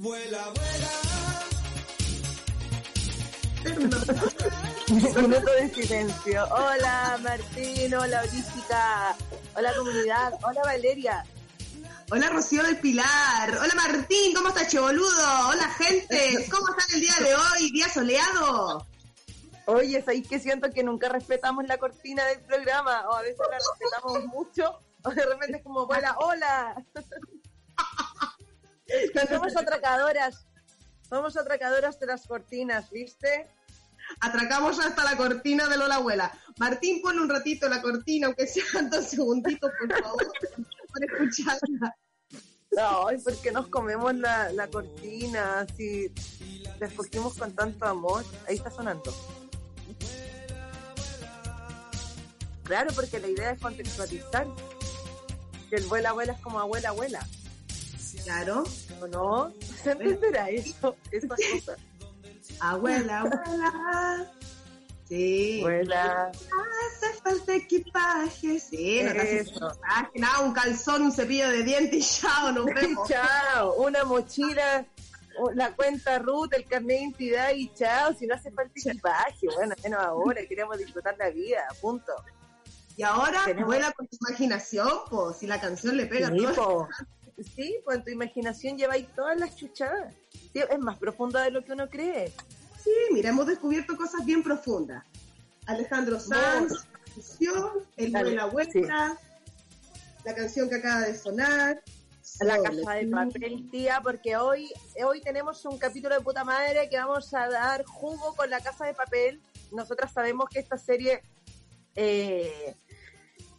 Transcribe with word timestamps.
Vuela, 0.00 0.52
vuela. 0.54 0.88
Minuto 5.20 5.50
de 5.50 5.68
silencio. 5.74 6.44
Hola 6.52 7.18
Martín, 7.20 7.92
hola 7.92 8.20
Holística, 8.22 9.16
hola 9.56 9.74
comunidad, 9.76 10.34
hola 10.44 10.62
Valeria. 10.62 11.24
Hola 12.12 12.28
Rocío 12.30 12.62
del 12.62 12.78
Pilar. 12.78 13.58
Hola 13.60 13.74
Martín, 13.74 14.36
¿cómo 14.36 14.50
estás, 14.50 14.72
boludo? 14.72 15.48
Hola 15.48 15.68
gente, 15.70 16.48
¿cómo 16.48 16.68
están 16.68 16.94
el 16.94 17.00
día 17.00 17.16
de 17.18 17.34
hoy? 17.34 17.72
Día 17.72 17.88
soleado. 17.88 18.86
Oye, 19.64 20.00
¿sabéis 20.00 20.28
que 20.28 20.38
siento 20.38 20.70
que 20.70 20.84
nunca 20.84 21.08
respetamos 21.08 21.66
la 21.66 21.76
cortina 21.76 22.24
del 22.26 22.38
programa? 22.42 23.02
O 23.08 23.16
a 23.16 23.22
veces 23.22 23.40
la 23.50 23.58
respetamos 23.58 24.26
mucho, 24.26 24.80
o 25.02 25.10
de 25.10 25.26
repente 25.26 25.56
es 25.56 25.64
como, 25.64 25.80
hola, 25.80 26.14
hola. 26.20 26.84
No 29.14 29.26
somos 29.26 29.56
atracadoras, 29.56 30.46
somos 31.08 31.36
atracadoras 31.36 31.98
de 32.00 32.06
las 32.06 32.26
cortinas, 32.26 32.90
¿viste? 32.90 33.46
Atracamos 34.20 34.78
hasta 34.80 35.04
la 35.04 35.16
cortina 35.16 35.68
de 35.68 35.76
Lola 35.76 35.96
Abuela. 35.96 36.32
Martín, 36.58 37.02
ponle 37.02 37.20
un 37.20 37.28
ratito 37.28 37.68
la 37.68 37.82
cortina, 37.82 38.28
aunque 38.28 38.46
sean 38.46 38.88
dos 38.88 39.06
segunditos, 39.06 39.70
por 39.78 40.00
favor, 40.00 40.32
para 40.92 41.06
escucharla. 41.06 41.96
Ay, 42.80 43.18
¿por 43.18 43.36
qué 43.40 43.50
nos 43.50 43.68
comemos 43.68 44.14
la, 44.14 44.52
la 44.52 44.68
cortina? 44.68 45.66
Si 45.76 46.12
la 46.78 46.86
escogimos 46.86 47.34
con 47.34 47.52
tanto 47.54 47.84
amor. 47.86 48.24
Ahí 48.46 48.56
está 48.56 48.70
sonando. 48.70 49.14
Claro, 52.64 52.90
porque 52.94 53.18
la 53.18 53.28
idea 53.28 53.52
es 53.52 53.60
contextualizar. 53.60 54.46
Que 55.70 55.76
el 55.76 55.84
vuela 55.86 56.10
abuela 56.10 56.32
es 56.32 56.40
como 56.40 56.60
abuela 56.60 56.90
abuela. 56.90 57.26
Claro. 58.28 58.62
¿O 59.00 59.06
no? 59.06 59.54
¿Se 59.82 59.92
entenderá 59.92 60.50
eso? 60.50 60.94
Esa 61.10 61.28
cosa. 61.28 61.76
Abuela, 62.60 63.20
abuela. 63.20 64.32
Sí. 65.08 65.60
Abuela. 65.62 66.30
Hace 66.30 67.20
falta 67.22 67.54
equipaje. 67.54 68.60
Sí, 68.60 69.00
no 69.02 69.12
te 69.12 69.40
equipaje, 69.40 70.10
nada, 70.16 70.40
un 70.40 70.52
calzón, 70.52 71.02
un 71.02 71.12
cepillo 71.12 71.48
de 71.48 71.62
dientes 71.62 71.98
y 72.18 72.20
chao, 72.20 72.52
nos 72.52 72.66
vemos. 72.74 73.08
chao. 73.08 73.72
Una 73.78 74.04
mochila, 74.04 74.84
la 75.54 75.74
cuenta 75.74 76.18
RUT, 76.18 76.52
el 76.52 76.66
carnet 76.66 76.88
de 76.88 76.94
identidad 77.00 77.50
y 77.54 77.72
chao. 77.72 78.12
Si 78.12 78.26
no 78.26 78.34
hace 78.34 78.50
falta 78.50 78.72
equipaje, 78.76 79.46
bueno, 79.56 79.74
menos 79.82 80.00
ahora. 80.04 80.42
Queremos 80.46 80.76
disfrutar 80.76 81.16
la 81.18 81.30
vida, 81.30 81.66
punto. 81.80 82.12
Y 82.94 83.04
ahora 83.04 83.40
Tenemos- 83.46 83.68
vuela 83.68 83.90
con 83.92 84.06
tu 84.06 84.18
imaginación, 84.28 84.90
pues, 85.08 85.38
si 85.38 85.46
la 85.46 85.58
canción 85.60 85.96
le 85.96 86.04
pega 86.04 86.28
Sí, 86.28 86.46
todo. 86.54 86.88
Sí, 87.54 87.78
pues 87.84 87.98
en 87.98 88.04
tu 88.04 88.10
imaginación 88.10 88.76
lleváis 88.76 89.06
todas 89.14 89.38
las 89.38 89.54
chuchadas. 89.54 90.14
Sí, 90.52 90.60
es 90.68 90.78
más 90.78 90.98
profunda 90.98 91.42
de 91.42 91.50
lo 91.50 91.64
que 91.64 91.72
uno 91.72 91.88
cree. 91.88 92.32
Sí, 92.82 92.90
mira, 93.12 93.30
hemos 93.30 93.46
descubierto 93.46 93.96
cosas 93.96 94.24
bien 94.24 94.42
profundas. 94.42 95.04
Alejandro 95.66 96.18
Sanz, 96.18 96.86
canción, 97.14 97.86
El 97.96 98.12
de 98.12 98.34
la 98.34 98.46
vuelta, 98.46 99.18
la 100.24 100.34
canción 100.34 100.68
que 100.68 100.76
acaba 100.76 101.02
de 101.02 101.14
sonar. 101.14 101.82
La 102.40 102.62
casa 102.62 102.92
de 102.94 103.06
papel, 103.08 103.68
tía, 103.70 104.00
porque 104.02 104.36
hoy, 104.36 104.70
hoy 105.04 105.20
tenemos 105.20 105.64
un 105.64 105.76
capítulo 105.76 106.14
de 106.14 106.20
puta 106.20 106.44
madre 106.44 106.88
que 106.88 106.96
vamos 106.96 107.32
a 107.34 107.48
dar 107.48 107.84
jugo 107.84 108.34
con 108.36 108.48
la 108.48 108.60
casa 108.60 108.86
de 108.86 108.94
papel. 108.94 109.40
Nosotras 109.72 110.12
sabemos 110.12 110.48
que 110.48 110.60
esta 110.60 110.78
serie, 110.78 111.22
eh, 111.96 112.76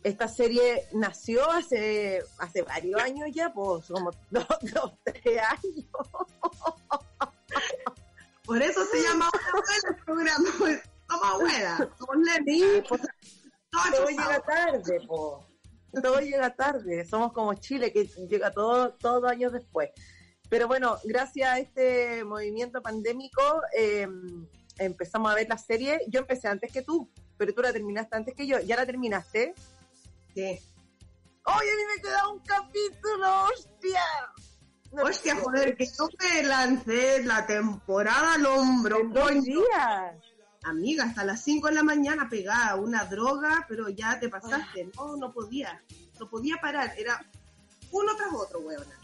esta 0.04 0.28
serie 0.28 0.88
nació 0.94 1.50
hace, 1.52 2.24
hace 2.38 2.62
varios 2.62 3.02
años 3.02 3.30
ya, 3.34 3.52
pues 3.52 3.88
como 3.88 4.12
dos, 4.30 4.48
dos, 4.74 4.94
tres 5.04 5.42
años. 5.42 5.88
Por 8.46 8.62
eso 8.62 8.84
se 8.86 9.04
llama 9.04 9.30
el 9.90 9.96
programa. 10.04 10.50
Somos 11.08 11.26
abuela. 11.26 11.90
Sí, 12.46 12.84
pues, 12.88 13.02
Todo 13.72 14.08
llega 14.08 14.40
tarde, 14.42 15.02
po. 15.08 15.46
Todo 16.02 16.20
llega 16.20 16.56
tarde. 16.56 17.06
Somos 17.06 17.34
como 17.34 17.54
Chile, 17.56 17.92
que 17.92 18.06
llega 18.06 18.52
todo, 18.52 18.94
todo 18.94 19.28
años 19.28 19.54
después. 19.54 19.90
Pero 20.50 20.68
bueno, 20.68 20.98
gracias 21.04 21.50
a 21.50 21.60
este 21.60 22.24
movimiento 22.24 22.82
pandémico, 22.82 23.42
eh, 23.78 24.08
empezamos 24.80 25.32
a 25.32 25.36
ver 25.36 25.48
la 25.48 25.58
serie. 25.58 26.00
Yo 26.08 26.22
empecé 26.22 26.48
antes 26.48 26.72
que 26.72 26.82
tú, 26.82 27.12
pero 27.38 27.54
tú 27.54 27.62
la 27.62 27.72
terminaste 27.72 28.16
antes 28.16 28.34
que 28.34 28.48
yo. 28.48 28.60
¿Ya 28.60 28.76
la 28.76 28.86
terminaste? 28.86 29.54
Sí. 30.34 30.60
¡Oye, 31.46 31.72
a 31.72 31.76
mí 31.76 31.82
me 31.96 32.02
queda 32.02 32.28
un 32.30 32.40
capítulo! 32.40 33.44
¡Hostia! 33.46 34.02
No 34.92 35.04
Hostia, 35.04 35.36
joder, 35.36 35.76
que 35.76 35.86
yo 35.86 36.10
me 36.20 36.44
lancé 36.44 37.24
la 37.24 37.46
temporada 37.46 38.36
al 38.36 38.46
hombro. 38.46 39.00
En 39.00 39.14
dos 39.14 39.24
coño. 39.24 39.42
días. 39.42 40.16
Amiga, 40.64 41.06
hasta 41.06 41.24
las 41.24 41.42
5 41.44 41.68
de 41.68 41.74
la 41.76 41.84
mañana 41.84 42.28
pegada 42.30 42.76
una 42.76 43.06
droga, 43.06 43.66
pero 43.68 43.90
ya 43.90 44.20
te 44.20 44.30
pasaste. 44.30 44.90
No, 44.96 45.16
no 45.16 45.32
podía. 45.32 45.82
No 46.20 46.30
podía 46.30 46.58
parar. 46.58 46.94
Era 46.98 47.24
uno 47.92 48.16
tras 48.16 48.34
otro, 48.34 48.60
weona. 48.60 48.96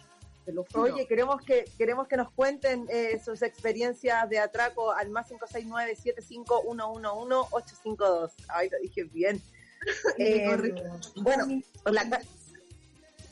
Te 0.43 0.51
lo 0.51 0.65
juro. 0.65 0.93
Oye, 0.93 1.07
queremos 1.07 1.41
que 1.41 1.65
queremos 1.77 2.07
que 2.07 2.17
nos 2.17 2.29
cuenten 2.31 2.85
eh, 2.89 3.19
sus 3.23 3.41
experiencias 3.41 4.29
de 4.29 4.39
atraco 4.39 4.91
al 4.91 5.09
más 5.09 5.31
569-75111-852. 5.31 8.31
Ay, 8.49 8.69
lo 8.69 8.77
dije 8.79 9.05
bien. 9.05 9.41
Eh, 10.17 10.73
bueno, 11.17 11.45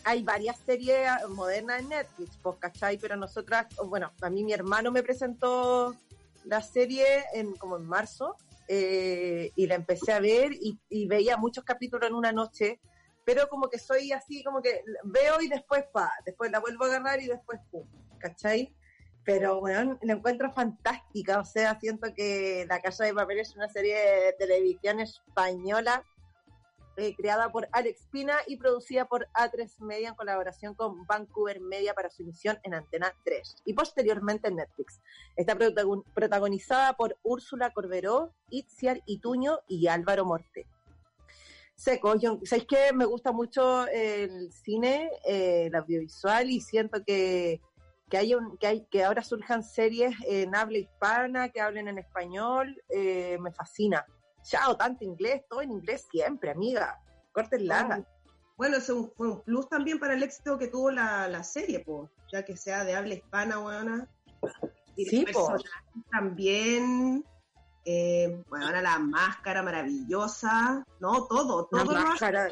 hay 0.03 0.23
varias 0.23 0.57
series 0.65 1.09
modernas 1.29 1.81
en 1.81 1.89
Netflix, 1.89 2.37
pues, 2.41 2.57
¿cachai? 2.59 2.97
Pero 2.97 3.15
nosotras, 3.15 3.67
bueno, 3.85 4.11
a 4.21 4.29
mí 4.29 4.43
mi 4.43 4.53
hermano 4.53 4.91
me 4.91 5.03
presentó 5.03 5.95
la 6.45 6.61
serie 6.61 7.05
en 7.33 7.55
como 7.55 7.77
en 7.77 7.85
marzo 7.85 8.35
eh, 8.67 9.51
y 9.55 9.67
la 9.67 9.75
empecé 9.75 10.11
a 10.11 10.19
ver 10.19 10.53
y, 10.53 10.77
y 10.89 11.07
veía 11.07 11.37
muchos 11.37 11.63
capítulos 11.63 12.09
en 12.09 12.15
una 12.15 12.31
noche, 12.31 12.79
pero 13.25 13.47
como 13.47 13.69
que 13.69 13.79
soy 13.79 14.11
así, 14.11 14.43
como 14.43 14.61
que 14.61 14.83
veo 15.03 15.41
y 15.41 15.47
después 15.47 15.85
pa, 15.91 16.11
después 16.25 16.51
la 16.51 16.59
vuelvo 16.59 16.85
a 16.85 16.87
agarrar 16.87 17.21
y 17.21 17.27
después 17.27 17.59
pum, 17.71 17.87
¿cachai? 18.19 18.73
Pero 19.25 19.61
bueno, 19.61 19.97
la 20.01 20.13
encuentro 20.13 20.51
fantástica, 20.51 21.39
o 21.39 21.45
sea, 21.45 21.79
siento 21.79 22.13
que 22.13 22.65
La 22.67 22.81
Casa 22.81 23.05
de 23.05 23.13
Papel 23.13 23.39
es 23.39 23.55
una 23.55 23.69
serie 23.69 23.95
de 23.95 24.33
televisión 24.33 24.99
española 24.99 26.03
eh, 26.97 27.15
creada 27.15 27.51
por 27.51 27.67
Alex 27.71 28.07
Pina 28.11 28.37
y 28.47 28.57
producida 28.57 29.05
por 29.05 29.27
A3 29.33 29.79
Media 29.79 30.09
en 30.09 30.15
colaboración 30.15 30.75
con 30.75 31.05
Vancouver 31.07 31.59
Media 31.59 31.93
para 31.93 32.09
su 32.09 32.21
emisión 32.23 32.59
en 32.63 32.73
Antena 32.75 33.13
3 33.25 33.55
y 33.65 33.73
posteriormente 33.73 34.47
en 34.49 34.57
Netflix. 34.57 35.01
Está 35.35 35.55
protagon- 35.55 36.03
protagonizada 36.13 36.93
por 36.93 37.17
Úrsula 37.23 37.71
Corberó, 37.71 38.33
Itziar 38.49 39.01
Ituño 39.05 39.59
y 39.67 39.87
Álvaro 39.87 40.25
Morte. 40.25 40.67
Seco, 41.75 42.13
¿sabéis 42.43 42.67
que 42.67 42.93
me 42.93 43.05
gusta 43.05 43.31
mucho 43.31 43.87
el 43.87 44.51
cine, 44.53 45.09
eh, 45.25 45.65
el 45.65 45.75
audiovisual 45.75 46.49
y 46.51 46.61
siento 46.61 47.03
que, 47.03 47.59
que, 48.09 48.17
hay 48.17 48.35
un, 48.35 48.57
que, 48.57 48.67
hay, 48.67 48.85
que 48.85 49.03
ahora 49.03 49.23
surjan 49.23 49.63
series 49.63 50.15
en 50.27 50.55
habla 50.55 50.77
hispana, 50.77 51.49
que 51.49 51.59
hablen 51.59 51.87
en 51.87 51.97
español, 51.97 52.79
eh, 52.89 53.37
me 53.41 53.51
fascina. 53.51 54.05
Chao, 54.43 54.75
tanto 54.77 55.03
inglés, 55.03 55.43
todo 55.49 55.61
en 55.61 55.71
inglés 55.71 56.07
siempre, 56.11 56.51
amiga. 56.51 56.99
Córtenla. 57.31 58.05
Bueno, 58.57 58.77
eso 58.77 58.95
un- 58.95 59.11
fue 59.15 59.29
un 59.31 59.41
plus 59.41 59.67
también 59.67 59.99
para 59.99 60.13
el 60.13 60.21
éxito 60.23 60.57
que 60.57 60.67
tuvo 60.67 60.91
la, 60.91 61.27
la 61.27 61.43
serie, 61.43 61.79
pues, 61.79 62.09
ya 62.31 62.43
que 62.43 62.55
sea 62.55 62.83
de 62.83 62.95
habla 62.95 63.15
hispana, 63.15 63.59
weona. 63.59 64.07
Y 64.95 65.05
Sí, 65.05 65.25
po. 65.25 65.47
personajes 65.47 65.71
también. 66.11 67.25
Eh, 67.85 68.43
bueno, 68.49 68.67
ahora 68.67 68.81
la 68.81 68.99
máscara 68.99 69.61
maravillosa. 69.63 70.85
No, 70.99 71.25
todo, 71.27 71.67
La 71.71 71.83
todo. 71.83 71.93
lo 71.93 72.01
máscara. 72.01 72.47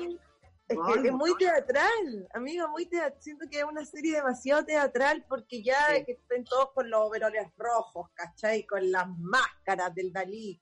Es 0.68 0.78
que 1.02 1.08
es 1.08 1.14
muy 1.14 1.32
no. 1.32 1.38
teatral, 1.38 2.28
amiga, 2.34 2.66
muy 2.68 2.86
teatral. 2.86 3.22
Siento 3.22 3.46
que 3.50 3.60
es 3.60 3.66
una 3.66 3.86
serie 3.86 4.16
demasiado 4.16 4.64
teatral 4.66 5.26
porque 5.28 5.62
ya 5.62 5.76
Sí. 5.96 6.06
que 6.06 6.12
estén 6.14 6.46
todos 6.46 6.72
con 6.74 6.90
los 6.90 7.02
overoles 7.08 7.48
rojos, 7.58 8.10
¿cachai? 8.14 8.66
Con 8.66 8.90
las 8.92 9.06
máscaras 9.20 9.94
del 9.94 10.12
Dalí. 10.14 10.60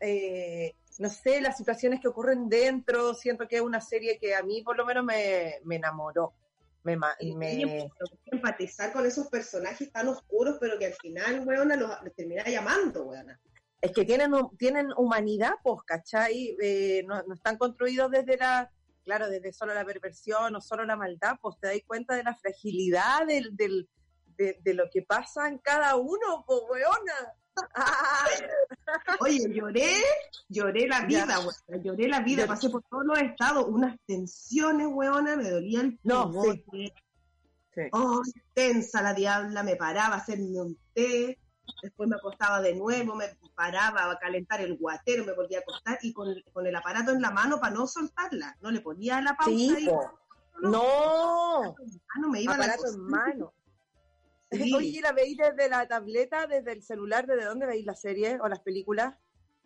Eh, 0.00 0.74
no 0.98 1.08
sé, 1.08 1.40
las 1.40 1.56
situaciones 1.56 2.00
que 2.00 2.08
ocurren 2.08 2.48
dentro, 2.48 3.14
siento 3.14 3.48
que 3.48 3.56
es 3.56 3.62
una 3.62 3.80
serie 3.80 4.18
que 4.18 4.34
a 4.34 4.42
mí 4.42 4.62
por 4.62 4.76
lo 4.76 4.84
menos 4.84 5.04
me, 5.04 5.54
me 5.64 5.76
enamoró. 5.76 6.34
Me, 6.82 6.96
me- 6.96 7.88
empatizar 8.26 8.92
con 8.92 9.06
esos 9.06 9.28
personajes 9.28 9.90
tan 9.90 10.06
oscuros, 10.08 10.58
pero 10.60 10.78
que 10.78 10.86
al 10.86 10.92
final, 10.94 11.42
weona, 11.46 11.76
los, 11.76 11.90
los 12.02 12.14
termina 12.14 12.44
llamando, 12.44 13.04
weona. 13.04 13.40
Es 13.80 13.92
que 13.92 14.04
tienen, 14.04 14.30
tienen 14.58 14.88
humanidad, 14.96 15.54
pues, 15.62 15.82
¿cachai? 15.86 16.56
Eh, 16.60 17.02
no, 17.06 17.22
no 17.22 17.34
están 17.34 17.56
construidos 17.56 18.10
desde 18.10 18.36
la, 18.36 18.70
claro, 19.02 19.28
desde 19.30 19.52
solo 19.52 19.72
la 19.74 19.84
perversión 19.84 20.54
o 20.56 20.60
solo 20.60 20.84
la 20.84 20.96
maldad, 20.96 21.36
pues 21.40 21.56
te 21.58 21.68
das 21.68 21.78
cuenta 21.86 22.14
de 22.14 22.22
la 22.24 22.34
fragilidad 22.34 23.26
del, 23.26 23.56
del, 23.56 23.88
de, 24.36 24.58
de 24.60 24.74
lo 24.74 24.84
que 24.90 25.02
pasa 25.02 25.48
en 25.48 25.58
cada 25.58 25.96
uno, 25.96 26.44
pues, 26.46 26.60
weona. 26.68 27.34
Oye, 29.20 29.52
lloré, 29.52 30.02
lloré 30.48 30.86
la 30.88 31.04
vida, 31.04 31.38
weona, 31.38 31.82
lloré 31.82 32.08
la 32.08 32.20
vida, 32.20 32.46
pasé 32.46 32.70
por 32.70 32.82
todos 32.84 33.04
los 33.04 33.18
estados, 33.18 33.66
unas 33.68 33.96
tensiones, 34.06 34.88
weona, 34.90 35.36
me 35.36 35.50
dolía 35.50 35.80
el 35.82 35.98
No, 36.02 36.32
sí. 36.42 36.92
Oh, 37.92 38.22
tensa 38.52 39.02
la 39.02 39.14
diabla, 39.14 39.62
me 39.62 39.76
paraba 39.76 40.14
a 40.14 40.18
hacerme 40.18 40.60
un 40.60 40.78
té, 40.92 41.38
después 41.82 42.08
me 42.08 42.16
acostaba 42.16 42.60
de 42.60 42.74
nuevo, 42.74 43.16
me 43.16 43.36
paraba 43.54 44.10
a 44.10 44.18
calentar 44.18 44.60
el 44.60 44.76
guatero, 44.76 45.24
me 45.24 45.32
volvía 45.32 45.58
a 45.58 45.62
acostar 45.62 45.98
y 46.02 46.12
con, 46.12 46.28
con 46.52 46.66
el 46.66 46.76
aparato 46.76 47.10
en 47.10 47.20
la 47.20 47.30
mano 47.30 47.58
para 47.58 47.74
no 47.74 47.86
soltarla, 47.86 48.56
no 48.60 48.70
le 48.70 48.80
ponía 48.80 49.20
la 49.20 49.34
pausa 49.36 49.52
Sí, 49.76 49.86
po. 49.86 50.20
No, 50.62 51.74
mano, 52.14 52.28
me 52.30 52.42
iba 52.42 52.56
la 52.56 52.64
aparato 52.64 52.82
cosa. 52.82 52.94
en 52.94 53.00
mano. 53.02 53.54
Sí. 54.64 54.74
Oye, 54.74 55.00
¿la 55.00 55.12
veis 55.12 55.36
desde 55.36 55.68
la 55.68 55.86
tableta, 55.88 56.46
desde 56.46 56.72
el 56.72 56.82
celular? 56.82 57.26
¿Desde 57.26 57.44
dónde 57.44 57.66
veis 57.66 57.84
la 57.86 57.94
serie 57.94 58.38
o 58.40 58.48
las 58.48 58.60
películas? 58.60 59.14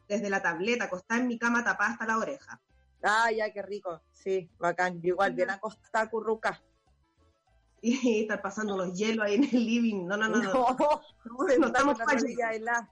desde 0.08 0.30
la 0.30 0.40
tableta, 0.40 0.84
acostada 0.84 1.20
en 1.20 1.26
mi 1.28 1.38
cama 1.38 1.62
tapada 1.62 1.90
hasta 1.90 2.06
la 2.06 2.16
oreja. 2.16 2.58
Ah, 3.02 3.30
ya, 3.30 3.52
qué 3.52 3.60
rico. 3.60 4.00
Sí, 4.10 4.48
bacán. 4.58 5.02
Yo 5.02 5.08
igual, 5.08 5.34
bien 5.34 5.50
acostada, 5.50 6.08
curruca. 6.08 6.62
Y 7.82 8.22
estar 8.22 8.40
pasando 8.40 8.74
los 8.74 8.94
hielos 8.96 9.26
ahí 9.26 9.34
en 9.34 9.44
el 9.44 9.50
living. 9.66 10.06
No, 10.06 10.16
no, 10.16 10.28
no, 10.28 10.38
no. 10.38 10.52
No, 10.52 10.76
No, 11.26 11.58
no 11.58 11.66
estamos 11.66 11.98
para 11.98 12.52
helada. 12.54 12.90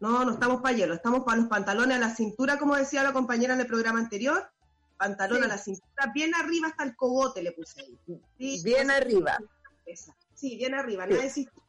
No, 0.00 0.24
no 0.24 0.32
estamos 0.32 0.60
para 0.60 0.74
hielo, 0.76 0.94
estamos 0.94 1.22
para 1.22 1.36
los 1.38 1.46
pantalones 1.46 1.96
a 1.96 2.00
la 2.00 2.10
cintura, 2.12 2.58
como 2.58 2.74
decía 2.74 3.04
la 3.04 3.12
compañera 3.12 3.54
en 3.54 3.60
el 3.60 3.68
programa 3.68 4.00
anterior. 4.00 4.50
Pantalón 4.96 5.38
Sí. 5.38 5.44
a 5.44 5.46
la 5.48 5.58
cintura, 5.58 6.12
bien 6.12 6.34
arriba 6.34 6.66
hasta 6.68 6.82
el 6.82 6.96
cogote 6.96 7.40
le 7.40 7.52
puse 7.52 7.80
ahí. 7.82 7.98
Sí, 8.36 8.60
Bien 8.64 8.90
arriba. 8.90 9.38
esa. 9.86 10.16
Sí, 10.42 10.56
bien 10.56 10.74
arriba, 10.74 11.06
nada 11.06 11.22
de 11.22 11.30
cistitis. 11.30 11.62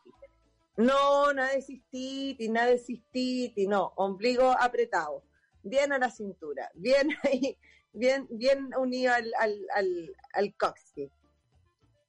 No, 0.78 1.32
nada 1.32 1.52
de 1.54 1.62
cistitis, 1.62 2.50
nada 2.50 2.68
de 2.72 2.80
cistitis, 2.80 3.68
no. 3.68 3.94
Ombligo 3.98 4.50
apretado. 4.60 5.24
Bien 5.62 5.94
a 5.94 6.00
la 6.00 6.10
cintura. 6.10 6.72
Bien 6.74 7.08
ahí, 7.24 7.56
bien, 7.94 8.28
bien 8.32 8.72
unido 8.76 9.14
al, 9.14 9.32
al, 9.40 9.56
al, 9.76 10.16
al 10.34 10.56
coxis. 10.56 11.12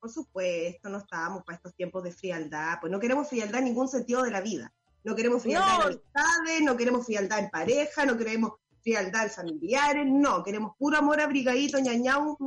Por 0.01 0.11
supuesto, 0.11 0.89
no 0.89 0.99
estábamos 0.99 1.45
para 1.45 1.57
estos 1.57 1.75
tiempos 1.75 2.03
de 2.03 2.13
frialdad. 2.13 2.79
Pues 2.81 2.91
no 2.91 2.99
queremos 2.99 3.29
frialdad 3.29 3.59
en 3.59 3.67
ningún 3.67 3.89
sentido 3.89 4.23
de 4.23 4.31
la 4.31 4.41
vida. 4.41 4.73
No 5.05 5.15
queremos 5.15 5.43
frialdad 5.43 5.69
No. 5.69 5.75
en 5.83 5.87
amistades, 5.89 6.63
no 6.63 6.77
queremos 6.79 7.05
frialdad 7.05 7.39
en 7.41 7.51
pareja, 7.51 8.07
no 8.07 8.17
queremos 8.17 8.53
frialdad 8.83 9.25
en 9.25 9.31
familiares, 9.31 10.07
no. 10.07 10.43
Queremos 10.43 10.75
puro 10.79 10.97
amor 10.97 11.21
abrigadito, 11.21 11.79
ñañau. 11.79 12.39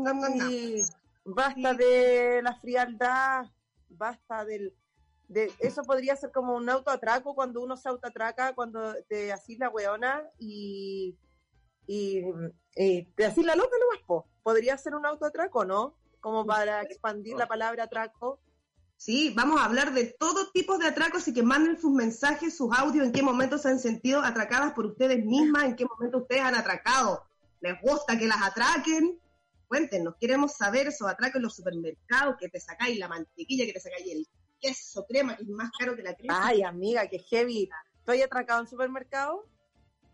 Sí, 0.50 0.82
basta 1.24 1.72
Sí. 1.74 1.78
de 1.78 2.42
la 2.42 2.56
frialdad, 2.56 3.46
basta 3.90 4.46
del... 4.46 4.74
De, 5.28 5.52
eso 5.60 5.84
podría 5.84 6.16
ser 6.16 6.32
como 6.32 6.56
un 6.56 6.70
autoatraco 6.70 7.36
cuando 7.36 7.62
uno 7.62 7.76
se 7.76 7.90
autoatraca, 7.90 8.56
cuando 8.56 8.96
te 9.10 9.34
así 9.34 9.58
la 9.58 9.70
weona 9.70 10.24
y, 10.40 11.18
y, 11.86 12.24
y 12.76 13.04
te 13.08 13.26
así 13.26 13.44
la 13.44 13.56
loca 13.56 13.76
nomás, 13.78 14.06
po. 14.08 14.26
Podría 14.42 14.78
ser 14.78 14.96
un 14.96 15.06
autoatraco, 15.06 15.66
¿no? 15.66 15.98
Como 16.22 16.46
para 16.46 16.82
expandir 16.82 17.36
la 17.36 17.46
palabra 17.46 17.84
atraco. 17.84 18.40
Sí, 18.96 19.34
vamos 19.36 19.60
a 19.60 19.66
hablar 19.66 19.94
de 19.94 20.06
todo 20.06 20.50
tipo 20.52 20.78
de 20.78 20.88
atracos 20.88 21.28
y 21.28 21.34
que 21.34 21.44
manden 21.44 21.80
sus 21.80 21.92
mensajes, 21.92 22.58
sus 22.58 22.76
audios, 22.76 23.06
en 23.06 23.12
qué 23.12 23.22
momento 23.22 23.58
se 23.58 23.70
han 23.70 23.80
sentido 23.80 24.22
atracadas 24.22 24.74
por 24.74 24.86
ustedes 24.86 25.24
mismas, 25.24 25.66
en 25.66 25.76
qué 25.76 25.86
momento 25.86 26.20
ustedes 26.20 26.42
han 26.42 26.56
atracado. 26.56 27.24
¿Les 27.60 27.80
gusta 27.82 28.18
que 28.18 28.28
las 28.28 28.42
atraquen? 28.42 29.20
Cuéntenos, 29.68 30.16
queremos 30.20 30.54
saber 30.54 30.88
esos 30.88 31.08
atracos 31.08 31.36
en 31.36 31.44
los 31.44 31.56
supermercados, 31.56 32.36
que 32.40 32.48
te 32.48 32.60
sacáis 32.60 32.98
la 32.98 33.08
mantequilla, 33.08 33.66
que 33.66 33.74
te 33.74 33.80
sacáis 33.80 34.06
el 34.10 34.28
queso 34.62 35.06
crema, 35.06 35.36
que 35.36 35.44
es 35.44 35.50
más 35.50 35.70
caro 35.78 35.96
que 35.96 36.04
la 36.04 36.16
crema. 36.16 36.48
Ay, 36.48 36.64
amiga, 36.64 37.08
qué 37.08 37.20
heavy. 37.20 37.70
¿Estoy 38.00 38.22
atracado 38.22 38.62
en 38.62 38.68
supermercado? 38.68 39.46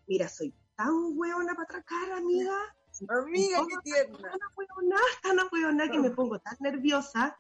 Mira, 0.08 0.28
soy 0.28 0.54
tan 0.76 0.92
hueona 1.16 1.54
para 1.54 1.64
atracar, 1.64 2.12
amiga. 2.14 2.56
Amiga, 3.10 3.58
qué 3.68 3.76
no, 3.76 3.82
tierna. 3.82 4.30
Tan 4.30 4.40
hueona, 4.56 4.98
tan 5.24 5.38
hueona 5.52 5.90
que 5.90 6.00
me 6.00 6.12
pongo 6.12 6.40
tan 6.40 6.56
nerviosa. 6.60 7.36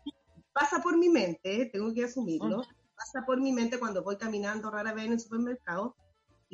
Pasa 0.51 0.81
por 0.81 0.97
mi 0.97 1.09
mente, 1.09 1.69
tengo 1.71 1.93
que 1.93 2.05
asumirlo. 2.05 2.63
Pasa 2.95 3.23
por 3.25 3.39
mi 3.39 3.51
mente 3.51 3.79
cuando 3.79 4.03
voy 4.03 4.17
caminando 4.17 4.71
rara 4.71 4.93
vez 4.93 5.05
en 5.05 5.13
el 5.13 5.19
supermercado 5.19 5.95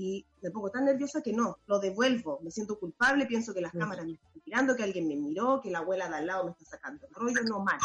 y 0.02 0.26
me 0.42 0.50
pongo 0.52 0.72
tan 0.72 0.86
nerviosa 0.86 1.22
que 1.22 1.34
no, 1.34 1.58
lo 1.68 1.78
devuelvo. 1.80 2.40
Me 2.42 2.52
siento 2.52 2.80
culpable, 2.80 3.26
pienso 3.26 3.54
que 3.54 3.60
las 3.60 3.74
cámaras 3.74 4.06
me 4.06 4.14
están 4.14 4.32
mirando, 4.46 4.76
que 4.76 4.84
alguien 4.84 5.08
me 5.10 5.18
miró, 5.18 5.60
que 5.62 5.70
la 5.70 5.80
abuela 5.80 6.08
de 6.08 6.16
al 6.16 6.26
lado 6.28 6.46
me 6.46 6.52
está 6.52 6.64
sacando 6.64 7.06
el 7.06 7.14
rollo, 7.14 7.42
no 7.44 7.60
mal. 7.60 7.78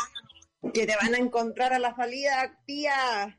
Que 0.73 0.87
te 0.87 0.95
van 0.97 1.13
a 1.15 1.19
encontrar 1.19 1.73
a 1.73 1.81
la 1.81 1.95
salida, 1.97 2.57
tía. 2.67 3.37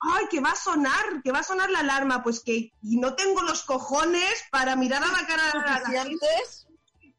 Ay, 0.00 0.26
que 0.28 0.40
va 0.40 0.50
a 0.50 0.56
sonar, 0.56 1.22
que 1.22 1.30
va 1.30 1.38
a 1.38 1.42
sonar 1.44 1.70
la 1.70 1.78
alarma, 1.80 2.22
pues 2.24 2.40
que 2.40 2.72
y 2.82 2.96
no 2.98 3.14
tengo 3.14 3.42
los 3.42 3.62
cojones 3.62 4.42
para 4.50 4.74
mirar 4.74 5.02
a 5.04 5.06
la 5.12 5.26
cara 5.26 5.44
de 5.52 5.92
la 5.94 6.00
gente, 6.02 6.26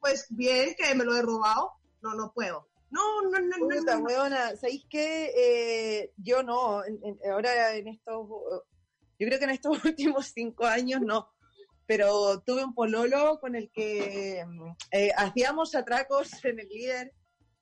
pues 0.01 0.27
bien, 0.29 0.75
que 0.77 0.93
me 0.93 1.05
lo 1.05 1.15
he 1.15 1.21
robado. 1.21 1.71
No, 2.01 2.13
no 2.15 2.31
puedo. 2.33 2.67
No, 2.91 3.21
no, 3.23 3.39
no, 3.39 3.57
no. 3.57 3.67
Puta, 3.67 3.95
no, 3.95 3.99
no. 4.01 4.05
weona, 4.05 4.55
¿sabéis 4.57 4.83
qué? 4.89 5.31
Eh, 5.35 6.11
yo 6.17 6.43
no, 6.43 6.83
en- 6.85 6.99
en- 7.03 7.31
ahora 7.31 7.73
en 7.75 7.87
estos, 7.87 8.27
yo 9.19 9.27
creo 9.27 9.39
que 9.39 9.45
en 9.45 9.51
estos 9.51 9.71
últimos 9.85 10.27
cinco 10.33 10.65
años 10.65 11.01
no, 11.01 11.31
pero 11.85 12.41
tuve 12.41 12.63
un 12.63 12.73
pololo 12.73 13.39
con 13.39 13.55
el 13.55 13.71
que 13.71 14.43
mm, 14.45 14.71
eh, 14.91 15.11
hacíamos 15.15 15.73
atracos 15.75 16.43
en 16.45 16.59
el 16.59 16.67
líder 16.67 17.13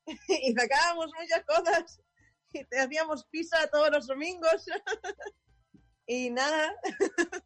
y 0.28 0.54
sacábamos 0.54 1.12
muchas 1.20 1.44
cosas 1.46 2.02
y 2.52 2.64
te 2.66 2.80
hacíamos 2.80 3.26
pizza 3.26 3.68
todos 3.68 3.90
los 3.92 4.08
domingos 4.08 4.66
y 6.08 6.30
nada, 6.30 6.74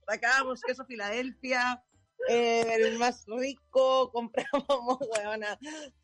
sacábamos 0.07 0.61
queso 0.61 0.85
Filadelfia, 0.85 1.83
eh, 2.27 2.75
el 2.75 2.99
más 2.99 3.25
rico, 3.27 4.11
comprábamos, 4.11 4.99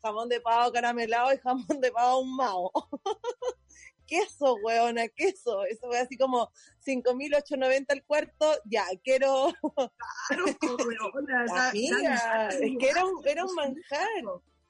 jamón 0.02 0.28
de 0.28 0.40
pavo 0.40 0.72
caramelado 0.72 1.32
y 1.32 1.38
jamón 1.38 1.80
de 1.80 1.92
pavo 1.92 2.08
ahumado. 2.08 2.72
Queso, 4.06 4.56
weona, 4.62 5.08
queso. 5.08 5.64
Eso 5.64 5.86
fue 5.86 5.98
así 5.98 6.16
como 6.16 6.50
5.890 6.86 7.86
el 7.88 8.04
cuarto. 8.04 8.52
Ya, 8.64 8.86
quiero... 9.02 9.52
Claro, 10.28 10.44
pues, 10.60 10.86
weona, 11.14 11.68
Amiga, 11.70 12.48
es 12.48 12.72
que 12.78 12.88
era 12.88 13.04
un, 13.04 13.26
era 13.26 13.44
un 13.44 13.54
manjar. 13.54 14.08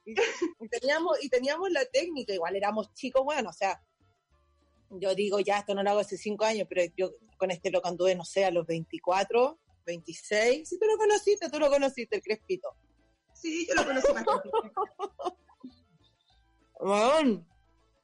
Y, 0.05 0.11
y 0.11 0.69
teníamos, 0.69 1.23
y 1.23 1.29
teníamos 1.29 1.69
la 1.71 1.85
técnica, 1.85 2.33
igual 2.33 2.55
éramos 2.55 2.93
chicos, 2.93 3.23
bueno, 3.25 3.49
o 3.49 3.53
sea, 3.53 3.81
yo 4.89 5.13
digo, 5.15 5.39
ya, 5.39 5.59
esto 5.59 5.75
no 5.75 5.83
lo 5.83 5.89
hago 5.89 5.99
hace 5.99 6.17
cinco 6.17 6.45
años, 6.45 6.67
pero 6.69 6.81
yo 6.95 7.11
con 7.37 7.51
este 7.51 7.71
lo 7.71 7.85
anduve, 7.85 8.15
no 8.15 8.23
sé, 8.23 8.45
a 8.45 8.51
los 8.51 8.65
24, 8.65 9.59
26. 9.85 10.67
Si 10.67 10.79
tú 10.79 10.85
lo 10.85 10.97
conociste, 10.97 11.49
tú 11.49 11.59
lo 11.59 11.69
conociste, 11.69 12.15
el 12.15 12.21
Crespito. 12.21 12.69
Sí, 13.33 13.67
yo 13.67 13.75
lo 13.75 13.85
conocí 13.85 14.13
bastante. 14.13 14.49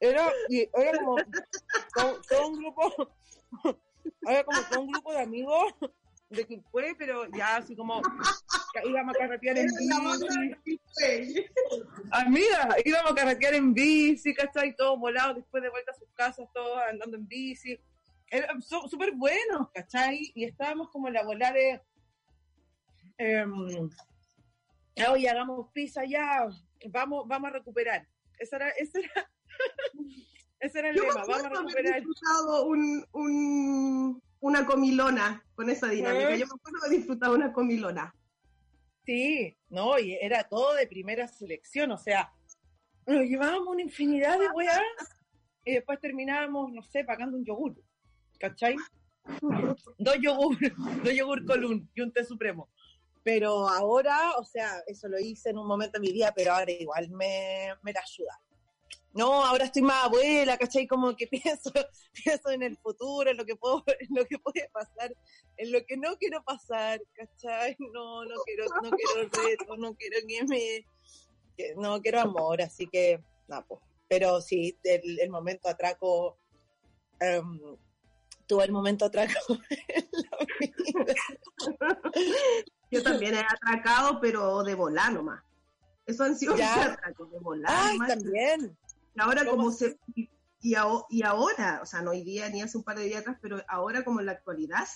Era, 0.04 0.30
y 0.50 0.60
era 0.60 0.98
como 0.98 1.16
todo, 1.94 2.20
todo 2.28 2.48
un 2.48 2.58
grupo, 2.58 3.12
era 4.28 4.44
como 4.44 4.58
todo 4.68 4.80
un 4.82 4.92
grupo 4.92 5.12
de 5.12 5.20
amigos 5.20 5.74
de 6.28 6.46
que 6.46 6.60
fue, 6.70 6.94
pero 6.98 7.26
ya 7.30 7.56
así 7.56 7.74
como 7.74 8.02
íbamos 8.84 9.14
a 9.14 9.18
carretear 9.18 9.56
en 9.56 9.66
bici. 9.66 11.46
Amiga, 12.10 12.76
íbamos 12.84 13.12
a 13.12 13.14
carretear 13.14 13.54
en 13.54 13.72
bici, 13.72 14.34
¿cachai? 14.34 14.76
Todos 14.76 14.98
volados 14.98 15.36
después 15.36 15.62
de 15.62 15.70
vuelta 15.70 15.92
a 15.92 15.98
sus 15.98 16.08
casas, 16.14 16.48
todos 16.52 16.78
andando 16.90 17.16
en 17.16 17.26
bici. 17.26 17.80
Era 18.28 18.48
súper 18.60 19.12
buenos, 19.12 19.70
¿cachai? 19.72 20.32
Y 20.34 20.44
estábamos 20.44 20.90
como 20.90 21.08
en 21.08 21.14
la 21.14 21.24
bola 21.24 21.52
de... 21.52 21.80
em, 23.18 23.88
Oye, 25.10 25.28
hagamos 25.28 25.70
pizza 25.72 26.04
ya, 26.04 26.46
vamos, 26.90 27.26
vamos 27.26 27.48
a 27.50 27.52
recuperar. 27.54 28.06
Ese 28.38 28.56
era, 28.56 28.68
ese 28.70 29.00
era, 29.00 29.30
ese 30.60 30.78
era 30.78 30.90
el 30.90 30.96
Yo 30.96 31.02
me 31.02 31.08
lema, 31.08 31.20
vamos 31.26 31.44
a 31.44 31.48
recuperar. 31.48 31.94
disfrutado 31.96 32.66
un, 32.66 33.04
un- 33.12 34.22
una 34.40 34.66
comilona 34.66 35.44
con 35.54 35.70
esa 35.70 35.88
dinámica. 35.88 36.34
¿Eh? 36.34 36.38
Yo 36.38 36.46
me 36.46 36.52
acuerdo 36.54 36.78
haber 36.84 36.98
disfrutado 36.98 37.34
una 37.34 37.52
comilona. 37.52 38.14
Sí, 39.06 39.56
no, 39.68 39.98
y 39.98 40.14
era 40.14 40.44
todo 40.44 40.74
de 40.74 40.86
primera 40.86 41.28
selección, 41.28 41.90
o 41.90 41.98
sea, 41.98 42.32
nos 43.06 43.22
llevábamos 43.24 43.68
una 43.68 43.82
infinidad 43.82 44.38
de 44.38 44.48
weas 44.48 44.80
y 45.64 45.74
después 45.74 46.00
terminábamos, 46.00 46.72
no 46.72 46.82
sé, 46.82 47.04
pagando 47.04 47.36
un 47.36 47.44
yogur, 47.44 47.74
¿cachai? 48.38 48.76
Dos 49.98 50.16
yogur, 50.22 50.56
dos 51.04 51.14
yogur 51.14 51.44
colún 51.44 51.90
y 51.94 52.00
un 52.00 52.12
té 52.12 52.24
supremo. 52.24 52.70
Pero 53.22 53.68
ahora, 53.68 54.32
o 54.38 54.44
sea, 54.44 54.80
eso 54.86 55.08
lo 55.08 55.18
hice 55.18 55.50
en 55.50 55.58
un 55.58 55.66
momento 55.66 55.98
de 55.98 56.06
mi 56.06 56.12
vida, 56.12 56.32
pero 56.36 56.52
ahora 56.52 56.70
igual 56.72 57.08
me, 57.10 57.68
me 57.82 57.92
la 57.92 58.00
ayuda. 58.00 58.38
No, 59.12 59.44
ahora 59.44 59.64
estoy 59.66 59.82
más 59.82 60.04
abuela, 60.06 60.58
¿cachai? 60.58 60.86
Como 60.86 61.14
que 61.16 61.26
pienso, 61.28 61.70
pienso 62.12 62.50
en 62.50 62.62
el 62.62 62.76
futuro, 62.78 63.30
en 63.30 63.36
lo 63.36 63.44
que 63.44 63.54
puedo, 63.56 63.84
en 63.86 64.08
lo 64.10 64.24
que 64.24 64.38
puede 64.38 64.68
pasar, 64.72 65.14
en 65.56 65.72
lo 65.72 65.84
que 65.86 65.96
no 65.96 66.16
quiero 66.16 66.42
pasar, 66.42 67.00
¿cachai? 67.14 67.76
No, 67.92 68.24
no 68.24 68.34
quiero, 68.44 68.64
no 68.82 68.90
quiero 68.90 69.28
reto, 69.30 69.76
no 69.76 69.94
quiero 69.94 70.16
que 70.26 70.44
me, 70.44 70.86
que- 71.56 71.74
no 71.76 72.00
quiero 72.02 72.20
amor, 72.20 72.60
así 72.62 72.86
que, 72.88 73.20
no, 73.48 73.64
pues. 73.66 73.80
Pero 74.08 74.40
sí, 74.40 74.76
el, 74.82 75.18
el 75.20 75.30
momento 75.30 75.68
atraco, 75.68 76.38
em, 77.20 77.58
tuve 78.46 78.64
el 78.64 78.72
momento 78.72 79.06
atraco 79.06 79.32
en 79.88 80.08
la 80.12 80.38
vida. 80.60 81.14
Yo 82.90 83.02
también 83.02 83.34
he 83.34 83.40
atracado, 83.40 84.20
pero 84.20 84.62
de 84.62 84.74
volar 84.74 85.12
nomás. 85.12 85.42
Eso 86.06 86.24
han 86.24 86.36
sido. 86.36 86.54
Ay, 87.72 87.98
también. 88.08 88.76
Ahora 89.18 89.44
¿Cómo 89.44 89.56
como 89.56 89.72
se... 89.72 89.98
Y, 90.60 90.74
aho- 90.76 91.06
y 91.10 91.22
ahora, 91.22 91.80
o 91.82 91.86
sea, 91.86 92.00
no 92.00 92.12
hoy 92.12 92.22
día 92.22 92.48
ni 92.48 92.62
hace 92.62 92.78
un 92.78 92.84
par 92.84 92.96
de 92.96 93.04
días 93.04 93.20
atrás, 93.20 93.36
pero 93.42 93.62
ahora 93.68 94.02
como 94.02 94.20
en 94.20 94.26
la 94.26 94.32
actualidad, 94.32 94.86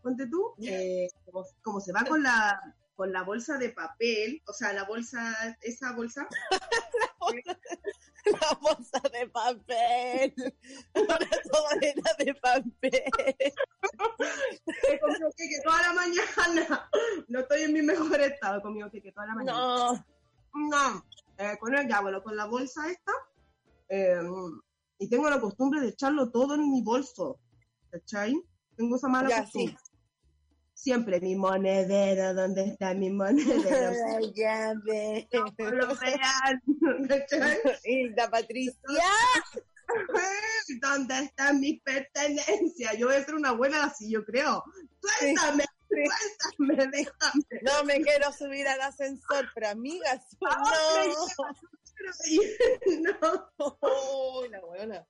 ponte 0.00 0.28
tú, 0.28 0.54
eh, 0.62 1.08
como, 1.24 1.44
como 1.60 1.80
se 1.80 1.92
va 1.92 2.04
con 2.04 2.22
la 2.22 2.74
con 2.94 3.12
la 3.12 3.22
bolsa 3.22 3.58
de 3.58 3.70
papel, 3.70 4.42
o 4.48 4.52
sea, 4.52 4.72
la 4.72 4.82
bolsa, 4.82 5.56
esa 5.62 5.92
bolsa, 5.92 6.26
La 8.24 8.58
bolsa 8.60 9.00
de 9.12 9.28
papel. 9.28 10.34
Ahora 10.94 11.28
todo 11.50 11.66
era 11.80 12.14
de 12.18 12.34
papel. 12.34 13.02
he 14.90 15.00
comido 15.00 15.30
queque 15.36 15.60
toda 15.64 15.80
la 15.82 15.92
mañana. 15.92 16.90
No 17.28 17.40
estoy 17.40 17.62
en 17.62 17.72
mi 17.72 17.82
mejor 17.82 18.20
estado, 18.20 18.58
he 18.58 18.62
comido 18.62 18.90
queque 18.90 19.12
toda 19.12 19.26
la 19.26 19.34
mañana. 19.34 19.58
No. 19.58 20.04
No, 20.54 21.04
eh, 21.38 21.56
con 21.60 21.74
el, 21.74 21.86
bueno, 22.02 22.22
con 22.22 22.36
la 22.36 22.46
bolsa 22.46 22.90
esta, 22.90 23.12
eh, 23.88 24.20
y 24.98 25.08
tengo 25.08 25.28
la 25.30 25.40
costumbre 25.40 25.80
de 25.80 25.88
echarlo 25.88 26.30
todo 26.30 26.54
en 26.54 26.70
mi 26.70 26.82
bolso, 26.82 27.38
¿cachai? 27.90 28.34
Tengo 28.76 28.96
esa 28.96 29.08
mala 29.08 29.28
Ya, 29.28 29.42
costumbre. 29.42 29.76
sí. 29.76 29.88
Siempre 30.74 31.20
mi 31.20 31.34
monedero, 31.34 32.34
¿dónde 32.34 32.64
está 32.66 32.94
mi 32.94 33.10
monedero? 33.10 33.92
Ya 34.34 34.72
ve. 34.84 35.28
No 35.58 35.70
lo 35.70 35.86
vean, 35.96 37.08
¿cachai? 37.08 37.58
Y 37.84 38.08
la 38.10 38.30
Patricia. 38.30 38.74
¿Dónde 40.80 41.18
están 41.20 41.60
mis 41.60 41.80
pertenencias? 41.82 42.96
Yo 42.98 43.06
voy 43.06 43.16
a 43.16 43.24
ser 43.24 43.34
una 43.34 43.50
abuela 43.50 43.84
así, 43.84 44.10
yo 44.10 44.24
creo. 44.24 44.62
Suéltame, 45.00 45.64
suéltame, 45.88 46.86
déjame. 46.92 47.42
No 47.62 47.84
me 47.84 48.00
quiero 48.02 48.30
subir 48.32 48.68
al 48.68 48.80
ascensor, 48.82 49.48
pero 49.54 49.68
amigas, 49.68 50.36
Ay, 50.42 51.10
no. 53.02 53.18
No. 53.58 53.78
Oh, 53.80 54.44
la 54.50 54.60
buena. 54.60 55.06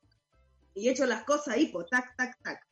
y 0.75 0.89
echo 0.89 1.07
las 1.07 1.25
cosas 1.25 1.49
ahí, 1.55 1.67
pues, 1.67 1.87
tac, 1.91 2.17
tac, 2.17 2.41
tac. 2.43 2.67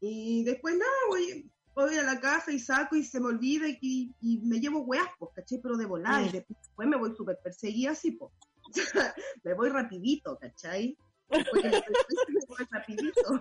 Y 0.00 0.44
después, 0.44 0.76
nada, 0.76 0.92
voy, 1.08 1.50
voy 1.74 1.96
a 1.96 2.02
la 2.02 2.20
casa 2.20 2.52
y 2.52 2.58
saco 2.58 2.94
y 2.96 3.02
se 3.04 3.20
me 3.20 3.26
olvida 3.28 3.66
y, 3.68 4.14
y 4.20 4.38
me 4.44 4.60
llevo 4.60 4.80
weas, 4.80 5.08
pues, 5.18 5.32
¿cachai? 5.34 5.60
Pero 5.62 5.76
de 5.76 5.86
volar, 5.86 6.22
Mm. 6.22 6.26
y 6.26 6.32
después 6.32 6.88
me 6.88 6.96
voy 6.96 7.14
súper 7.16 7.38
perseguida 7.42 7.92
así, 7.92 8.12
pues. 8.12 8.32
me 9.44 9.54
voy 9.54 9.68
rapidito, 9.70 10.38
¿cachai? 10.38 10.96
Rapidito. 12.70 13.40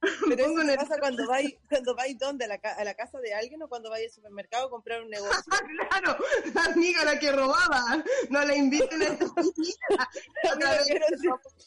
Pero 0.28 0.44
eso 0.44 0.60
en 0.60 0.66
te 0.66 0.72
el- 0.72 0.78
pasa 0.78 0.98
cuando 0.98 1.26
vais, 1.28 1.54
cuando 1.68 1.94
vais 1.94 2.18
¿dónde? 2.18 2.44
¿A 2.44 2.48
la, 2.48 2.58
ca- 2.58 2.74
a 2.74 2.84
la 2.84 2.94
casa 2.94 3.18
de 3.20 3.34
alguien 3.34 3.62
o 3.62 3.68
cuando 3.68 3.90
vais 3.90 4.06
al 4.06 4.12
supermercado 4.14 4.66
a 4.66 4.70
comprar 4.70 5.02
un 5.02 5.10
negocio? 5.10 5.42
claro, 5.90 6.16
la 6.54 6.64
amiga 6.64 7.04
la 7.04 7.18
que 7.18 7.32
robaba, 7.32 8.04
no 8.30 8.44
la 8.44 8.54
inviten 8.56 9.02
a 9.02 9.06
esta 9.06 9.26
comida. 9.34 10.10
A 10.50 10.56
mí 10.56 10.62
lo 10.62 10.84
que 10.86 10.92
era- 10.92 11.06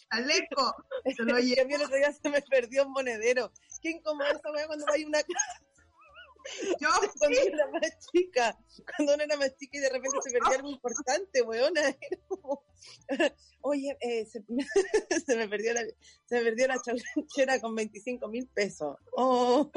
Aleco, 0.10 0.76
se 1.16 1.24
lo 1.24 1.38
llevo. 1.40 1.68
mí 1.68 1.74
el 1.74 1.82
otro 1.82 1.96
día 1.98 2.12
se 2.12 2.30
me 2.30 2.42
perdió 2.42 2.86
un 2.86 2.92
monedero. 2.94 3.52
¿Quién 3.82 4.02
como 4.02 4.24
esa 4.24 4.52
weá 4.52 4.68
cuando 4.68 4.86
vais 4.86 5.04
a 5.04 5.08
una 5.08 5.22
casa 5.22 5.62
Yo, 6.80 6.90
cuando 7.20 7.40
era 7.40 7.68
más 7.72 8.10
chica? 8.12 8.58
Cuando 8.86 9.16
uno 9.16 9.24
era 9.24 9.38
más 9.38 9.56
chica 9.58 9.78
y 9.78 9.82
de 9.82 9.90
repente 9.90 10.18
se 10.22 10.32
perdía 10.32 10.58
algo 10.58 10.70
importante, 10.70 11.42
weona. 11.42 11.82
Era 12.02 12.20
como, 12.28 12.64
oye, 13.62 13.98
eh, 14.02 14.26
se, 14.26 14.44
se 15.26 15.36
me 15.36 15.48
perdió 15.48 15.74
la, 15.74 15.82
se 16.26 16.36
me 16.36 16.44
perdió 16.44 16.68
la 16.68 17.60
con 17.60 17.76
25 17.76 18.28
mil 18.28 18.48
pesos. 18.48 18.98
Oh, 19.14 19.72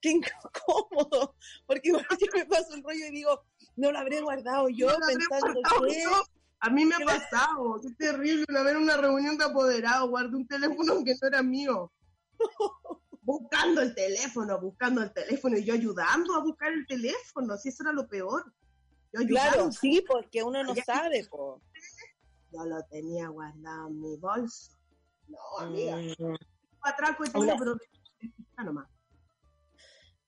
qué 0.00 0.10
incómodo. 0.10 1.36
Porque 1.66 1.88
igual 1.88 2.06
yo 2.10 2.26
me 2.34 2.46
paso 2.46 2.74
el 2.74 2.82
rollo 2.82 3.06
y 3.06 3.10
digo, 3.10 3.44
no 3.76 3.92
lo 3.92 3.98
habré 3.98 4.20
guardado 4.20 4.68
yo 4.68 4.88
no 4.88 5.06
pensando 5.06 5.60
guardado 5.60 5.86
que... 5.86 6.02
yo. 6.02 6.10
A 6.64 6.70
mí 6.70 6.84
me 6.84 6.94
ha 6.94 7.00
pasado, 7.00 7.80
qué 7.82 7.90
terrible, 7.98 8.44
una 8.48 8.62
vez 8.62 8.76
en 8.76 8.82
una 8.82 8.96
reunión 8.96 9.36
de 9.36 9.44
apoderados, 9.44 10.08
guardé 10.08 10.36
un 10.36 10.46
teléfono 10.46 11.02
que 11.04 11.16
no 11.20 11.28
era 11.28 11.42
mío. 11.42 11.92
Buscando 13.24 13.80
el 13.80 13.94
teléfono, 13.94 14.60
buscando 14.60 15.00
el 15.00 15.12
teléfono, 15.12 15.56
y 15.56 15.64
yo 15.64 15.74
ayudando 15.74 16.34
a 16.34 16.42
buscar 16.42 16.72
el 16.72 16.84
teléfono, 16.86 17.56
si 17.56 17.68
eso 17.68 17.84
era 17.84 17.92
lo 17.92 18.08
peor. 18.08 18.52
Yo 19.12 19.26
Claro, 19.26 19.70
sí, 19.70 20.04
porque 20.06 20.42
uno 20.42 20.64
no 20.64 20.74
sabe, 20.74 21.24
po. 21.30 21.62
yo 22.50 22.64
lo 22.64 22.82
tenía 22.90 23.28
guardado 23.28 23.88
en 23.88 24.00
mi 24.00 24.16
bolso. 24.16 24.72
No, 25.28 25.38
amiga, 25.60 25.96
Mm. 25.96 26.34
atraco 26.80 27.24
pero 27.32 27.76
ah, 28.56 28.64
nomás. 28.64 28.88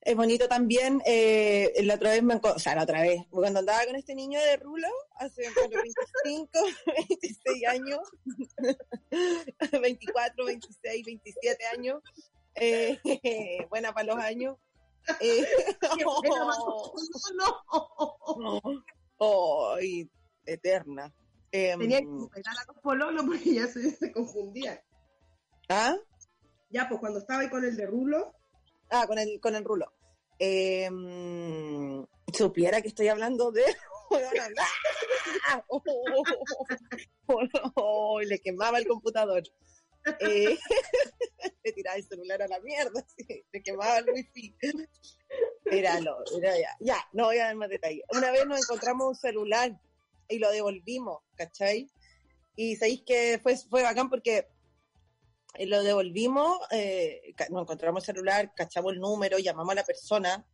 Es 0.02 0.14
bonito 0.14 0.46
también, 0.48 1.00
eh, 1.06 1.72
la 1.84 1.94
otra 1.94 2.10
vez 2.10 2.22
me 2.22 2.34
o 2.34 2.58
sea, 2.58 2.74
la 2.74 2.82
otra 2.82 3.00
vez, 3.00 3.22
cuando 3.30 3.60
andaba 3.60 3.86
con 3.86 3.96
este 3.96 4.14
niño 4.14 4.38
de 4.38 4.58
rulo, 4.58 4.86
hace 5.16 5.50
bueno, 5.54 5.80
25, 5.82 6.50
26 7.08 7.66
años, 7.66 8.00
24, 9.80 10.44
26, 10.44 11.04
27 11.06 11.66
años, 11.66 12.02
eh, 12.56 12.98
buena 13.70 13.92
para 13.92 14.14
los 14.14 14.16
años. 14.16 14.56
Eh, 15.20 15.46
No, 19.20 19.74
¡Ay, 19.74 20.10
eterna! 20.44 21.14
Em, 21.52 21.78
tenía 21.78 22.00
que 22.00 22.06
superar 22.06 22.56
a 22.58 22.72
los 22.72 22.82
pololos 22.82 23.24
porque 23.24 23.54
ya 23.54 23.68
se, 23.68 23.92
se 23.92 24.10
confundía. 24.10 24.82
¿Ah? 25.68 25.96
Ya, 26.70 26.88
pues 26.88 27.00
cuando 27.00 27.20
estaba 27.20 27.40
ahí 27.40 27.48
con 27.48 27.64
el 27.64 27.76
de 27.76 27.86
Rulo, 27.86 28.34
Ah, 28.90 29.06
con 29.06 29.18
el, 29.18 29.40
con 29.40 29.54
el 29.54 29.64
rulo. 29.64 29.92
Eh, 30.38 30.88
supiera 32.32 32.82
que 32.82 32.88
estoy 32.88 33.08
hablando 33.08 33.50
de. 33.50 33.64
Oh, 35.68 35.82
oh, 37.26 37.40
oh, 37.74 38.20
le 38.20 38.38
quemaba 38.38 38.78
el 38.78 38.86
computador. 38.86 39.42
Eh, 40.20 40.58
le 41.64 41.72
tiraba 41.72 41.96
el 41.96 42.04
celular 42.04 42.42
a 42.42 42.48
la 42.48 42.60
mierda, 42.60 43.04
sí, 43.16 43.44
le 43.52 43.62
quemaba 43.62 43.98
el 43.98 44.10
wifi. 44.10 44.54
Era 45.66 46.00
lo, 46.00 46.18
era 46.38 46.58
ya. 46.58 46.76
Ya, 46.80 47.08
no 47.12 47.26
voy 47.26 47.38
a 47.38 47.46
dar 47.46 47.56
más 47.56 47.68
detalles. 47.68 48.04
Una 48.10 48.30
vez 48.30 48.46
nos 48.46 48.60
encontramos 48.60 49.08
un 49.08 49.14
celular 49.14 49.80
y 50.28 50.38
lo 50.38 50.50
devolvimos, 50.50 51.22
¿cachai? 51.34 51.90
Y 52.56 52.76
sabéis 52.76 53.02
que 53.06 53.40
fue, 53.42 53.56
fue 53.56 53.82
bacán 53.82 54.10
porque 54.10 54.46
eh, 55.54 55.66
lo 55.66 55.82
devolvimos, 55.82 56.58
eh, 56.70 57.34
nos 57.50 57.62
encontramos 57.62 58.02
el 58.02 58.14
celular, 58.14 58.52
cachamos 58.54 58.92
el 58.92 59.00
número, 59.00 59.38
llamamos 59.38 59.72
a 59.72 59.76
la 59.76 59.84
persona. 59.84 60.46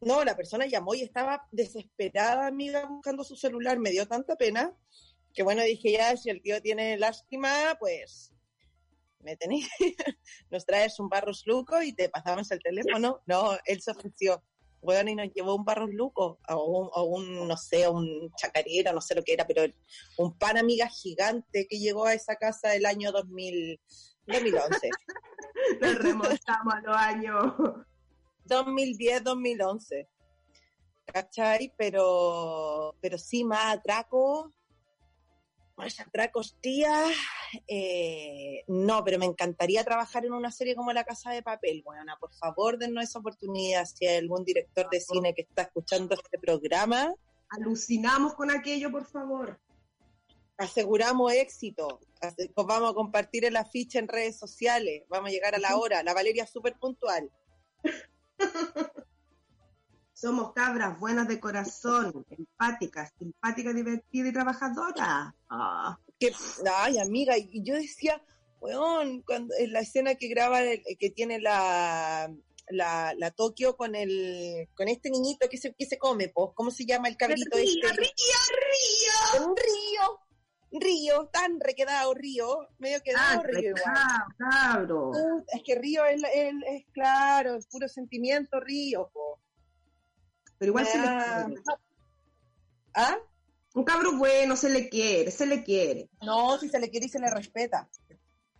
No, 0.00 0.22
la 0.22 0.36
persona 0.36 0.66
llamó 0.66 0.94
y 0.94 1.02
estaba 1.02 1.48
desesperada, 1.50 2.46
amiga, 2.46 2.84
buscando 2.86 3.24
su 3.24 3.36
celular. 3.36 3.78
Me 3.78 3.90
dio 3.90 4.06
tanta 4.06 4.36
pena 4.36 4.76
que, 5.34 5.42
bueno, 5.42 5.62
dije 5.62 5.92
ya, 5.92 6.16
si 6.16 6.30
el 6.30 6.40
tío 6.40 6.62
tiene 6.62 6.96
lástima, 6.96 7.76
pues 7.78 8.34
me 9.24 9.36
tenéis, 9.36 9.68
nos 10.50 10.64
traes 10.64 11.00
un 11.00 11.08
barros 11.08 11.42
luco 11.46 11.82
y 11.82 11.92
te 11.92 12.08
pasamos 12.08 12.50
el 12.50 12.60
teléfono. 12.62 13.20
No, 13.26 13.56
él 13.64 13.80
se 13.80 13.90
ofreció. 13.90 14.42
Bueno, 14.80 15.10
y 15.10 15.14
nos 15.14 15.32
llevó 15.32 15.54
un 15.54 15.64
barros 15.64 15.90
luco, 15.94 16.38
o 16.46 16.64
un, 16.64 16.90
o 16.92 17.04
un, 17.04 17.48
no 17.48 17.56
sé, 17.56 17.88
un 17.88 18.30
chacarero, 18.36 18.92
no 18.92 19.00
sé 19.00 19.14
lo 19.14 19.22
que 19.22 19.32
era, 19.32 19.46
pero 19.46 19.64
un 20.18 20.36
pan 20.36 20.58
amiga 20.58 20.86
gigante 20.88 21.66
que 21.66 21.78
llegó 21.78 22.04
a 22.04 22.12
esa 22.12 22.36
casa 22.36 22.74
el 22.74 22.84
año 22.84 23.10
2000, 23.10 23.80
2011. 24.26 24.90
nos 25.80 25.98
remontamos 25.98 26.74
a 26.74 26.80
los 26.82 26.96
años. 26.96 27.54
2010, 28.44 29.24
2011. 29.24 30.08
¿Cachai? 31.06 31.72
Pero, 31.78 32.94
pero 33.00 33.16
sí, 33.16 33.42
más 33.42 33.76
atraco. 33.76 34.52
Más 35.76 35.98
atracos, 35.98 36.56
tía. 36.60 37.04
Eh, 37.66 38.62
no, 38.68 39.02
pero 39.04 39.18
me 39.18 39.26
encantaría 39.26 39.82
trabajar 39.84 40.24
en 40.24 40.32
una 40.32 40.52
serie 40.52 40.76
como 40.76 40.92
La 40.92 41.04
Casa 41.04 41.30
de 41.32 41.42
Papel. 41.42 41.82
Bueno, 41.84 42.14
por 42.20 42.32
favor, 42.34 42.78
dennos 42.78 43.02
esa 43.04 43.18
oportunidad. 43.18 43.84
Si 43.86 44.06
hay 44.06 44.18
algún 44.18 44.44
director 44.44 44.88
de 44.90 45.00
cine 45.00 45.34
que 45.34 45.42
está 45.42 45.62
escuchando 45.62 46.14
este 46.14 46.38
programa, 46.38 47.12
Alucinamos 47.50 48.34
con 48.34 48.50
aquello, 48.50 48.90
por 48.90 49.04
favor. 49.06 49.60
aseguramos 50.56 51.32
éxito. 51.32 52.00
Ase- 52.20 52.50
Vamos 52.56 52.90
a 52.90 52.94
compartir 52.94 53.44
el 53.44 53.56
afiche 53.56 53.98
en 53.98 54.08
redes 54.08 54.36
sociales. 54.38 55.02
Vamos 55.08 55.28
a 55.28 55.32
llegar 55.32 55.54
a 55.54 55.58
la 55.58 55.76
hora. 55.76 56.02
La 56.02 56.14
Valeria 56.14 56.44
es 56.44 56.50
súper 56.50 56.74
puntual. 56.78 57.30
Somos 60.24 60.54
cabras 60.54 60.98
buenas 60.98 61.28
de 61.28 61.38
corazón, 61.38 62.24
empáticas, 62.30 63.12
simpáticas, 63.18 63.74
divertidas 63.74 64.30
y 64.30 64.32
trabajadoras. 64.32 65.34
Ah, 65.50 65.98
que, 66.18 66.32
ay, 66.78 66.98
amiga, 66.98 67.36
y 67.36 67.62
yo 67.62 67.74
decía, 67.74 68.22
weón, 68.58 69.20
cuando, 69.20 69.54
en 69.58 69.70
la 69.74 69.80
escena 69.80 70.14
que 70.14 70.28
graba, 70.28 70.62
el- 70.62 70.82
que 70.98 71.10
tiene 71.10 71.40
la, 71.40 72.32
la, 72.70 73.12
la 73.18 73.30
Tokio 73.32 73.76
con 73.76 73.94
el, 73.94 74.66
con 74.74 74.88
este 74.88 75.10
niñito 75.10 75.46
que 75.50 75.58
se, 75.58 75.74
que 75.74 75.84
se 75.84 75.98
come, 75.98 76.30
po, 76.30 76.54
¿cómo 76.54 76.70
se 76.70 76.86
llama 76.86 77.08
el 77.08 77.18
cabrito 77.18 77.58
Río, 77.58 77.62
este? 77.62 77.92
río, 77.92 78.40
río. 79.36 79.46
Un 79.46 79.54
río, 79.58 80.80
río, 80.80 81.28
tan 81.34 81.60
requedado 81.60 82.14
río, 82.14 82.66
medio 82.78 83.02
quedado 83.02 83.40
Ah, 83.40 83.42
río 83.44 83.74
igual. 83.76 83.94
Uh, 85.10 85.44
Es 85.52 85.62
que 85.62 85.74
río 85.74 86.02
es, 86.06 86.22
es, 86.34 86.54
es 86.66 86.86
claro, 86.94 87.56
es 87.56 87.66
puro 87.66 87.88
sentimiento 87.88 88.58
río, 88.58 89.10
po. 89.12 89.38
Pero 90.64 90.70
igual 90.70 90.86
se 90.86 90.98
le 90.98 91.06
Ah. 91.06 91.44
quiere. 91.46 91.62
¿Ah? 92.94 93.18
Un 93.74 93.84
cabro 93.84 94.16
bueno, 94.16 94.56
se 94.56 94.70
le 94.70 94.88
quiere, 94.88 95.30
se 95.30 95.44
le 95.46 95.62
quiere. 95.62 96.08
No, 96.22 96.58
si 96.58 96.68
se 96.70 96.78
le 96.78 96.88
quiere 96.90 97.06
y 97.06 97.08
se 97.10 97.18
le 97.18 97.28
respeta. 97.28 97.88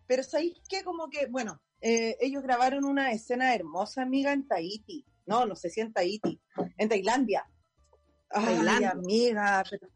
Pero 0.06 0.23
¿sabéis 0.23 0.61
qué? 0.68 0.82
Como 0.84 1.08
que, 1.08 1.26
bueno, 1.26 1.62
eh, 1.80 2.16
ellos 2.20 2.42
grabaron 2.42 2.84
una 2.84 3.12
escena 3.12 3.54
hermosa, 3.54 4.02
amiga, 4.02 4.32
en 4.32 4.46
Tahiti. 4.46 5.06
No, 5.26 5.46
no 5.46 5.56
sé 5.56 5.70
si 5.70 5.80
en 5.80 5.92
Tahiti. 5.94 6.38
En 6.76 6.88
Tailandia. 6.90 7.49
Ay, 8.28 8.44
Tailandia. 8.56 8.90
amiga, 8.90 9.64
pero 9.70 9.88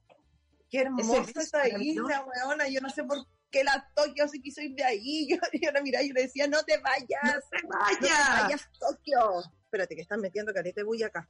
qué 0.71 0.81
hermosa 0.81 1.21
Ese- 1.23 1.41
esa 1.41 1.69
isla, 1.79 2.25
weona. 2.25 2.69
Yo 2.69 2.81
no 2.81 2.89
sé 2.89 3.05
por 3.05 3.19
qué 3.51 3.65
la 3.65 3.87
Tokio 3.95 4.29
sí 4.29 4.41
que 4.41 4.51
soy 4.53 4.73
de 4.73 4.85
ahí. 4.85 5.27
Yo, 5.31 5.37
yo 5.61 5.73
la 5.73 5.83
miraba 5.83 6.05
y 6.05 6.13
le 6.13 6.23
decía, 6.23 6.47
no 6.47 6.63
te 6.63 6.79
vayas. 6.79 7.45
¡Se 7.51 7.63
No 7.67 7.71
te 8.01 8.07
vaya! 8.07 8.43
vayas, 8.45 8.69
Tokio. 8.79 9.41
Espérate, 9.65 9.95
que 9.97 10.03
están 10.03 10.21
metiendo 10.21 10.55
carete 10.55 10.83
bulla 10.85 11.09
acá. 11.09 11.29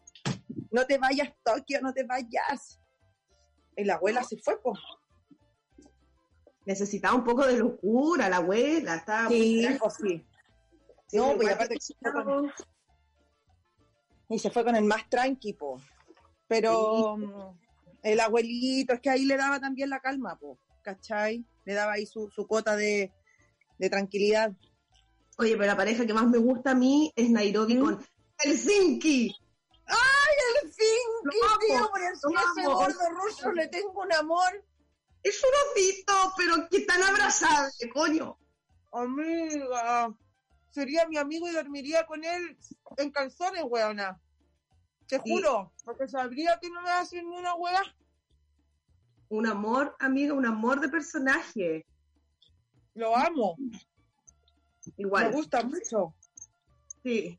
No 0.71 0.87
te 0.87 0.99
vayas, 0.99 1.31
Tokio, 1.45 1.81
no 1.81 1.93
te 1.93 2.05
vayas. 2.05 2.81
Y 3.77 3.85
la 3.85 3.95
abuela 3.95 4.23
se 4.25 4.37
fue, 4.39 4.61
pues. 4.61 4.79
Necesitaba 6.67 7.15
un 7.15 7.25
poco 7.25 7.47
de 7.47 7.57
locura, 7.59 8.29
la 8.29 8.37
abuela. 8.39 8.97
Estaba 8.97 9.29
Sí, 9.29 9.67
muy 9.67 9.79
sí. 10.11 10.27
Sí, 11.07 11.17
No, 11.17 11.35
pues 11.37 11.55
aparte 11.55 11.75
que 11.75 11.81
se 11.81 11.95
fue 12.01 12.13
con- 12.13 12.47
estaba- 12.51 12.55
y 14.31 14.39
se 14.39 14.51
fue 14.51 14.63
con 14.65 14.77
el 14.77 14.85
más 14.85 15.09
tranqui, 15.09 15.55
po. 15.55 15.81
Pero 16.47 17.17
mm, 17.17 17.59
el 18.03 18.21
abuelito, 18.21 18.93
es 18.93 19.01
que 19.01 19.09
ahí 19.09 19.25
le 19.25 19.39
daba 19.39 19.59
también 19.59 19.89
la 19.89 20.01
calma, 20.01 20.37
po. 20.39 20.59
¿Cachai? 20.83 21.47
Le 21.65 21.73
daba 21.75 21.93
ahí 21.95 22.05
su, 22.05 22.29
su 22.31 22.47
cuota 22.47 22.77
de, 22.77 23.13
de 23.79 23.91
tranquilidad. 23.91 24.53
Oye, 25.39 25.53
pero 25.53 25.67
la 25.67 25.77
pareja 25.77 26.05
que 26.05 26.13
más 26.13 26.27
me 26.29 26.39
gusta 26.39 26.73
a 26.73 26.75
mí 26.75 27.11
es 27.17 27.31
Nairobi 27.31 27.77
¿Mm? 27.77 27.81
con 27.81 28.07
Helsinki. 28.39 29.35
¡Qué 31.23 31.39
amo, 31.47 31.59
tío! 31.59 31.91
Ese 32.13 32.67
gordo 32.67 33.11
ruso 33.11 33.53
le 33.53 33.69
tengo 33.69 34.03
un 34.03 34.13
amor. 34.13 34.65
Es 35.23 35.43
un 35.43 35.51
osito, 35.71 36.13
pero 36.37 36.69
que 36.69 36.81
tan 36.83 37.03
abrazable, 37.03 37.91
coño. 37.93 38.39
Amiga, 38.93 40.15
sería 40.71 41.07
mi 41.09 41.17
amigo 41.17 41.49
y 41.49 41.53
dormiría 41.53 42.07
con 42.07 42.25
él 42.25 42.57
en 42.97 43.11
calzones, 43.11 43.65
weona. 43.67 44.21
Te 45.07 45.17
Sí. 45.17 45.23
juro, 45.31 45.73
porque 45.85 46.07
sabría 46.07 46.59
que 46.61 46.71
no 46.71 46.83
me 46.83 47.23
ni 47.23 47.37
una 47.37 47.55
wea. 47.55 47.83
Un 49.31 49.47
amor, 49.47 49.97
amiga, 49.99 50.35
un 50.35 50.47
amor 50.47 50.81
de 50.81 50.89
personaje. 50.89 51.85
Lo 52.95 53.17
amo, 53.17 53.57
me 53.59 53.79
Igual, 54.97 55.33
gusta 55.33 55.63
mucho. 55.63 56.15
sí. 57.03 57.39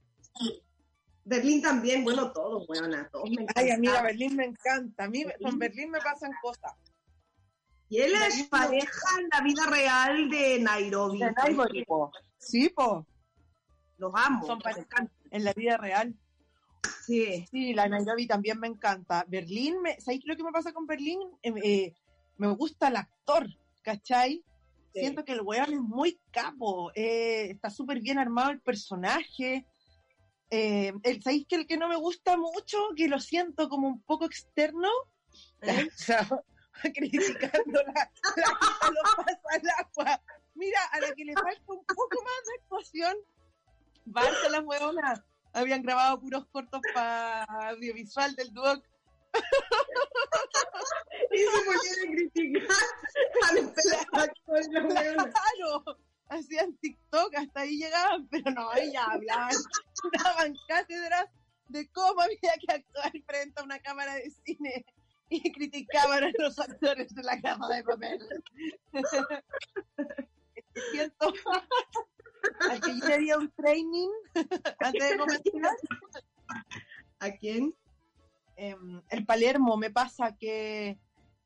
Berlín 1.29 1.62
también, 1.62 2.03
bueno, 2.03 2.31
todos, 2.31 2.67
weona, 2.67 3.07
todos 3.12 3.29
me 3.29 3.45
Ay, 3.55 3.69
amiga, 3.69 3.93
encantaban. 4.00 4.03
Berlín 4.03 4.36
me 4.36 4.45
encanta. 4.45 5.03
A 5.03 5.09
mí 5.09 5.24
con 5.41 5.59
Berlín 5.59 5.91
me 5.91 6.00
pasan 6.00 6.31
cosas. 6.41 6.74
Y 7.88 8.00
él 8.00 8.13
es 8.13 8.19
Berlín 8.19 8.43
me 8.43 8.50
pareja 8.50 9.07
en 9.19 9.29
la 9.31 9.41
vida 9.41 9.65
real 9.67 10.29
de 10.29 10.59
Nairobi. 10.59 11.19
De 11.19 11.31
Nairobi, 11.31 11.86
po. 11.86 12.12
Sí, 12.39 12.69
po. 12.69 13.05
Los 13.98 14.12
amo. 14.15 14.43
Son 14.45 14.57
me 14.57 14.63
pareja 14.63 14.81
encantan. 14.81 15.15
en 15.29 15.43
la 15.43 15.53
vida 15.53 15.77
real. 15.77 16.15
Sí. 17.05 17.46
Sí, 17.51 17.74
la 17.75 17.87
Nairobi 17.87 18.25
también 18.25 18.59
me 18.59 18.68
encanta. 18.68 19.24
Berlín, 19.27 19.81
me, 19.83 20.01
¿sabéis 20.01 20.24
lo 20.25 20.35
que 20.35 20.44
me 20.44 20.51
pasa 20.51 20.74
con 20.74 20.87
Berlín? 20.87 21.20
Eh, 21.44 21.53
eh, 21.63 21.94
me 22.37 22.48
gusta 22.55 22.87
el 22.87 22.96
actor, 22.96 23.48
¿cachai? 23.83 24.44
Sí. 24.94 25.01
Siento 25.01 25.24
que 25.24 25.33
el 25.33 25.42
weón 25.42 25.74
es 25.74 25.79
muy 25.81 26.20
capo. 26.31 26.92
eh, 26.96 27.51
está 27.51 27.70
súper 27.70 28.00
bien 28.01 28.18
armado 28.18 28.50
el 28.50 28.61
personaje. 28.61 29.68
Eh, 30.51 30.94
el, 31.03 31.22
¿Sabéis 31.22 31.46
que 31.48 31.55
el 31.55 31.68
que 31.68 31.77
no 31.77 31.88
me 31.88 31.96
gusta 31.96 32.38
mucho, 32.38 32.77
que 32.96 33.07
lo 33.07 33.20
siento 33.20 33.70
como 33.70 33.88
un 33.88 34.01
poco 34.01 34.25
externo? 34.25 34.90
¿Eh? 35.62 35.90
Criticando 36.96 37.83
la, 37.83 37.94
la 37.94 38.59
que 38.81 38.92
lo 38.92 39.01
pasa 39.18 39.40
al 39.51 39.70
agua. 39.85 40.22
Mira, 40.55 40.79
a 40.92 41.00
la 41.00 41.14
que 41.14 41.25
le 41.25 41.33
falta 41.33 41.62
un 41.68 41.85
poco 41.85 42.24
más 42.24 42.46
de 42.46 42.62
actuación, 42.62 43.18
Barça 44.05 44.50
las 44.50 44.64
huevonas. 44.64 45.22
Habían 45.53 45.81
grabado 45.81 46.20
puros 46.20 46.46
cortos 46.51 46.81
para 46.94 47.44
audiovisual 47.44 48.35
del 48.35 48.53
Duoc. 48.53 48.83
Y 51.31 51.38
se 51.38 51.59
ponían 51.64 52.00
a 52.00 52.12
criticar 52.12 52.77
a 53.48 53.53
los 53.53 53.68
actores. 54.14 54.68
Claro, 54.68 56.00
hacían 56.29 56.75
TikTok, 56.77 57.35
hasta 57.35 57.61
ahí 57.61 57.77
llegaban, 57.77 58.27
pero 58.29 58.51
no, 58.51 58.74
ella 58.75 59.05
hablaban, 59.05 59.55
daban 60.24 60.55
cátedras 60.68 61.25
de 61.68 61.89
cómo 61.92 62.22
había 62.22 62.53
que 62.59 62.74
actuar 62.74 63.11
frente 63.27 63.59
a 63.59 63.63
una 63.63 63.79
cámara 63.79 64.15
de 64.15 64.31
cine 64.46 64.85
y 65.29 65.51
criticaban 65.51 66.24
a 66.24 66.31
los 66.37 66.57
actores 66.59 67.13
de 67.13 67.24
la 67.24 67.39
casa 67.42 67.68
de 67.68 67.83
papel. 67.83 68.44
Es 72.72 72.81
yo 72.81 73.07
le 73.07 73.18
di 73.18 73.31
un 73.33 73.51
training 73.51 74.09
antes 74.79 75.09
de 75.09 75.18
comenzar, 75.18 75.75
¿A 77.20 77.31
quién? 77.31 77.75
em, 78.55 79.01
el 79.09 79.25
Palermo 79.25 79.75
me 79.77 79.92
pasa 79.92 80.35
que 80.37 80.98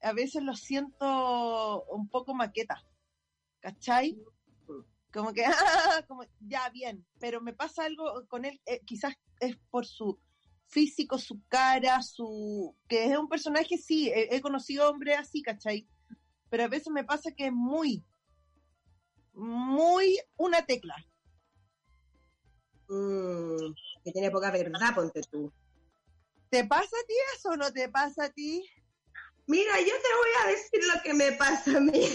a 0.02 0.14
veces 0.14 0.44
lo 0.44 0.56
siento 0.56 1.84
un 1.86 2.08
poco 2.10 2.34
maqueta, 2.34 2.84
¿cachai? 3.60 4.18
Como 5.14 5.32
que, 5.32 5.46
ah, 5.46 6.04
como, 6.08 6.24
ya 6.40 6.70
bien, 6.70 7.06
pero 7.20 7.40
me 7.40 7.54
pasa 7.54 7.86
algo 7.86 8.26
con 8.28 8.46
él, 8.46 8.60
eh, 8.66 8.82
quizás 8.84 9.14
es 9.40 9.56
por 9.70 9.86
su 9.86 10.20
físico, 10.68 11.20
su 11.20 11.40
cara, 11.48 12.02
su 12.02 12.76
que 12.88 13.06
es 13.06 13.18
un 13.18 13.30
personaje, 13.30 13.78
sí, 13.78 14.10
he, 14.10 14.36
he 14.36 14.42
conocido 14.42 14.90
hombres 14.90 15.20
así, 15.20 15.44
¿cachai? 15.44 15.88
Pero 16.50 16.64
a 16.64 16.68
veces 16.68 16.92
me 16.92 17.04
pasa 17.04 17.32
que 17.32 17.48
es 17.48 17.54
muy, 17.54 18.04
muy 19.34 20.20
una 20.36 20.66
tecla. 20.66 20.96
Mm, 22.88 23.74
que 24.04 24.12
tiene 24.12 24.32
poca 24.32 24.52
verdad, 24.52 24.96
ponte 24.96 25.22
tú. 25.32 25.52
¿Te 26.50 26.66
pasa 26.66 26.96
a 26.96 27.08
ti 27.08 27.14
eso 27.36 27.50
o 27.50 27.58
no 27.58 27.72
te 27.72 27.90
pasa 27.90 28.26
a 28.26 28.30
ti? 28.30 28.64
Mira, 29.46 29.78
yo 29.80 29.88
te 29.88 29.92
voy 29.92 30.30
a 30.44 30.48
decir 30.52 30.80
lo 30.94 31.02
que 31.04 31.14
me 31.14 31.32
pasa 31.34 31.72
a 31.78 31.80
mí. 31.82 32.10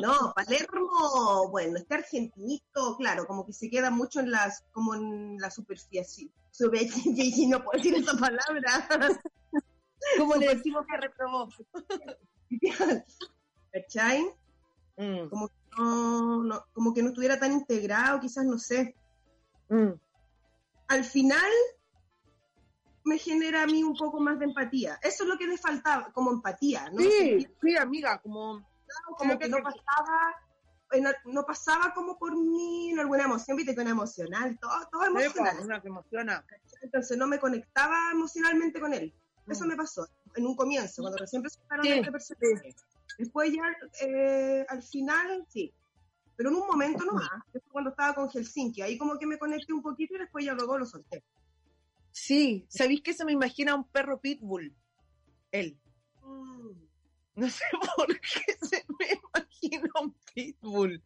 No, 0.00 0.32
Palermo, 0.34 1.48
bueno, 1.50 1.78
este 1.78 1.94
argentinito, 1.94 2.96
claro, 2.96 3.26
como 3.26 3.44
que 3.44 3.52
se 3.52 3.68
queda 3.68 3.90
mucho 3.90 4.20
en 4.20 4.30
las, 4.30 4.62
como 4.72 4.94
en 4.94 5.36
la 5.38 5.50
superficie. 5.50 6.30
Superficie, 6.52 7.48
no 7.48 7.62
puedo 7.64 7.76
decir 7.78 7.94
esa 7.96 8.16
palabra. 8.16 8.88
Como 10.18 10.36
le 10.36 10.54
decimos 10.54 10.84
que 10.86 10.98
reprobó. 10.98 11.48
¿Cachai? 13.72 14.22
Mm, 14.96 15.28
Como 15.28 15.48
que 15.48 15.54
no, 15.78 16.42
no- 16.44 16.64
como 16.72 16.92
que 16.94 17.02
no 17.02 17.08
estuviera 17.08 17.38
tan 17.40 17.52
integrado, 17.52 18.20
quizás, 18.20 18.44
no 18.44 18.58
sé. 18.58 18.94
mm. 19.70 19.92
Al 20.88 21.04
final 21.04 21.50
me 23.04 23.18
genera 23.18 23.62
a 23.62 23.66
mí 23.66 23.82
un 23.84 23.94
poco 23.96 24.18
más 24.20 24.38
de 24.38 24.46
empatía. 24.46 24.98
Eso 25.02 25.24
es 25.24 25.28
lo 25.28 25.36
que 25.38 25.46
me 25.46 25.58
faltaba, 25.58 26.10
como 26.12 26.30
empatía, 26.32 26.88
¿no? 26.90 27.00
Sí, 27.02 27.46
sí, 27.62 27.76
amiga, 27.76 28.18
como 28.20 28.66
como 29.16 29.36
Creo 29.36 29.38
que 29.38 29.44
que 29.46 29.50
no 29.50 29.58
pasaba, 29.62 30.36
no 31.24 31.44
pasaba 31.44 31.92
como 31.94 32.16
por 32.18 32.36
mí 32.36 32.90
en 32.90 33.00
alguna 33.00 33.24
emoción, 33.24 33.56
viste 33.56 33.74
que 33.74 33.80
una 33.80 33.90
emocional, 33.90 34.58
todo, 34.60 34.88
todo 34.90 35.04
emocional. 35.06 35.56
una 35.60 35.80
que 35.80 35.88
emociona. 35.88 36.44
Entonces 36.80 37.16
no 37.18 37.26
me 37.26 37.38
conectaba 37.38 38.10
emocionalmente 38.12 38.80
con 38.80 38.92
él. 38.94 39.12
Eso 39.48 39.64
Mm. 39.64 39.68
me 39.68 39.76
pasó 39.76 40.06
en 40.36 40.46
un 40.46 40.56
comienzo, 40.56 41.02
cuando 41.02 41.18
recién 41.18 41.42
presentaron 41.42 41.84
Sí, 41.84 41.92
a 41.92 41.96
este 41.96 42.12
personaje. 42.12 42.74
Después 43.18 43.52
ya, 43.52 43.62
eh, 44.06 44.64
al 44.68 44.82
final, 44.82 45.44
sí. 45.48 45.72
Pero 46.36 46.50
en 46.50 46.56
un 46.56 46.66
momento 46.66 47.04
no 47.04 47.12
más, 47.12 47.28
que 47.52 47.60
fue 47.60 47.70
cuando 47.72 47.90
estaba 47.90 48.14
con 48.14 48.28
Helsinki, 48.28 48.82
ahí 48.82 48.96
como 48.98 49.18
que 49.18 49.26
me 49.26 49.38
conecté 49.38 49.72
un 49.72 49.82
poquito 49.82 50.14
y 50.14 50.18
después 50.18 50.44
ya 50.44 50.54
luego 50.54 50.78
lo 50.78 50.86
solté. 50.86 51.22
Sí, 52.14 52.64
¿sabéis 52.68 53.02
que 53.02 53.12
se 53.12 53.24
me 53.24 53.32
imagina 53.32 53.74
un 53.74 53.88
perro 53.88 54.20
pitbull? 54.20 54.72
Él. 55.50 55.76
Mm. 56.22 56.70
No 57.34 57.50
sé 57.50 57.64
por 57.96 58.06
qué 58.06 58.56
se 58.62 58.86
me 59.00 59.20
imagina 59.34 59.90
un 60.00 60.16
pitbull. 60.32 61.02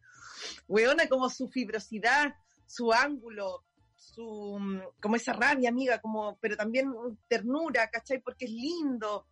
Weona, 0.67 1.09
como 1.09 1.27
su 1.31 1.47
fibrosidad, 1.47 2.35
su 2.67 2.93
ángulo, 2.93 3.65
su 3.95 4.57
mm, 4.59 4.81
como 5.01 5.15
esa 5.15 5.33
rabia, 5.33 5.69
amiga, 5.69 5.99
como, 5.99 6.37
pero 6.37 6.55
también 6.55 6.93
ternura, 7.27 7.89
¿cachai? 7.89 8.21
Porque 8.21 8.45
es 8.45 8.51
lindo. 8.51 9.27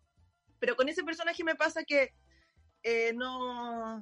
Pero 0.58 0.74
con 0.74 0.88
ese 0.88 1.04
personaje 1.04 1.44
me 1.44 1.54
pasa 1.54 1.84
que 1.84 2.12
eh, 2.82 3.12
no, 3.14 3.98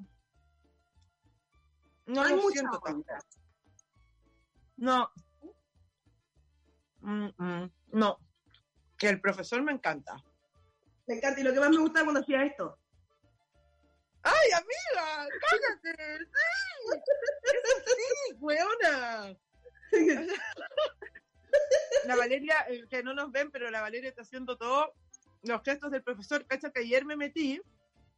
No 2.06 2.22
hay 2.22 2.36
lo 2.36 2.48
siento 2.48 2.80
tanto. 2.80 3.12
No. 4.78 5.10
Mm, 7.06 7.28
mm, 7.38 7.70
no. 7.92 8.18
Que 8.98 9.08
el 9.08 9.20
profesor 9.20 9.62
me 9.62 9.70
encanta. 9.70 10.16
Me 11.06 11.14
encanta. 11.14 11.40
Y 11.40 11.44
lo 11.44 11.52
que 11.52 11.60
más 11.60 11.70
me 11.70 11.78
gusta 11.78 12.02
cuando 12.02 12.20
hacía 12.20 12.44
esto. 12.44 12.76
¡Ay, 14.24 14.50
amiga! 14.52 15.28
¡Cállate! 15.40 16.18
¡Sí! 16.18 16.98
¡Eso 17.44 17.84
sí, 17.86 18.34
weona! 18.40 19.36
La 22.06 22.16
Valeria, 22.16 22.66
eh, 22.68 22.84
que 22.90 23.04
no 23.04 23.14
nos 23.14 23.30
ven, 23.30 23.52
pero 23.52 23.70
la 23.70 23.82
Valeria 23.82 24.10
está 24.10 24.22
haciendo 24.22 24.56
todo 24.58 24.92
los 25.42 25.62
gestos 25.62 25.92
del 25.92 26.02
profesor. 26.02 26.44
Cacha 26.44 26.70
que 26.70 26.80
ayer 26.80 27.04
me 27.04 27.16
metí. 27.16 27.62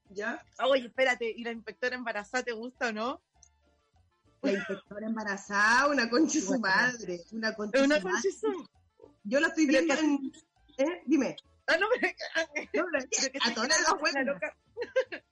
¿Ya? 0.09 0.43
Oye, 0.65 0.87
espérate, 0.87 1.31
¿y 1.31 1.45
la 1.45 1.53
inspectora 1.53 1.95
embarazada 1.95 2.43
te 2.43 2.53
gusta 2.53 2.89
o 2.89 2.93
no? 2.93 3.23
La 4.41 4.53
inspectora 4.53 5.07
embarazada, 5.07 5.89
una 5.89 6.09
concha 6.09 6.41
su 6.41 6.59
madre. 6.59 7.21
Una 7.33 7.55
concha 7.55 7.83
una 7.83 8.01
su 8.01 8.09
madre. 8.09 8.31
Yo 9.29 9.41
lo 9.41 9.49
estoy 9.49 9.67
viendo 9.67 9.95
que- 9.95 10.01
en... 10.01 10.33
¿Eh? 10.79 11.03
Dime. 11.07 11.37
Ah, 11.67 11.77
no, 11.79 11.87
pero, 12.01 12.13
No, 12.75 12.85
pero 12.93 13.33
que 13.33 13.39
a 13.51 13.55
todas 13.55 13.69
la 13.69 13.77
las 13.91 14.01
buenas. 14.01 14.25
la 14.27 14.33
loca- 14.33 14.57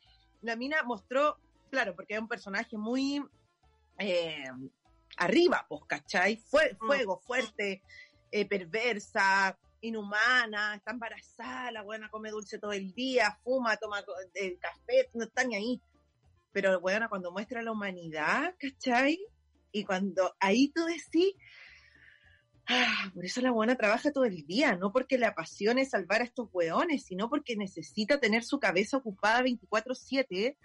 la 0.43 0.57
mina 0.57 0.83
mostró, 0.83 1.39
claro, 1.71 1.95
porque 1.95 2.15
es 2.15 2.21
un 2.21 2.29
personaje 2.29 2.77
muy 2.77 3.23
eh, 3.99 4.45
arriba, 5.17 5.65
pues, 5.69 5.83
¿cachai? 5.87 6.37
Fue, 6.37 6.75
Mm. 6.81 6.87
fuego, 6.87 7.21
fuerte, 7.21 7.83
eh, 8.31 8.47
perversa, 8.47 9.59
inhumana, 9.81 10.75
está 10.75 10.91
embarazada, 10.91 11.71
la 11.71 11.83
buena 11.83 12.11
come 12.11 12.31
dulce 12.31 12.59
todo 12.59 12.73
el 12.73 12.93
día, 12.93 13.39
fuma, 13.45 13.77
toma 13.77 14.05
eh, 14.35 14.59
café, 14.59 15.09
no 15.15 15.25
está 15.25 15.45
ni 15.45 15.57
ahí. 15.57 15.81
Pero 16.53 16.81
buena, 16.81 17.09
cuando 17.09 17.31
muestra 17.33 17.63
la 17.63 17.73
humanidad, 17.73 18.55
¿cachai? 18.59 19.19
Y 19.73 19.85
cuando 19.85 20.35
ahí 20.41 20.69
tú 20.75 20.85
decís, 20.87 21.35
ah, 22.69 23.11
por 23.15 23.25
eso 23.25 23.41
la 23.41 23.51
buena 23.51 23.77
trabaja 23.77 24.13
todo 24.13 24.25
el 24.25 24.47
día, 24.47 24.77
no 24.77 24.93
porque 24.93 25.19
le 25.19 25.27
apasione 25.27 25.85
salvar 25.85 26.21
a 26.21 26.25
estos 26.25 26.49
hueones, 26.53 27.05
sino 27.05 27.29
porque 27.29 27.57
necesita 27.57 28.21
tener 28.21 28.45
su 28.45 28.59
cabeza 28.59 28.97
ocupada 28.97 29.43
24/7 29.43 30.57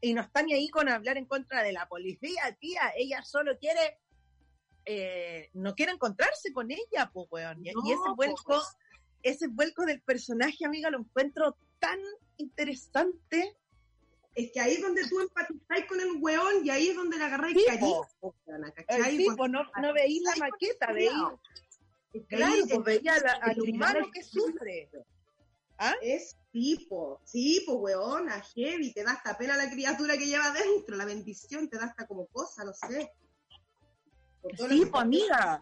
y 0.00 0.14
no 0.14 0.22
está 0.22 0.42
ni 0.42 0.52
ahí 0.52 0.68
con 0.68 0.88
hablar 0.88 1.16
en 1.16 1.26
contra 1.26 1.62
de 1.62 1.72
la 1.72 1.88
policía, 1.88 2.56
tía, 2.60 2.92
ella 2.96 3.22
solo 3.22 3.58
quiere, 3.58 3.98
eh, 4.84 5.50
no 5.54 5.74
quiere 5.74 5.92
encontrarse 5.92 6.52
con 6.52 6.70
ella, 6.70 7.10
pues, 7.12 7.26
weón. 7.30 7.64
Y, 7.64 7.68
y 7.70 7.92
ese 7.92 8.14
vuelco, 8.14 8.44
po. 8.44 8.62
ese 9.22 9.48
vuelco 9.48 9.84
del 9.84 10.00
personaje, 10.02 10.64
amiga, 10.64 10.90
lo 10.90 11.00
encuentro 11.00 11.56
tan 11.78 11.98
interesante. 12.36 13.56
Es 14.36 14.52
que 14.52 14.60
ahí 14.60 14.74
es 14.74 14.82
donde 14.82 15.02
tú 15.08 15.18
empatizáis 15.18 15.86
con 15.86 15.98
el 15.98 16.12
weón 16.20 16.64
y 16.64 16.68
ahí 16.70 16.88
es 16.88 16.96
donde 16.96 17.16
le 17.16 17.24
agarráis 17.24 17.56
cariño. 17.66 18.02
¿cachai? 18.74 19.26
pues 19.36 19.50
no, 19.50 19.62
no 19.80 19.92
veí 19.94 20.20
la 20.20 20.36
maqueta, 20.36 20.86
cuando 20.86 20.94
veí, 20.94 21.08
culiao. 21.08 21.40
Es 22.12 22.22
que 22.28 22.36
claro, 22.36 22.54
pues 22.62 22.70
es- 22.78 22.84
veía 22.84 23.18
la- 23.20 23.32
al 23.32 23.50
el 23.52 23.62
humano 23.62 24.06
que 24.12 24.22
sufre. 24.22 24.90
¿Ah? 25.78 25.94
Es 26.02 26.36
tipo, 26.52 27.20
sí, 27.24 27.62
pues 27.66 27.78
weona, 27.80 28.40
heavy, 28.54 28.92
te 28.92 29.04
da 29.04 29.12
hasta 29.12 29.36
pena 29.36 29.56
la 29.56 29.70
criatura 29.70 30.16
que 30.18 30.26
lleva 30.26 30.50
dentro, 30.52 30.96
la 30.96 31.04
bendición 31.06 31.68
te 31.68 31.78
da 31.78 31.86
hasta 31.86 32.06
como 32.06 32.26
cosa, 32.26 32.62
no 32.64 32.72
sé. 32.74 33.10
Sí, 34.56 34.86
pues 34.86 35.02
amiga. 35.02 35.60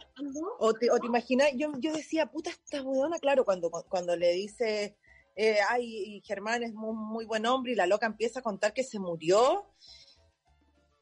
O 0.58 0.74
te, 0.74 0.90
o 0.90 0.98
te 0.98 1.06
imaginas, 1.06 1.48
yo, 1.56 1.72
yo 1.78 1.92
decía, 1.94 2.26
puta, 2.26 2.50
esta 2.50 2.82
weona, 2.82 3.18
claro, 3.18 3.44
cuando, 3.44 3.70
cuando 3.70 4.14
le 4.16 4.32
dice, 4.32 4.96
eh, 5.37 5.59
ay, 5.68 6.16
y 6.16 6.20
Germán 6.23 6.62
es 6.62 6.73
muy, 6.75 6.94
muy 6.94 7.25
buen 7.25 7.44
hombre 7.47 7.73
y 7.73 7.77
la 7.77 7.87
loca 7.87 8.07
empieza 8.07 8.40
a 8.40 8.42
contar 8.42 8.73
que 8.73 8.85
se 8.85 8.99
murió. 8.99 9.75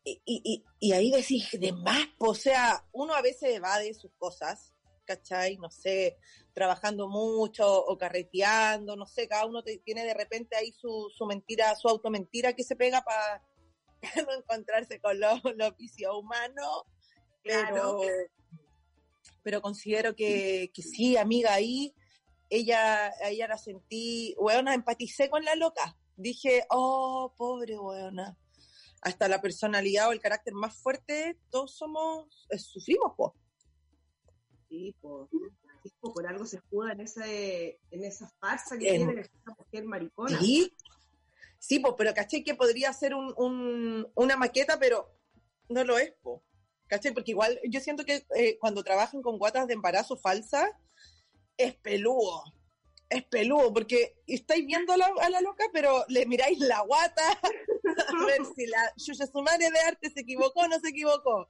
Y, 0.05 0.21
y, 0.25 0.43
y- 0.45 0.65
y 0.81 0.93
ahí 0.93 1.11
decís, 1.11 1.49
de 1.61 1.73
más, 1.73 2.09
o 2.19 2.35
sea, 2.35 2.85
uno 2.93 3.15
a 3.15 3.23
veces 3.23 3.51
evade 3.55 3.95
sus 3.95 4.11
cosas, 4.19 4.75
¿cachai? 5.05 5.57
No 5.59 5.71
sé, 5.71 6.19
trabajando 6.53 7.09
mucho 7.09 7.67
o 7.85 7.97
carreteando, 7.97 8.97
no 8.97 9.07
sé, 9.07 9.29
cada 9.29 9.47
uno 9.47 9.63
te- 9.63 9.79
tiene 9.79 10.05
de 10.05 10.15
repente 10.15 10.57
ahí 10.57 10.73
su, 10.73 11.09
su 11.17 11.25
mentira, 11.27 11.75
su 11.77 11.89
automentira 11.89 12.53
que 12.55 12.65
se 12.65 12.75
pega 12.75 13.03
para 13.03 13.45
no 14.27 14.33
encontrarse 14.35 15.01
con 15.01 15.21
los 15.21 15.41
los 15.57 15.77
vicios 15.77 16.17
humanos. 16.17 16.83
Claro. 17.45 17.99
Pero, 18.01 18.13
pero 19.45 19.63
considero 19.63 20.15
que, 20.17 20.71
que 20.75 20.83
sí, 20.83 21.17
amiga, 21.17 21.55
ahí 21.55 21.95
ella, 22.57 23.13
ella 23.29 23.49
la 23.49 23.59
sentí, 23.59 24.35
weona, 24.39 24.75
empaticé 24.75 25.31
con 25.31 25.45
la 25.45 25.55
loca. 25.55 25.97
Dije, 26.17 26.65
oh, 26.71 27.35
pobre 27.37 27.79
weona. 27.79 28.37
Hasta 29.01 29.27
la 29.29 29.41
personalidad 29.41 30.09
o 30.09 30.13
el 30.13 30.21
carácter 30.21 30.55
más 30.55 30.77
fuerte, 30.77 31.39
todos 31.51 31.75
somos, 31.77 32.47
eh, 32.51 32.59
sufrimos, 32.59 33.15
po. 33.17 33.35
Sí, 34.69 34.95
sí, 35.83 35.91
po, 36.01 36.13
por 36.15 36.27
algo 36.27 36.47
se 36.47 36.57
escuda 36.59 36.93
en, 36.93 37.01
ese, 37.01 37.81
en 37.91 38.05
esa 38.05 38.31
farsa 38.39 38.79
que 38.79 38.95
En- 38.95 39.07
tiene 39.07 39.21
esa 39.23 39.55
mujer 39.59 39.85
maricona. 39.85 40.39
Sí, 40.39 40.73
sí, 41.59 41.79
po, 41.81 41.97
pero 41.97 42.15
caché 42.15 42.45
que 42.45 42.55
podría 42.55 42.93
ser 42.93 43.15
un, 43.15 43.35
un- 43.37 44.11
una 44.15 44.37
maqueta, 44.37 44.79
pero 44.79 45.11
no 45.69 45.85
lo 45.85 45.99
es, 45.99 46.13
po. 46.23 46.43
¿Cachai? 46.87 47.13
Porque 47.15 47.31
igual 47.31 47.59
yo 47.69 47.81
siento 47.81 48.05
que 48.05 48.27
eh, 48.37 48.59
cuando 48.61 48.85
trabajan 48.85 49.23
con 49.23 49.39
guatas 49.39 49.67
de 49.67 49.73
embarazo 49.75 50.17
falsas, 50.17 50.71
es 51.57 51.75
peludo. 51.77 52.45
Es 53.09 53.25
peludo, 53.25 53.73
porque 53.75 54.15
estáis 54.27 54.65
viendo 54.67 54.95
a 54.95 54.97
la, 54.97 55.11
a 55.21 55.29
la 55.29 55.43
loca, 55.43 55.65
pero 55.73 56.03
le 56.09 56.25
miráis 56.25 56.59
la 56.61 56.81
guata 56.81 57.23
a 57.43 58.25
ver 58.27 58.41
si 58.57 58.67
la 58.67 58.91
Yuya 58.97 59.27
Sumare 59.27 59.71
de 59.71 59.79
arte 59.81 60.11
se 60.11 60.21
equivocó 60.21 60.61
o 60.61 60.69
no 60.69 60.81
se 60.81 60.89
equivocó. 60.89 61.47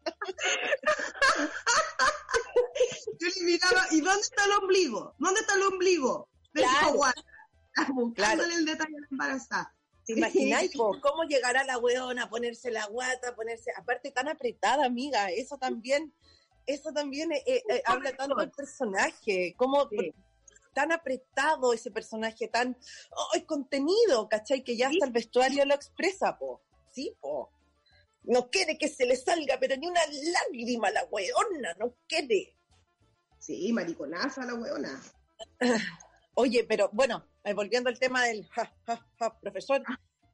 Yo 3.19 3.29
le 3.37 3.43
miraba, 3.45 3.87
¿y 3.91 4.01
dónde 4.01 4.23
está 4.23 4.45
el 4.45 4.53
ombligo? 4.53 5.15
¿Dónde 5.19 5.41
está 5.41 5.55
el 5.55 5.63
ombligo? 5.63 6.29
De 6.53 6.63
esa 6.63 6.71
Claro. 6.81 6.95
guata. 6.95 7.23
Buscándole 7.93 8.49
Claro. 8.49 8.59
el 8.59 8.65
detalle 8.67 8.97
a 8.97 9.01
la 9.01 9.07
embarazada. 9.11 9.77
¿Te 10.05 10.13
imagináis 10.15 10.73
cómo 11.03 11.23
llegará 11.29 11.63
la 11.65 11.79
weona 11.79 12.25
a 12.25 12.29
ponerse 12.29 12.71
la 12.71 12.87
guata, 12.87 13.37
ponerse, 13.37 13.71
aparte 13.77 14.11
tan 14.11 14.29
apretada, 14.29 14.85
amiga? 14.85 15.31
Eso 15.31 15.59
también, 15.59 16.13
eso 16.67 16.93
también 16.93 17.33
eh, 17.33 17.43
eh, 17.47 17.83
habla 17.85 18.15
tanto 18.17 18.37
del 18.37 18.51
personaje, 18.51 19.55
cómo 19.57 19.89
Sí. 19.91 20.13
tan 20.73 20.93
apretado 20.93 21.73
ese 21.73 21.91
personaje, 21.91 22.49
tan 22.49 22.77
oh, 23.11 23.29
es 23.35 23.45
contenido, 23.45 24.29
¿cachai? 24.29 24.63
Que 24.63 24.77
ya 24.77 24.89
hasta 24.89 25.07
el 25.07 25.13
vestuario 25.13 25.65
lo 25.65 25.75
expresa, 25.75 26.39
po. 26.39 26.63
Sí, 26.93 27.17
po. 27.21 27.51
No 28.25 28.49
quiere 28.51 28.79
que 28.79 28.89
se 28.89 29.05
le 29.05 29.17
salga, 29.17 29.59
pero 29.59 29.77
ni 29.77 29.87
una 29.87 30.01
lágrima 30.07 30.91
la 30.91 31.05
weona, 31.05 31.75
no 31.79 31.97
quiere. 32.07 32.57
Sí, 33.39 33.73
mariconaza 33.73 34.45
la 34.47 34.55
weona. 34.55 35.03
Oye, 36.35 36.65
pero 36.65 36.89
bueno, 36.93 37.27
eh, 37.45 37.53
volviendo 37.53 37.91
al 37.91 37.99
tema 37.99 38.25
del 38.25 38.47
ja, 38.49 38.73
ja, 38.87 39.07
ja, 39.19 39.41
profesor, 39.41 39.83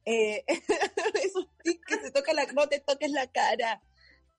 eh, 0.05 0.45
esos 1.23 1.47
tics 1.63 1.85
que 1.85 1.99
se 1.99 2.11
toca 2.11 2.33
la, 2.33 2.45
no 2.53 2.67
te 2.67 2.79
toques 2.79 3.11
la 3.11 3.27
cara. 3.27 3.81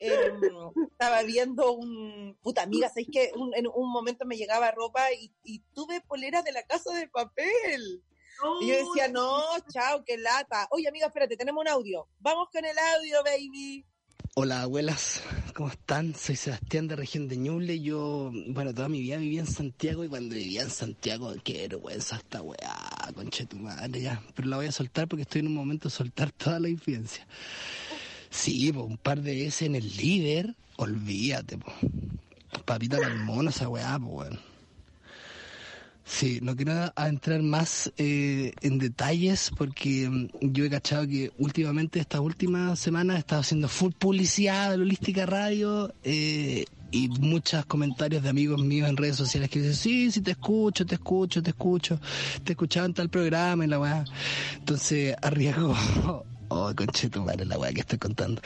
Eh, 0.00 0.08
estaba 0.92 1.22
viendo 1.22 1.72
un, 1.72 2.36
puta 2.42 2.62
amiga, 2.62 2.88
¿sabéis 2.88 3.08
que 3.12 3.30
un- 3.36 3.54
en 3.54 3.66
un 3.72 3.92
momento 3.92 4.24
me 4.26 4.36
llegaba 4.36 4.70
ropa 4.70 5.12
y, 5.12 5.32
y 5.44 5.60
tuve 5.74 6.00
poleras 6.00 6.42
de 6.44 6.52
la 6.52 6.62
casa 6.64 6.92
de 6.94 7.06
papel? 7.08 8.02
Y 8.62 8.68
yo 8.68 8.74
decía, 8.74 9.08
no, 9.08 9.38
chao, 9.70 10.02
qué 10.06 10.16
lata. 10.16 10.66
Oye, 10.70 10.88
amiga, 10.88 11.06
espérate, 11.08 11.36
tenemos 11.36 11.60
un 11.60 11.68
audio. 11.68 12.08
Vamos 12.20 12.48
con 12.50 12.64
el 12.64 12.76
audio, 12.78 13.22
baby. 13.22 13.84
Hola 14.34 14.62
abuelas, 14.62 15.22
¿cómo 15.54 15.68
están? 15.70 16.14
Soy 16.14 16.36
Sebastián 16.36 16.86
de 16.88 16.96
región 16.96 17.26
de 17.28 17.36
Ñuble. 17.36 17.80
Yo, 17.80 18.30
bueno, 18.48 18.72
toda 18.72 18.88
mi 18.88 19.00
vida 19.00 19.16
viví 19.18 19.38
en 19.38 19.46
Santiago 19.46 20.04
y 20.04 20.08
cuando 20.08 20.34
vivía 20.36 20.62
en 20.62 20.70
Santiago, 20.70 21.34
qué 21.44 21.68
vergüenza 21.68 22.16
esta 22.16 22.40
weá, 22.40 23.12
conche 23.14 23.44
tu 23.44 23.56
madre 23.56 24.00
ya. 24.00 24.22
Pero 24.34 24.48
la 24.48 24.56
voy 24.56 24.66
a 24.66 24.72
soltar 24.72 25.08
porque 25.08 25.22
estoy 25.22 25.40
en 25.40 25.48
un 25.48 25.54
momento 25.54 25.88
de 25.88 25.94
soltar 25.94 26.30
toda 26.32 26.60
la 26.60 26.68
infidencia. 26.68 27.26
Sí, 28.30 28.72
po, 28.72 28.84
un 28.84 28.96
par 28.96 29.20
de 29.20 29.34
veces 29.34 29.62
en 29.62 29.74
el 29.74 29.96
líder, 29.96 30.54
olvídate, 30.76 31.58
po. 31.58 31.72
Papita 32.64 32.98
palmona 32.98 33.50
esa 33.50 33.68
weá, 33.68 33.98
po, 33.98 34.06
weón. 34.06 34.38
Sí, 36.04 36.40
no 36.42 36.56
quiero 36.56 36.92
entrar 36.96 37.40
más 37.42 37.92
eh, 37.96 38.52
en 38.62 38.78
detalles 38.78 39.52
porque 39.56 40.08
mm, 40.08 40.28
yo 40.40 40.64
he 40.64 40.70
cachado 40.70 41.06
que 41.06 41.30
últimamente, 41.38 42.00
estas 42.00 42.20
últimas 42.20 42.80
semanas, 42.80 43.16
he 43.16 43.20
estado 43.20 43.42
haciendo 43.42 43.68
full 43.68 43.92
publicidad 43.92 44.70
de 44.70 44.82
Holística 44.82 45.24
Radio 45.24 45.94
eh, 46.02 46.64
y 46.90 47.08
muchos 47.08 47.64
comentarios 47.66 48.22
de 48.24 48.28
amigos 48.28 48.60
míos 48.60 48.88
en 48.88 48.96
redes 48.96 49.16
sociales 49.16 49.50
que 49.50 49.60
dicen, 49.60 49.76
sí, 49.76 50.10
sí, 50.10 50.20
te 50.20 50.32
escucho, 50.32 50.84
te 50.84 50.96
escucho, 50.96 51.42
te 51.42 51.50
escucho, 51.50 52.00
te 52.42 52.52
escuchaba 52.52 52.86
en 52.86 52.94
tal 52.94 53.08
programa 53.08 53.64
y 53.64 53.68
la 53.68 53.78
weá. 53.78 54.04
Entonces, 54.58 55.14
arriesgo 55.22 55.76
Oh, 56.52 56.72
conche 56.74 57.08
tu 57.08 57.22
madre, 57.22 57.44
la 57.44 57.56
weá 57.56 57.72
que 57.72 57.82
estoy 57.82 57.98
contando. 57.98 58.42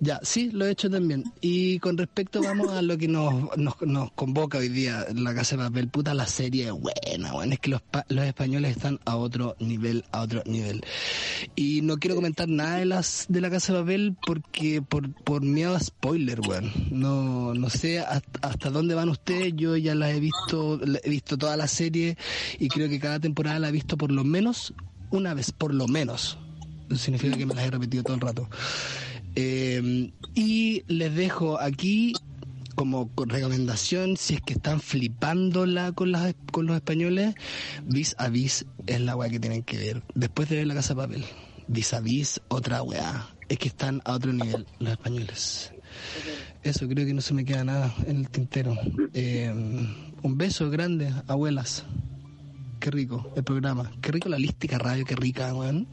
Ya, 0.00 0.18
sí, 0.22 0.50
lo 0.52 0.64
he 0.64 0.70
hecho 0.70 0.88
también. 0.88 1.22
Y 1.42 1.78
con 1.80 1.98
respecto, 1.98 2.40
vamos 2.42 2.72
a 2.72 2.80
lo 2.80 2.96
que 2.96 3.08
nos, 3.08 3.54
nos, 3.58 4.10
convoca 4.12 4.56
hoy 4.56 4.70
día 4.70 5.04
la 5.14 5.34
Casa 5.34 5.56
de 5.56 5.64
Papel. 5.64 5.88
Puta, 5.88 6.14
la 6.14 6.26
serie 6.26 6.68
es 6.68 6.72
buena, 6.72 7.34
weón. 7.34 7.52
Es 7.52 7.58
que 7.58 7.68
los, 7.68 7.82
los 8.08 8.24
españoles 8.24 8.74
están 8.74 9.00
a 9.04 9.16
otro 9.16 9.54
nivel, 9.60 10.02
a 10.12 10.22
otro 10.22 10.42
nivel. 10.46 10.82
Y 11.54 11.82
no 11.82 11.98
quiero 11.98 12.14
comentar 12.14 12.48
nada 12.48 12.78
de 12.78 12.86
las 12.86 13.26
de 13.28 13.42
la 13.42 13.50
Casa 13.50 13.74
de 13.74 13.80
Papel 13.80 14.16
porque 14.26 14.80
por, 14.80 15.12
por 15.12 15.42
miedo 15.42 15.76
a 15.76 15.80
spoiler, 15.80 16.40
weón. 16.40 16.72
No, 16.90 17.52
no 17.52 17.68
sé 17.68 18.00
hasta, 18.00 18.48
hasta 18.48 18.70
dónde 18.70 18.94
van 18.94 19.10
ustedes. 19.10 19.52
Yo 19.56 19.76
ya 19.76 19.94
las 19.94 20.12
he 20.12 20.20
visto, 20.20 20.80
he 21.04 21.10
visto 21.10 21.36
toda 21.36 21.58
la 21.58 21.68
serie 21.68 22.16
y 22.58 22.68
creo 22.68 22.88
que 22.88 22.98
cada 22.98 23.20
temporada 23.20 23.58
la 23.58 23.68
he 23.68 23.72
visto 23.72 23.98
por 23.98 24.10
lo 24.10 24.24
menos 24.24 24.72
una 25.10 25.34
vez, 25.34 25.52
por 25.52 25.74
lo 25.74 25.86
menos. 25.86 26.38
Significa 26.96 27.36
que 27.36 27.46
me 27.46 27.54
las 27.54 27.64
he 27.64 27.70
repetido 27.70 28.02
todo 28.02 28.14
el 28.14 28.20
rato. 28.20 28.48
Eh, 29.34 30.12
y 30.34 30.84
les 30.88 31.14
dejo 31.14 31.58
aquí 31.60 32.14
como 32.74 33.10
recomendación, 33.16 34.16
si 34.16 34.34
es 34.34 34.40
que 34.40 34.54
están 34.54 34.80
flipándola 34.80 35.92
con, 35.92 36.12
las, 36.12 36.34
con 36.50 36.66
los 36.66 36.76
españoles, 36.76 37.34
vis 37.84 38.14
a 38.18 38.28
vis 38.28 38.66
es 38.86 39.00
la 39.00 39.16
weá 39.16 39.30
que 39.30 39.40
tienen 39.40 39.62
que 39.62 39.76
ver. 39.76 40.02
Después 40.14 40.48
de 40.48 40.56
ver 40.56 40.66
la 40.66 40.74
casa 40.74 40.94
de 40.94 41.00
papel, 41.00 41.24
vis 41.68 41.92
a 41.94 42.00
vis 42.00 42.40
otra 42.48 42.82
weá. 42.82 43.28
Es 43.48 43.58
que 43.58 43.68
están 43.68 44.00
a 44.04 44.14
otro 44.14 44.32
nivel 44.32 44.66
los 44.78 44.90
españoles. 44.90 45.72
Eso, 46.62 46.88
creo 46.88 47.06
que 47.06 47.12
no 47.12 47.20
se 47.20 47.34
me 47.34 47.44
queda 47.44 47.64
nada 47.64 47.94
en 48.06 48.16
el 48.16 48.30
tintero. 48.30 48.76
Eh, 49.12 49.52
un 50.22 50.38
beso 50.38 50.70
grande, 50.70 51.12
abuelas. 51.26 51.84
Qué 52.80 52.90
rico 52.90 53.32
el 53.36 53.44
programa. 53.44 53.92
Qué 54.00 54.12
rico 54.12 54.28
la 54.28 54.38
lística 54.38 54.78
radio, 54.78 55.04
qué 55.04 55.16
rica, 55.16 55.54
weón. 55.54 55.86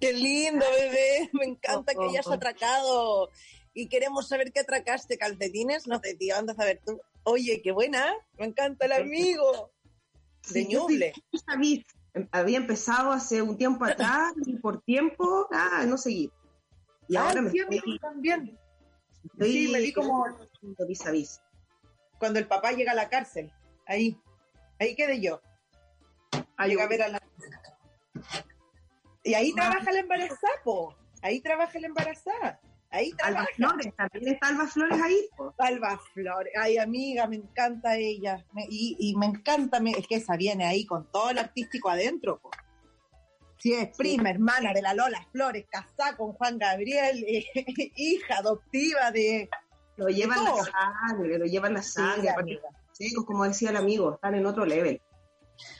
Qué 0.00 0.12
lindo, 0.12 0.64
bebé. 0.78 1.30
Me 1.32 1.44
encanta 1.46 1.94
que 1.94 2.04
hayas 2.04 2.26
atracado. 2.30 3.28
Y 3.74 3.88
queremos 3.88 4.28
saber 4.28 4.52
qué 4.52 4.60
atracaste, 4.60 5.16
calcetines. 5.18 5.86
No 5.86 6.00
sé, 6.02 6.14
tío, 6.14 6.36
andas 6.36 6.58
a 6.58 6.64
ver 6.64 6.80
tú. 6.84 7.00
Oye, 7.24 7.60
qué 7.62 7.72
buena. 7.72 8.12
Me 8.38 8.46
encanta 8.46 8.86
el 8.86 8.92
amigo. 8.92 9.70
De 10.52 10.62
Sí, 10.62 10.66
Ñuble. 10.68 11.12
vis- 11.58 11.84
había 12.32 12.56
empezado 12.58 13.12
hace 13.12 13.40
un 13.40 13.56
tiempo 13.56 13.84
atrás 13.84 14.32
y 14.44 14.56
por 14.56 14.82
tiempo, 14.82 15.46
ah, 15.52 15.84
no 15.86 15.96
seguí. 15.96 16.30
Y 17.08 17.16
Ah, 17.16 17.28
ahora 17.28 17.40
me 17.42 17.48
estoy, 17.48 17.60
amigo, 17.62 17.84
también. 18.00 18.58
estoy 19.32 19.52
Sí, 19.52 19.68
me 19.72 19.80
vi 19.80 19.92
como 19.92 20.24
vis 20.86 21.06
a 21.06 21.10
vis. 21.12 21.40
cuando 22.18 22.38
el 22.40 22.46
papá 22.48 22.72
llega 22.72 22.92
a 22.92 22.96
la 22.96 23.08
cárcel. 23.08 23.52
Ahí. 23.86 24.18
Ahí 24.80 24.94
quedé 24.96 25.20
yo. 25.20 25.40
Llega 26.66 26.84
a 26.84 26.88
ver 26.88 27.02
a 27.02 27.08
la... 27.08 27.22
Y 29.24 29.34
ahí 29.34 29.52
trabaja 29.54 29.92
la 29.92 30.00
embarazada, 30.00 30.52
po. 30.64 30.96
Ahí 31.22 31.40
trabaja 31.40 31.78
la 31.78 31.86
embarazada. 31.86 32.60
Ahí 32.90 33.10
Alba 33.22 33.46
trabaja. 33.46 33.46
Flores, 33.56 33.94
también 33.96 34.34
está 34.34 34.48
Alba 34.48 34.66
Flores 34.66 35.00
ahí. 35.02 35.16
po. 35.36 35.54
Alba 35.58 36.00
Flores. 36.12 36.52
Ay, 36.60 36.78
amiga, 36.78 37.26
me 37.26 37.36
encanta 37.36 37.96
ella. 37.96 38.44
Me- 38.52 38.66
y, 38.68 38.96
y 38.98 39.16
me 39.16 39.26
encanta, 39.26 39.80
me- 39.80 39.92
es 39.92 40.06
que 40.06 40.16
esa 40.16 40.36
viene 40.36 40.66
ahí 40.66 40.84
con 40.84 41.10
todo 41.10 41.30
el 41.30 41.38
artístico 41.38 41.88
adentro. 41.88 42.40
po. 42.40 42.50
Sí, 43.58 43.72
es 43.74 43.96
prima, 43.96 44.28
hermana 44.30 44.72
de 44.74 44.82
la 44.82 44.92
Lola 44.92 45.24
Flores, 45.30 45.66
casada 45.70 46.16
con 46.16 46.32
Juan 46.32 46.58
Gabriel, 46.58 47.24
eh, 47.28 47.44
hija 47.96 48.38
adoptiva 48.38 49.12
de... 49.12 49.48
Lo 49.96 50.08
llevan 50.08 50.42
la 50.42 50.50
sangre, 50.64 51.38
lo 51.38 51.44
llevan 51.44 51.74
la 51.74 51.82
Sí, 51.82 51.92
sangre. 51.92 52.30
amiga. 52.30 52.62
secos, 52.90 53.24
como 53.24 53.44
decía 53.44 53.70
el 53.70 53.76
amigo, 53.76 54.14
están 54.14 54.34
en 54.34 54.46
otro 54.46 54.64
level. 54.66 55.00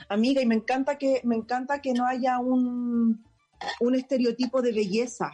Amiga, 0.09 0.41
y 0.43 0.47
me 0.47 0.55
encanta 0.55 0.97
que, 0.99 1.21
me 1.25 1.37
encanta 1.37 1.81
que 1.81 1.93
no 1.93 2.07
haya 2.07 2.39
un, 2.39 3.25
un 3.81 3.95
estereotipo 3.95 4.63
de 4.63 4.73
belleza, 4.73 5.31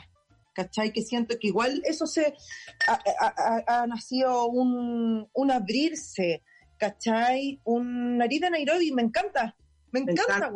¿cachai? 0.54 0.92
Que 0.92 1.02
siento 1.02 1.36
que 1.40 1.48
igual 1.48 1.82
eso 1.84 2.06
se 2.06 2.34
ha, 2.86 2.92
ha- 3.20 3.34
ha- 3.66 3.82
ha 3.82 3.86
nacido 3.86 4.46
un, 4.46 5.28
un 5.32 5.50
abrirse, 5.50 6.42
¿cachai? 6.78 7.60
Un 7.64 8.18
nariz 8.18 8.40
de 8.40 8.50
Nairobi, 8.50 8.92
me 8.92 9.02
encanta, 9.02 9.56
me 9.92 10.00
encanta. 10.00 10.50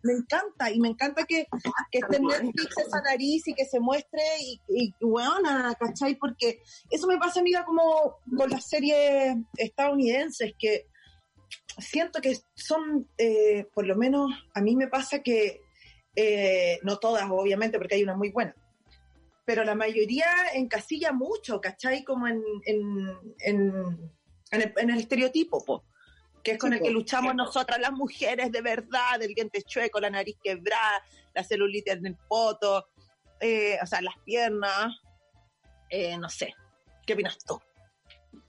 Me 0.00 0.12
encanta, 0.12 0.70
y 0.70 0.78
me 0.78 0.88
encanta 0.88 1.24
que, 1.24 1.48
que 1.90 1.98
esté 1.98 2.16
en 2.18 2.22
Netflix 2.22 2.78
esa 2.78 3.00
nariz 3.02 3.48
y 3.48 3.52
que 3.54 3.64
se 3.64 3.80
muestre, 3.80 4.22
y, 4.40 4.60
y 4.68 4.94
weona, 5.04 5.74
¿cachai? 5.78 6.14
Porque 6.14 6.62
eso 6.88 7.08
me 7.08 7.18
pasa, 7.18 7.40
amiga, 7.40 7.64
como 7.64 8.14
con 8.36 8.48
las 8.48 8.68
series 8.68 9.36
estadounidenses, 9.56 10.52
que 10.56 10.86
siento 11.78 12.20
que 12.20 12.38
son, 12.54 13.08
eh, 13.18 13.66
por 13.74 13.86
lo 13.86 13.96
menos 13.96 14.30
a 14.54 14.60
mí 14.60 14.76
me 14.76 14.88
pasa 14.88 15.22
que, 15.22 15.60
eh, 16.16 16.78
no 16.82 16.98
todas, 16.98 17.28
obviamente, 17.30 17.78
porque 17.78 17.94
hay 17.96 18.02
una 18.02 18.16
muy 18.16 18.30
buena, 18.30 18.54
pero 19.44 19.64
la 19.64 19.74
mayoría 19.74 20.26
encasilla 20.54 21.12
mucho, 21.12 21.60
¿cachai? 21.60 22.04
Como 22.04 22.26
en, 22.28 22.42
en, 22.66 23.08
en, 23.40 24.12
en 24.50 24.62
el, 24.62 24.72
en 24.76 24.90
el 24.90 24.98
estereotipo, 24.98 25.64
po, 25.64 25.84
que 26.42 26.52
es 26.52 26.58
con 26.58 26.70
Sí, 26.72 26.78
el 26.78 26.82
que 26.82 26.90
luchamos 26.90 27.34
nosotras 27.34 27.78
las 27.80 27.92
mujeres 27.92 28.52
de 28.52 28.60
verdad, 28.60 29.22
el 29.22 29.34
diente 29.34 29.62
chueco, 29.62 30.00
la 30.00 30.10
nariz 30.10 30.36
quebrada, 30.42 31.02
la 31.34 31.44
celulitis 31.44 31.94
en 31.94 32.06
el 32.06 32.16
poto, 32.28 32.88
eh, 33.40 33.78
o 33.82 33.86
sea, 33.86 34.00
las 34.02 34.18
piernas, 34.24 34.96
eh, 35.90 36.18
no 36.18 36.28
sé. 36.28 36.54
¿Qué 37.06 37.14
opinas 37.14 37.38
tú? 37.38 37.60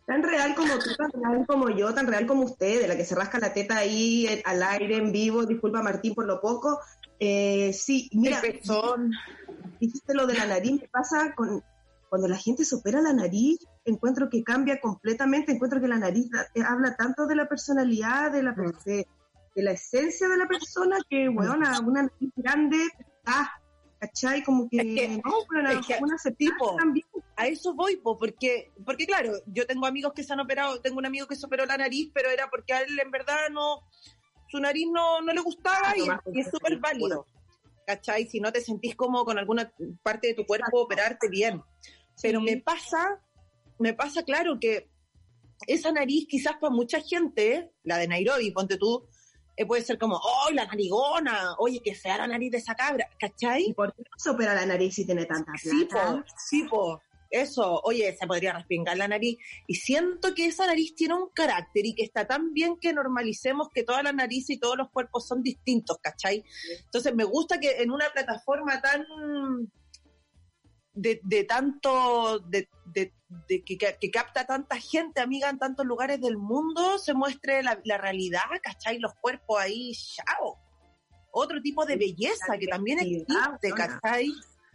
Tan 0.09 0.23
real 0.23 0.55
como 0.55 0.73
tú, 0.79 0.89
tan 0.97 1.11
real 1.11 1.45
como 1.47 1.69
yo, 1.69 1.93
tan 1.93 2.07
real 2.07 2.25
como 2.25 2.43
usted, 2.45 2.81
de 2.81 2.87
la 2.87 2.97
que 2.97 3.05
se 3.05 3.13
rasca 3.13 3.37
la 3.37 3.53
teta 3.53 3.77
ahí 3.77 4.25
eh, 4.25 4.41
al 4.43 4.63
aire, 4.63 4.97
en 4.97 5.11
vivo. 5.11 5.45
Disculpa, 5.45 5.83
Martín, 5.83 6.15
por 6.15 6.25
lo 6.25 6.41
poco. 6.41 6.79
Eh, 7.19 7.71
sí, 7.73 8.09
mira, 8.13 8.41
dijiste 9.79 10.13
lo 10.15 10.25
de 10.25 10.33
la 10.33 10.47
nariz, 10.47 10.81
me 10.81 10.87
pasa 10.87 11.33
con 11.35 11.63
cuando 12.09 12.27
la 12.27 12.37
gente 12.37 12.65
se 12.65 12.73
opera 12.75 13.01
la 13.01 13.13
nariz, 13.13 13.59
encuentro 13.85 14.29
que 14.31 14.43
cambia 14.43 14.81
completamente, 14.81 15.51
encuentro 15.51 15.79
que 15.79 15.87
la 15.87 15.99
nariz 15.99 16.27
da- 16.31 16.47
eh, 16.55 16.63
habla 16.67 16.95
tanto 16.95 17.27
de 17.27 17.35
la 17.35 17.47
personalidad, 17.47 18.31
de 18.31 18.41
la, 18.41 18.53
Mm. 18.53 18.73
de, 18.83 19.07
de 19.55 19.61
la 19.61 19.71
esencia 19.73 20.27
de 20.27 20.37
la 20.37 20.47
persona, 20.47 20.97
que, 21.07 21.29
bueno, 21.29 21.53
una 21.85 22.01
nariz 22.01 22.31
grande, 22.35 22.77
ah, 23.27 23.51
¿cachai? 23.99 24.43
Como 24.43 24.69
que, 24.69 24.77
Es 24.77 24.83
que- 24.83 25.07
no, 25.09 25.69
es 25.71 25.85
que, 25.87 25.97
una 26.01 26.17
tipo, 26.37 26.75
también. 26.77 27.05
a 27.35 27.47
eso 27.47 27.73
voy, 27.73 27.97
po, 27.97 28.17
porque, 28.17 28.71
porque 28.85 29.05
claro, 29.05 29.33
yo 29.47 29.65
tengo 29.67 29.85
amigos 29.85 30.13
que 30.13 30.23
se 30.23 30.33
han 30.33 30.39
operado, 30.39 30.79
tengo 30.81 30.97
un 30.97 31.05
amigo 31.05 31.27
que 31.27 31.35
se 31.35 31.45
operó 31.45 31.65
la 31.65 31.77
nariz, 31.77 32.09
pero 32.13 32.29
era 32.29 32.49
porque 32.49 32.73
a 32.73 32.81
él 32.81 32.97
en 32.99 33.11
verdad 33.11 33.49
no, 33.51 33.81
su 34.49 34.59
nariz 34.59 34.87
no, 34.91 35.21
no 35.21 35.33
le 35.33 35.41
gustaba 35.41 35.91
Ah, 35.91 36.21
y, 36.33 36.39
es 36.39 36.49
súper 36.49 36.77
válido. 36.79 37.25
¿Cachai? 37.85 38.27
Si 38.27 38.39
no 38.39 38.51
te 38.51 38.61
sentís 38.61 38.95
como 38.95 39.25
con 39.25 39.37
alguna 39.39 39.71
parte 40.03 40.27
de 40.27 40.33
tu 40.35 40.45
cuerpo, 40.45 40.81
operarte 40.81 41.27
bien. 41.27 41.61
Pero 42.21 42.39
Sí. 42.39 42.45
me 42.45 42.57
pasa, 42.57 43.19
me 43.79 43.93
pasa 43.93 44.23
claro 44.23 44.59
que 44.59 44.89
esa 45.67 45.91
nariz 45.91 46.27
quizás 46.29 46.53
para 46.61 46.73
mucha 46.73 47.01
gente, 47.01 47.71
la 47.83 47.97
de 47.97 48.07
Nairobi, 48.07 48.51
ponte 48.51 48.77
tú, 48.77 49.07
puede 49.65 49.83
ser 49.83 49.97
como, 49.97 50.15
¡oh, 50.17 50.51
la 50.51 50.65
narigona! 50.65 51.55
Oye, 51.57 51.81
qué 51.83 51.93
fea 51.95 52.17
la 52.17 52.27
nariz 52.27 52.51
de 52.51 52.57
esa 52.57 52.75
cabra, 52.75 53.07
¿cachai? 53.19 53.63
¿Y 53.69 53.73
por 53.73 53.93
qué 53.93 54.03
no 54.03 54.17
se 54.17 54.29
opera 54.29 54.53
la 54.53 54.65
nariz 54.65 54.95
si 54.95 55.05
tiene 55.05 55.25
tanta 55.25 55.51
Sí, 55.61 55.85
plata? 55.85 56.13
po, 56.17 56.23
sí, 56.37 56.63
po. 56.63 57.01
Eso, 57.31 57.79
oye, 57.83 58.17
se 58.19 58.25
podría 58.25 58.53
respingar 58.53 58.97
la 58.97 59.07
nariz. 59.07 59.37
Y 59.67 59.75
siento 59.75 60.33
que 60.33 60.47
esa 60.47 60.65
nariz 60.65 60.95
tiene 60.95 61.13
un 61.13 61.29
carácter 61.29 61.85
y 61.85 61.93
que 61.93 62.03
está 62.03 62.25
tan 62.25 62.53
bien 62.53 62.77
que 62.81 62.91
normalicemos 62.91 63.67
que 63.71 63.83
toda 63.83 64.01
la 64.01 64.11
nariz 64.11 64.49
y 64.49 64.57
todos 64.57 64.75
los 64.77 64.89
cuerpos 64.89 65.27
son 65.27 65.43
distintos, 65.43 65.97
¿cachai? 66.01 66.43
Entonces 66.85 67.13
me 67.13 67.25
gusta 67.25 67.59
que 67.59 67.83
en 67.83 67.91
una 67.91 68.09
plataforma 68.11 68.81
tan 68.81 69.05
de, 70.93 71.19
de 71.23 71.43
tanto, 71.43 72.39
de, 72.39 72.67
de- 72.85 73.13
de 73.47 73.63
que, 73.63 73.77
que- 73.77 73.97
que 73.99 74.09
capta 74.11 74.45
tanta 74.45 74.77
gente, 74.77 75.21
amiga, 75.21 75.49
en 75.49 75.59
tantos 75.59 75.85
lugares 75.85 76.19
del 76.19 76.37
mundo, 76.37 76.97
se 76.97 77.13
muestre 77.13 77.61
la, 77.63 77.79
la 77.85 77.97
realidad, 77.97 78.41
¿cachai? 78.61 78.99
Los 78.99 79.13
cuerpos 79.15 79.59
ahí, 79.59 79.91
chao. 79.93 80.57
Otro 81.31 81.61
tipo 81.61 81.85
de 81.85 81.95
belleza 81.95 82.57
que 82.59 82.65
también 82.67 82.99
existe. 82.99 83.69
¿cachai? 84.01 84.31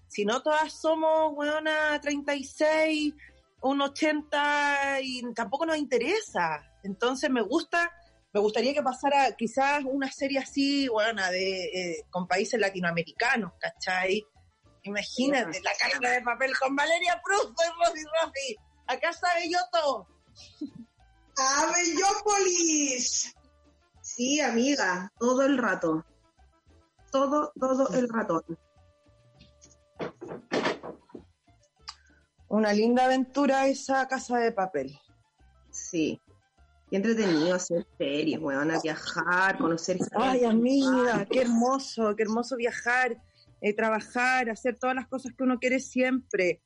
Si 0.06 0.24
no 0.24 0.40
todas 0.42 0.72
somos, 0.80 1.32
weona, 1.34 2.00
36, 2.00 3.12
un 3.62 3.80
80 3.80 5.00
y 5.02 5.22
tampoco 5.34 5.66
nos 5.66 5.76
interesa. 5.76 6.62
Entonces 6.84 7.30
me 7.30 7.42
gusta, 7.42 7.90
me 8.32 8.38
gustaría 8.40 8.72
que 8.72 8.82
pasara 8.82 9.32
quizás 9.36 9.82
una 9.84 10.12
serie 10.12 10.38
así, 10.38 10.88
weona, 10.88 11.30
de, 11.30 11.64
eh, 11.64 12.04
con 12.10 12.28
países 12.28 12.60
latinoamericanos, 12.60 13.52
¿cachai? 13.58 14.22
Imagínate, 14.84 15.60
la 15.62 15.72
casa 15.78 15.98
de 15.98 16.22
papel 16.22 16.52
con 16.58 16.76
Valeria 16.76 17.20
Cruz 17.22 17.46
y 17.46 17.84
Rosy 17.84 18.04
Rosy. 18.04 18.56
Acá 18.86 19.10
está 19.10 19.28
Belloto. 19.34 20.06
¡Abellópolis! 21.36 23.34
Sí, 24.02 24.40
amiga, 24.40 25.10
todo 25.18 25.42
el 25.42 25.58
rato. 25.58 26.04
Todo, 27.10 27.52
todo 27.58 27.88
el 27.94 28.08
rato. 28.08 28.44
Una 32.48 32.72
linda 32.72 33.06
aventura 33.06 33.66
esa 33.66 34.06
casa 34.06 34.36
de 34.38 34.52
papel. 34.52 35.00
Sí. 35.70 36.20
Qué 36.90 36.96
entretenido 36.96 37.54
hacer 37.54 37.86
series, 37.96 38.38
weón, 38.40 38.70
a 38.70 38.80
viajar, 38.80 39.56
conocer 39.58 39.98
Ay, 40.12 40.44
amiga, 40.44 41.24
qué 41.24 41.40
hermoso, 41.40 42.14
qué 42.14 42.24
hermoso 42.24 42.56
viajar, 42.56 43.20
eh, 43.64 43.72
trabajar, 43.72 44.50
hacer 44.50 44.78
todas 44.78 44.94
las 44.94 45.08
cosas 45.08 45.32
que 45.34 45.42
uno 45.42 45.58
quiere 45.58 45.80
siempre. 45.80 46.60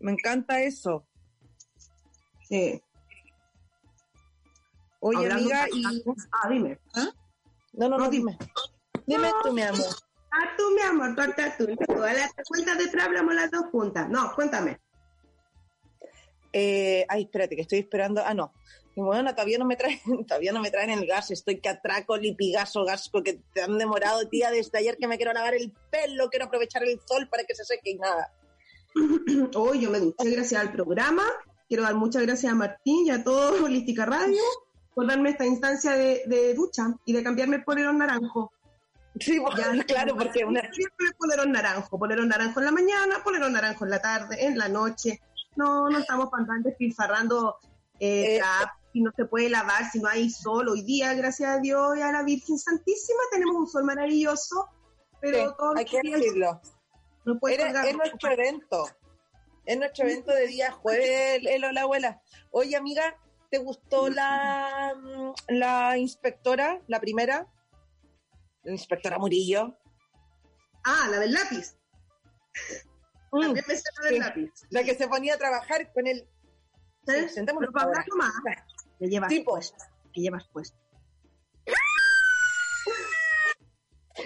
Me 0.00 0.12
encanta 0.12 0.62
eso. 0.62 1.06
Sí. 2.48 2.82
Oye, 5.00 5.18
Hablando 5.18 5.54
amiga, 5.54 5.66
y... 5.70 5.84
Ah, 6.32 6.48
dime. 6.48 6.78
No, 7.74 7.88
no, 7.88 7.88
no, 7.90 7.98
No, 7.98 8.08
dime. 8.08 8.38
Dime 9.06 9.30
tú, 9.42 9.52
mi 9.52 9.60
amor. 9.60 9.84
Ah, 10.30 10.54
tú, 10.56 10.70
mi 10.74 10.80
amor, 10.80 11.14
cuenta 11.14 11.54
tú. 11.58 11.66
Todas 11.86 12.16
las 12.16 12.32
cuentas 12.48 12.78
de 12.78 12.84
atrás 12.84 13.04
hablamos 13.04 13.34
las 13.34 13.50
dos 13.50 13.66
juntas. 13.66 14.08
No, 14.08 14.34
cuéntame. 14.34 14.80
Eh, 16.54 17.04
ay, 17.06 17.24
espérate, 17.24 17.54
que 17.54 17.62
estoy 17.62 17.80
esperando. 17.80 18.22
Ah, 18.24 18.32
no. 18.32 18.54
Y 18.96 19.00
bueno, 19.00 19.32
todavía 19.32 19.58
no 19.58 19.64
me 19.64 19.76
traen, 19.76 19.98
todavía 20.28 20.52
no 20.52 20.60
me 20.60 20.70
traen 20.70 20.90
el 20.90 21.06
gas. 21.06 21.30
Estoy 21.30 21.60
que 21.60 21.68
atraco, 21.68 22.16
lipigaso, 22.16 22.84
gasco, 22.84 23.22
que 23.22 23.40
te 23.52 23.62
han 23.62 23.76
demorado, 23.78 24.28
tía, 24.28 24.50
desde 24.50 24.78
ayer 24.78 24.96
que 24.96 25.08
me 25.08 25.16
quiero 25.16 25.32
lavar 25.32 25.54
el 25.54 25.72
pelo, 25.90 26.28
quiero 26.30 26.46
aprovechar 26.46 26.84
el 26.84 27.00
sol 27.04 27.28
para 27.28 27.44
que 27.44 27.54
se 27.54 27.64
seque 27.64 27.90
y 27.90 27.96
nada. 27.96 28.32
Hoy 29.56 29.80
yo 29.80 29.90
me 29.90 29.98
duché 29.98 30.30
gracias 30.30 30.60
al 30.60 30.72
programa. 30.72 31.24
Quiero 31.68 31.82
dar 31.82 31.94
muchas 31.94 32.22
gracias 32.22 32.52
a 32.52 32.54
Martín 32.54 33.06
y 33.06 33.10
a 33.10 33.24
todo 33.24 33.64
Holística 33.64 34.06
Radio 34.06 34.40
por 34.94 35.08
darme 35.08 35.30
esta 35.30 35.44
instancia 35.44 35.92
de, 35.92 36.22
de 36.26 36.54
ducha 36.54 36.94
y 37.04 37.12
de 37.12 37.24
cambiarme 37.24 37.56
el 37.56 37.64
polerón 37.64 37.98
naranjo. 37.98 38.52
Sí, 39.18 39.38
bueno, 39.40 39.82
claro, 39.86 40.16
porque 40.16 40.44
una, 40.44 40.60
Siempre 40.72 41.06
polerón 41.18 41.50
naranjo, 41.50 41.98
polerón 41.98 42.28
naranjo 42.28 42.60
en 42.60 42.66
la 42.66 42.72
mañana, 42.72 43.22
polerón 43.24 43.52
naranjo 43.54 43.84
en 43.84 43.90
la 43.90 44.00
tarde, 44.00 44.44
en 44.46 44.56
la 44.56 44.68
noche. 44.68 45.20
No, 45.56 45.88
no 45.88 45.98
estamos 45.98 46.30
pantando 46.30 46.68
despilfarrando 46.68 47.56
eh, 48.00 48.36
Eh, 48.36 48.40
si 48.94 49.00
no 49.00 49.10
se 49.16 49.24
puede 49.24 49.50
lavar, 49.50 49.90
si 49.90 49.98
no 49.98 50.08
hay 50.08 50.30
sol. 50.30 50.68
Hoy 50.68 50.82
día, 50.82 51.12
gracias 51.14 51.50
a 51.50 51.58
Dios 51.58 51.98
y 51.98 52.00
a 52.00 52.12
la 52.12 52.22
Virgen 52.22 52.56
Santísima, 52.56 53.18
tenemos 53.32 53.56
un 53.56 53.66
sol 53.66 53.82
maravilloso, 53.82 54.68
pero 55.20 55.48
sí, 55.48 55.54
todos 55.58 55.76
hay 55.76 55.84
que 55.84 56.00
decirlo. 56.00 56.60
no 57.24 57.36
puede 57.40 57.56
Era- 57.56 57.88
es 57.88 57.96
nuestro 57.96 58.30
evento. 58.30 58.86
Es 59.66 59.76
nuestro 59.78 60.04
evento 60.06 60.30
de 60.32 60.46
día 60.46 60.70
jueves, 60.70 61.38
el, 61.40 61.48
el 61.48 61.64
Hola 61.64 61.80
Abuela. 61.80 62.22
Oye, 62.52 62.76
amiga, 62.76 63.16
¿te 63.50 63.58
gustó 63.58 64.08
la, 64.10 64.94
mm, 64.96 65.32
la 65.54 65.98
inspectora, 65.98 66.80
la 66.86 67.00
primera? 67.00 67.48
La 68.62 68.72
inspectora 68.72 69.18
Murillo. 69.18 69.76
Ah, 70.84 71.08
la 71.10 71.18
del 71.18 71.32
lápiz. 71.32 71.76
Mm, 73.32 73.40
También 73.40 73.64
me 73.66 73.74
la 73.74 74.04
del 74.04 74.14
sí. 74.14 74.18
lápiz. 74.20 74.52
la 74.70 74.84
que 74.84 74.94
se 74.94 75.08
ponía 75.08 75.34
a 75.34 75.38
trabajar 75.38 75.92
con 75.92 76.06
el... 76.06 76.28
¿Eh? 77.08 77.28
Sí, 77.28 77.40
Pero 77.44 77.72
para 77.72 77.86
hablar 77.86 78.04
más, 78.16 78.32
¿qué 78.98 79.06
llevas 79.08 79.28
Tipo. 79.28 79.52
puesto? 79.52 79.84
¿Qué 80.12 80.20
llevas 80.20 80.46
puesto? 80.52 80.76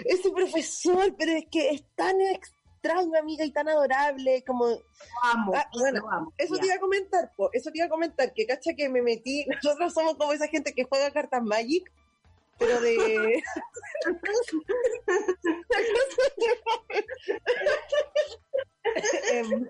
Ese 0.05 0.31
profesor, 0.31 1.15
pero 1.17 1.31
es 1.33 1.45
que 1.51 1.69
es 1.71 1.83
tan 1.95 2.15
extraño, 2.21 3.17
amiga, 3.19 3.43
y 3.43 3.51
tan 3.51 3.67
adorable, 3.67 4.43
como... 4.45 4.65
Amo, 5.23 5.51
Ah, 5.55 5.65
bueno. 5.73 6.31
Eso 6.37 6.55
Ya. 6.55 6.61
te 6.61 6.67
iba 6.67 6.75
a 6.75 6.79
comentar, 6.79 7.31
po, 7.35 7.49
eso 7.51 7.71
te 7.71 7.79
iba 7.79 7.87
a 7.87 7.89
comentar, 7.89 8.33
que 8.33 8.45
cacha 8.45 8.75
que 8.75 8.87
me 8.87 9.01
metí, 9.01 9.45
nosotros 9.63 9.93
somos 9.93 10.15
como 10.15 10.31
esa 10.33 10.47
gente 10.47 10.73
que 10.73 10.83
juega 10.85 11.11
cartas 11.11 11.41
Magic, 11.43 11.91
pero 12.59 12.81
de... 12.81 13.41
Em, 19.31 19.69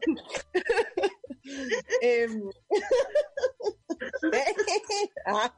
em, 2.02 2.49
ah, 5.25 5.54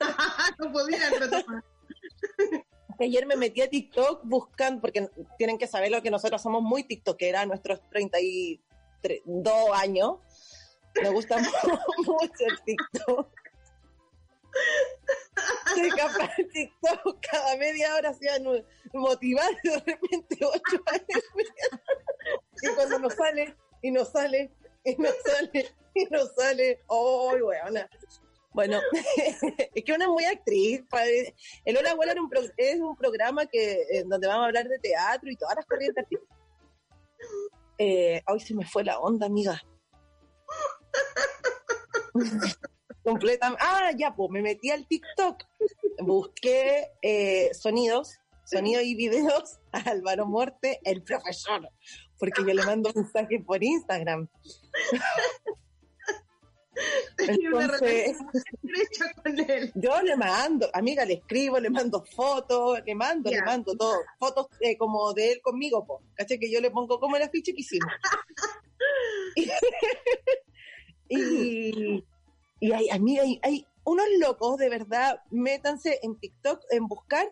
no 0.58 0.72
podía 0.72 1.10
retomar. 1.10 1.64
Ayer 2.98 3.26
me 3.26 3.36
metí 3.36 3.60
a 3.60 3.68
TikTok 3.68 4.22
buscando, 4.24 4.80
porque 4.80 5.10
tienen 5.36 5.58
que 5.58 5.66
saber 5.66 5.90
lo 5.90 6.02
que 6.02 6.10
nosotros 6.10 6.40
somos 6.40 6.62
muy 6.62 6.84
TikTokeras, 6.84 7.46
nuestros 7.46 7.80
32 7.90 9.54
años. 9.74 10.16
Me 11.02 11.10
gusta 11.10 11.38
mucho 12.06 12.44
el 12.48 12.58
TikTok. 12.64 13.28
Soy 15.74 15.90
capaz 15.90 16.34
de 16.36 16.44
TikTok 16.44 17.18
cada 17.30 17.56
media 17.56 17.94
hora 17.96 18.14
motivar 18.94 19.50
y 19.62 19.68
de 19.68 19.76
repente 19.76 20.38
ocho 20.40 20.82
años. 20.86 21.24
Y 22.62 22.68
cuando 22.74 22.98
nos 22.98 23.14
sale, 23.14 23.54
y 23.82 23.90
nos 23.90 24.08
sale, 24.10 24.50
y 24.84 24.96
nos 24.96 25.14
sale, 25.24 25.74
y 25.94 26.04
nos 26.06 26.34
sale. 26.34 26.82
¡Oh, 26.86 27.34
weona! 27.40 27.88
Bueno, 28.52 28.80
es 29.74 29.84
que 29.84 29.92
una 29.92 30.06
es 30.06 30.10
muy 30.10 30.24
actriz. 30.24 30.82
pa- 30.88 31.04
El 31.04 31.76
Hola 31.76 31.90
Abuela 31.90 32.14
es 32.56 32.80
un 32.80 32.96
programa 32.96 33.44
que 33.46 33.84
en 33.90 34.08
donde 34.08 34.26
vamos 34.26 34.44
a 34.44 34.46
hablar 34.46 34.66
de 34.66 34.78
teatro 34.78 35.30
y 35.30 35.36
todas 35.36 35.56
las 35.56 35.66
corrientes 35.66 36.02
artísticas. 36.04 36.38
Eh, 37.78 38.22
hoy 38.28 38.40
se 38.40 38.54
me 38.54 38.64
fue 38.64 38.82
la 38.84 38.98
onda, 38.98 39.26
amiga. 39.26 39.62
Completamente. 43.06 43.62
Ah, 43.64 43.92
ya, 43.96 44.16
pues 44.16 44.30
me 44.32 44.42
metí 44.42 44.70
al 44.70 44.84
TikTok. 44.84 45.44
Busqué 46.00 46.90
eh, 47.00 47.54
sonidos, 47.54 48.18
sonidos 48.44 48.82
y 48.82 48.96
videos 48.96 49.60
a 49.70 49.78
Álvaro 49.90 50.26
Morte, 50.26 50.80
el 50.82 51.04
profesor, 51.04 51.70
porque 52.18 52.42
yo 52.44 52.52
le 52.52 52.64
mando 52.64 52.90
mensajes 52.92 53.44
por 53.44 53.62
Instagram. 53.62 54.28
Entonces- 57.16 58.16
con 59.22 59.38
él. 59.38 59.72
Yo 59.76 60.02
le 60.02 60.16
mando, 60.16 60.68
amiga, 60.72 61.04
le 61.04 61.14
escribo, 61.14 61.60
le 61.60 61.70
mando 61.70 62.04
fotos, 62.04 62.80
le 62.84 62.94
mando, 62.96 63.30
le 63.30 63.40
mando 63.42 63.76
todo. 63.76 64.00
Fotos 64.18 64.48
eh, 64.60 64.76
como 64.76 65.14
de 65.14 65.32
él 65.32 65.40
conmigo, 65.42 65.86
po. 65.86 66.02
¿Caché? 66.16 66.40
Que 66.40 66.50
yo 66.50 66.60
le 66.60 66.72
pongo 66.72 66.98
como 66.98 67.14
el 67.14 67.22
afiche 67.22 67.54
que 67.54 67.60
hicimos. 67.60 67.92
y, 71.08 72.04
y 72.66 72.72
hay, 72.72 72.90
amiga, 72.90 73.22
hay, 73.22 73.38
hay 73.42 73.66
unos 73.84 74.06
locos, 74.18 74.56
de 74.58 74.68
verdad, 74.68 75.20
métanse 75.30 76.00
en 76.02 76.18
TikTok, 76.18 76.60
en 76.70 76.88
buscar, 76.88 77.30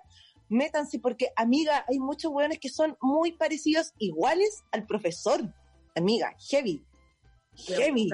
métanse, 0.48 1.00
porque, 1.00 1.30
amiga, 1.34 1.84
hay 1.88 1.98
muchos 1.98 2.30
hueones 2.32 2.60
que 2.60 2.68
son 2.68 2.96
muy 3.00 3.32
parecidos, 3.32 3.92
iguales 3.98 4.62
al 4.70 4.86
profesor. 4.86 5.40
Amiga, 5.96 6.36
heavy. 6.50 6.84
Heavy. 7.56 8.08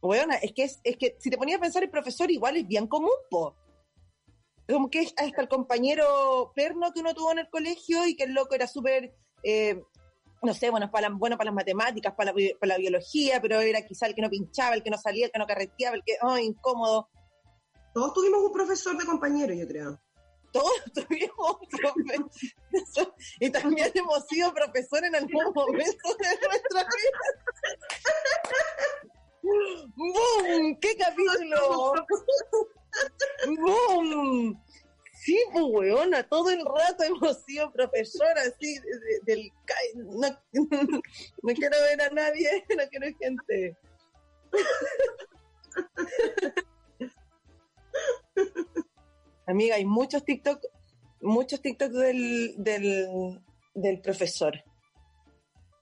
Weona, 0.00 0.36
es 0.36 0.52
que, 0.52 0.62
es, 0.62 0.80
es 0.84 0.96
que 0.96 1.16
si 1.18 1.28
te 1.28 1.36
ponías 1.36 1.58
a 1.58 1.62
pensar, 1.62 1.82
el 1.82 1.90
profesor 1.90 2.30
igual 2.30 2.56
es 2.56 2.68
bien 2.68 2.86
común, 2.86 3.10
po. 3.30 3.56
Como 4.68 4.88
que 4.88 5.00
es 5.00 5.14
hasta 5.16 5.42
el 5.42 5.48
compañero 5.48 6.52
perno 6.54 6.92
que 6.92 7.00
uno 7.00 7.14
tuvo 7.14 7.32
en 7.32 7.40
el 7.40 7.50
colegio 7.50 8.06
y 8.06 8.14
que 8.14 8.24
el 8.24 8.34
loco 8.34 8.54
era 8.54 8.68
súper, 8.68 9.12
eh, 9.42 9.82
no 10.42 10.54
sé, 10.54 10.70
bueno, 10.70 10.90
para, 10.90 11.08
bueno 11.10 11.36
para 11.36 11.46
las 11.48 11.54
matemáticas, 11.54 12.14
para 12.14 12.30
la, 12.30 12.32
bi- 12.34 12.54
para 12.60 12.74
la 12.74 12.78
biología, 12.78 13.40
pero 13.40 13.60
era 13.60 13.82
quizá 13.86 14.06
el 14.06 14.14
que 14.14 14.22
no 14.22 14.30
pinchaba, 14.30 14.74
el 14.74 14.82
que 14.82 14.90
no 14.90 14.98
salía, 14.98 15.26
el 15.26 15.32
que 15.32 15.38
no 15.38 15.46
carreteaba, 15.46 15.96
el 15.96 16.02
que, 16.04 16.16
oh, 16.22 16.36
incómodo. 16.38 17.08
Todos 17.94 18.12
tuvimos 18.12 18.42
un 18.42 18.52
profesor 18.52 18.96
de 18.96 19.04
compañero, 19.06 19.54
yo 19.54 19.66
creo. 19.66 20.00
Todos 20.52 20.72
tuvimos 20.94 21.58
un 21.60 21.68
profesor 21.68 23.14
y 23.40 23.50
también 23.50 23.90
hemos 23.94 24.26
sido 24.26 24.52
profesor 24.54 25.04
en 25.04 25.14
algún 25.16 25.52
momento 25.54 26.16
de 26.18 26.46
nuestra 26.46 26.82
vida. 26.82 27.18
¡Boom! 29.96 30.78
¡Qué 30.80 30.96
capítulo! 30.96 31.94
¡Boom! 33.46 34.62
Sí, 35.18 35.38
pues, 35.52 35.64
weona, 35.68 36.22
todo 36.28 36.50
el 36.50 36.64
rato 36.64 37.02
hemos 37.02 37.42
sido 37.44 37.72
profesor 37.72 38.28
así 38.38 38.78
de- 38.78 39.00
de- 39.00 39.20
del... 39.34 39.52
No, 39.96 40.28
no 41.42 41.54
quiero 41.54 41.76
ver 41.82 42.02
a 42.02 42.10
nadie, 42.10 42.48
no 42.76 42.82
quiero 42.90 43.06
gente. 43.18 43.76
Amiga, 49.46 49.76
hay 49.76 49.84
muchos 49.84 50.24
TikTok, 50.24 50.60
muchos 51.20 51.60
TikTok 51.62 51.90
del, 51.92 52.54
del, 52.58 53.40
del 53.74 54.00
profesor. 54.00 54.54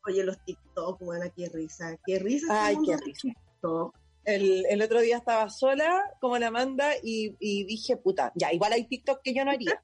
Oye, 0.06 0.22
los 0.22 0.38
TikTok, 0.44 1.00
buena, 1.00 1.30
qué 1.30 1.48
risa. 1.48 1.96
Qué 2.04 2.18
risa. 2.18 2.66
Ay, 2.66 2.76
qué 2.84 2.96
risa. 2.98 3.20
TikTok. 3.22 3.96
El, 4.24 4.64
el 4.70 4.80
otro 4.82 5.00
día 5.00 5.18
estaba 5.18 5.48
sola, 5.50 6.02
como 6.20 6.38
la 6.38 6.50
manda, 6.50 6.92
y, 7.02 7.37
y 7.40 7.64
dije, 7.64 7.96
puta, 7.96 8.32
ya, 8.34 8.52
igual 8.52 8.72
hay 8.72 8.84
TikTok 8.87 9.20
que 9.22 9.34
yo 9.34 9.44
no 9.44 9.50
haría. 9.50 9.82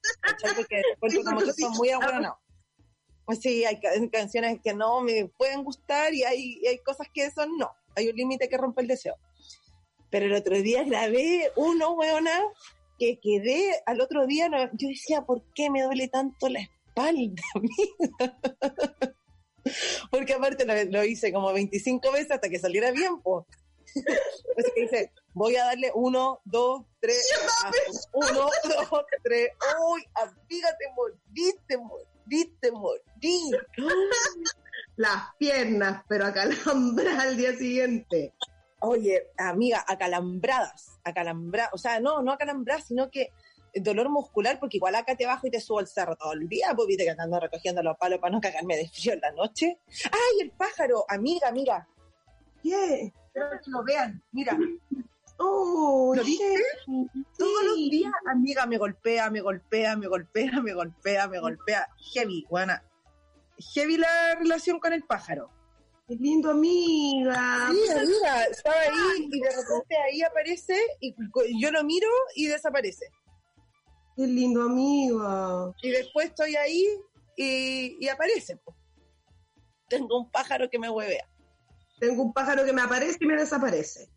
Porque 0.55 0.81
encuentro 0.95 1.23
como 1.23 1.39
que 1.41 1.53
son 1.53 1.73
muy 1.77 1.89
abuelos. 1.89 2.33
Sí, 3.39 3.63
hay 3.65 3.79
ca- 3.79 3.91
canciones 4.11 4.59
que 4.63 4.73
no 4.73 5.01
me 5.01 5.25
pueden 5.37 5.63
gustar 5.63 6.13
y 6.13 6.23
hay, 6.23 6.59
y 6.61 6.67
hay 6.67 6.79
cosas 6.79 7.07
que 7.13 7.29
son 7.31 7.55
no. 7.57 7.71
Hay 7.95 8.09
un 8.09 8.15
límite 8.15 8.49
que 8.49 8.57
rompe 8.57 8.81
el 8.81 8.87
deseo. 8.87 9.15
Pero 10.09 10.25
el 10.25 10.33
otro 10.33 10.59
día 10.61 10.83
grabé 10.83 11.49
uno, 11.55 11.91
weona, 11.93 12.37
que 12.99 13.19
quedé 13.21 13.81
al 13.85 14.01
otro 14.01 14.25
día, 14.27 14.49
no- 14.49 14.65
yo 14.73 14.87
decía, 14.89 15.21
¿por 15.21 15.43
qué 15.53 15.69
me 15.69 15.83
duele 15.83 16.07
tanto 16.07 16.49
la 16.49 16.61
espalda, 16.61 17.41
amiga? 17.55 18.37
Porque 20.09 20.33
aparte 20.33 20.65
lo, 20.65 20.73
lo 20.91 21.03
hice 21.05 21.31
como 21.31 21.53
25 21.53 22.11
veces 22.11 22.31
hasta 22.31 22.49
que 22.49 22.59
saliera 22.59 22.91
bien, 22.91 23.21
pues. 23.21 23.45
Así 24.57 24.71
que 24.75 24.81
dice, 24.81 25.11
voy 25.33 25.55
a 25.55 25.65
darle 25.65 25.91
uno, 25.93 26.41
dos, 26.45 26.83
tres, 26.99 27.27
ah, 27.63 27.71
uno, 28.13 28.49
dos, 28.89 29.05
tres. 29.23 29.51
Uy, 29.87 30.03
amiga, 30.15 30.69
te 30.77 30.85
moriste, 30.95 31.77
moriste, 31.77 32.71
morí. 32.71 33.51
Las 34.95 35.35
piernas, 35.37 36.03
pero 36.07 36.25
acalambrar 36.25 37.19
al 37.19 37.37
día 37.37 37.55
siguiente. 37.55 38.33
Oye, 38.79 39.27
amiga, 39.37 39.85
acalambradas, 39.87 40.99
acalambradas, 41.03 41.73
o 41.73 41.77
sea, 41.77 41.99
no, 41.99 42.21
no 42.21 42.31
acalambradas, 42.31 42.85
sino 42.85 43.11
que 43.11 43.31
dolor 43.75 44.09
muscular, 44.09 44.59
porque 44.59 44.77
igual 44.77 44.95
acá 44.95 45.15
te 45.15 45.25
bajo 45.25 45.47
y 45.47 45.51
te 45.51 45.61
subo 45.61 45.79
el 45.79 45.87
cerro 45.87 46.15
todo 46.15 46.33
el 46.33 46.47
día, 46.49 46.73
pues 46.75 46.87
viste 46.87 47.05
que 47.05 47.11
ando 47.11 47.39
recogiendo 47.39 47.81
los 47.81 47.97
palos 47.97 48.19
para 48.19 48.33
no 48.33 48.41
cagarme 48.41 48.75
de 48.75 48.89
frío 48.89 49.13
en 49.13 49.21
la 49.21 49.31
noche. 49.31 49.79
¡Ay, 50.05 50.41
el 50.41 50.51
pájaro! 50.51 51.05
Amiga, 51.07 51.51
mira. 51.51 51.87
¿Qué? 52.61 53.13
Quiero 53.33 53.49
que 53.63 53.71
lo 53.71 53.83
vean, 53.83 54.21
mira. 54.31 54.57
Oh, 55.37 56.13
¿Lo 56.15 56.23
viste? 56.23 56.55
sí. 56.85 57.07
Todos 57.37 57.63
los 57.65 57.75
días, 57.75 58.13
amiga, 58.27 58.65
me 58.65 58.77
golpea, 58.77 59.29
me 59.31 59.41
golpea, 59.41 59.95
me 59.95 60.07
golpea, 60.07 60.61
me 60.61 60.73
golpea, 60.73 61.27
me 61.27 61.39
golpea. 61.39 61.87
Heavy, 62.13 62.45
buena. 62.49 62.83
Heavy 63.73 63.97
la 63.97 64.35
relación 64.35 64.79
con 64.79 64.93
el 64.93 65.03
pájaro. 65.03 65.49
Qué 66.07 66.15
lindo, 66.15 66.51
amiga. 66.51 67.69
Sí, 67.71 67.89
amiga, 67.89 68.43
estaba 68.43 68.79
ahí 68.81 69.29
y 69.31 69.39
de 69.39 69.49
repente 69.49 69.95
ahí 69.97 70.21
aparece 70.21 70.77
y 70.99 71.15
yo 71.61 71.71
lo 71.71 71.83
miro 71.83 72.07
y 72.35 72.47
desaparece. 72.47 73.05
Qué 74.15 74.27
lindo, 74.27 74.63
amiga. 74.63 75.73
Y 75.81 75.89
después 75.89 76.27
estoy 76.27 76.55
ahí 76.55 76.85
y, 77.37 77.97
y 77.99 78.09
aparece. 78.09 78.59
Tengo 79.87 80.19
un 80.19 80.29
pájaro 80.29 80.69
que 80.69 80.77
me 80.77 80.89
huevea. 80.89 81.30
Tengo 82.01 82.23
un 82.23 82.33
pájaro 82.33 82.65
que 82.65 82.73
me 82.73 82.81
aparece 82.81 83.17
y 83.21 83.25
me 83.27 83.35
desaparece. 83.37 84.09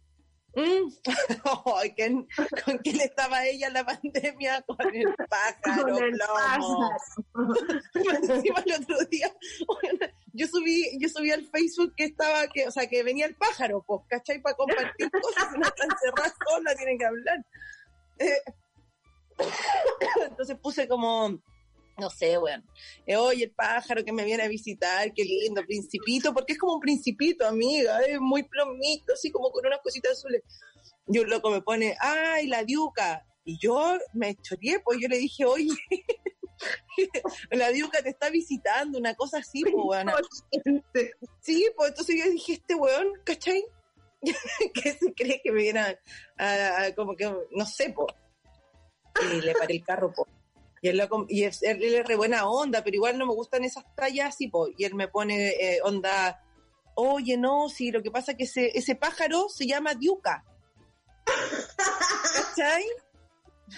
Mm. 0.56 0.88
Ay, 1.76 1.90
¿quién- 1.94 2.26
¿Con 2.64 2.78
quién 2.78 3.00
estaba 3.00 3.44
ella 3.44 3.66
en 3.66 3.72
la 3.74 3.84
pandemia? 3.84 4.62
Con 4.66 4.76
el 4.94 5.14
pájaro, 5.28 5.82
Con 5.94 6.02
el 6.04 6.12
plomo. 6.12 6.90
pájaro. 7.34 7.54
Encima 8.34 8.62
el 8.64 8.72
otro 8.82 8.96
día, 9.10 9.34
bueno, 9.66 9.98
yo 10.32 10.46
subí, 10.46 10.96
yo 10.98 11.08
subí 11.08 11.30
al 11.30 11.44
Facebook 11.50 11.92
que 11.96 12.04
estaba, 12.04 12.46
que, 12.48 12.66
o 12.68 12.70
sea, 12.70 12.86
que 12.86 13.02
venía 13.02 13.26
el 13.26 13.34
pájaro, 13.36 13.82
pues, 13.86 14.00
¿cachai? 14.08 14.40
Para 14.40 14.56
compartir 14.56 15.10
cosas, 15.10 15.52
no 15.58 15.66
están 15.66 15.88
cerradas 16.00 16.34
solas, 16.48 16.76
tienen 16.76 16.98
que 16.98 17.04
hablar. 17.04 17.44
Eh, 18.18 18.42
entonces 20.30 20.56
puse 20.58 20.88
como, 20.88 21.38
no 21.98 22.10
sé, 22.10 22.36
bueno, 22.38 22.64
eh, 23.06 23.16
oye, 23.16 23.44
el 23.44 23.50
pájaro 23.52 24.04
que 24.04 24.12
me 24.12 24.24
viene 24.24 24.42
a 24.42 24.48
visitar, 24.48 25.12
qué 25.14 25.24
lindo, 25.24 25.62
principito, 25.64 26.32
porque 26.34 26.54
es 26.54 26.58
como 26.58 26.74
un 26.74 26.80
principito, 26.80 27.46
amiga, 27.46 28.00
es 28.00 28.18
muy 28.20 28.42
plomito, 28.42 29.12
así 29.14 29.30
como 29.30 29.50
con 29.50 29.64
unas 29.66 29.80
cositas 29.80 30.12
azules. 30.12 30.42
Y 31.06 31.18
un 31.18 31.28
loco 31.30 31.50
me 31.50 31.62
pone, 31.62 31.96
ay, 32.00 32.46
la 32.48 32.64
diuca. 32.64 33.24
Y 33.44 33.58
yo 33.58 33.98
me 34.14 34.34
choreé, 34.36 34.80
pues 34.80 34.98
yo 35.00 35.06
le 35.08 35.18
dije, 35.18 35.44
oye, 35.44 35.68
la 37.50 37.68
diuca 37.70 38.02
te 38.02 38.10
está 38.10 38.30
visitando, 38.30 38.98
una 38.98 39.14
cosa 39.14 39.38
así, 39.38 39.62
pues, 39.62 39.74
weón. 39.76 40.06
Sí, 41.40 41.66
pues 41.76 41.90
entonces 41.90 42.16
yo 42.24 42.30
dije, 42.30 42.54
este 42.54 42.74
weón, 42.74 43.08
¿cachai? 43.24 43.62
que 44.74 44.92
se 44.94 45.12
cree 45.14 45.40
que 45.44 45.52
me 45.52 45.62
viene 45.62 45.80
a, 45.80 45.98
a- 46.38 46.84
a- 46.86 46.94
como 46.94 47.14
que, 47.14 47.30
no 47.50 47.66
sé, 47.66 47.90
pues. 47.94 48.14
Y 49.32 49.40
le 49.42 49.54
paré 49.54 49.74
el 49.76 49.84
carro, 49.84 50.12
pues. 50.14 50.28
Y 50.84 50.88
él, 50.88 50.98
lo- 50.98 51.24
y 51.30 51.44
es- 51.44 51.62
él, 51.62 51.82
él 51.82 51.94
es 51.94 52.06
re 52.06 52.14
buena 52.14 52.46
onda, 52.46 52.84
pero 52.84 52.94
igual 52.94 53.16
no 53.16 53.24
me 53.24 53.32
gustan 53.32 53.64
esas 53.64 53.84
tallas 53.96 54.28
así, 54.34 54.48
pues. 54.48 54.74
Y 54.76 54.84
él 54.84 54.94
me 54.94 55.08
pone 55.08 55.48
eh, 55.58 55.78
onda, 55.82 56.44
oye, 56.94 57.38
no, 57.38 57.70
sí, 57.70 57.90
lo 57.90 58.02
que 58.02 58.10
pasa 58.10 58.32
es 58.32 58.36
que 58.36 58.44
ese, 58.44 58.70
ese 58.78 58.94
pájaro 58.94 59.48
se 59.48 59.66
llama 59.66 59.94
diuca. 59.94 60.44
¿Cachai? 62.34 62.84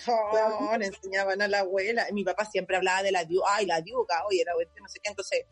Oh, 0.08 0.76
le 0.76 0.86
enseñaban 0.86 1.40
a 1.42 1.46
la 1.46 1.60
abuela. 1.60 2.06
Y 2.10 2.12
mi 2.12 2.24
papá 2.24 2.44
siempre 2.44 2.76
hablaba 2.76 3.04
de 3.04 3.12
la 3.12 3.24
diuca. 3.24 3.46
Ay, 3.52 3.66
la 3.66 3.80
diuca, 3.80 4.24
oye, 4.28 4.42
la 4.44 4.50
abuela, 4.50 4.70
no 4.80 4.88
sé 4.88 4.98
qué. 5.00 5.10
Entonces, 5.10 5.44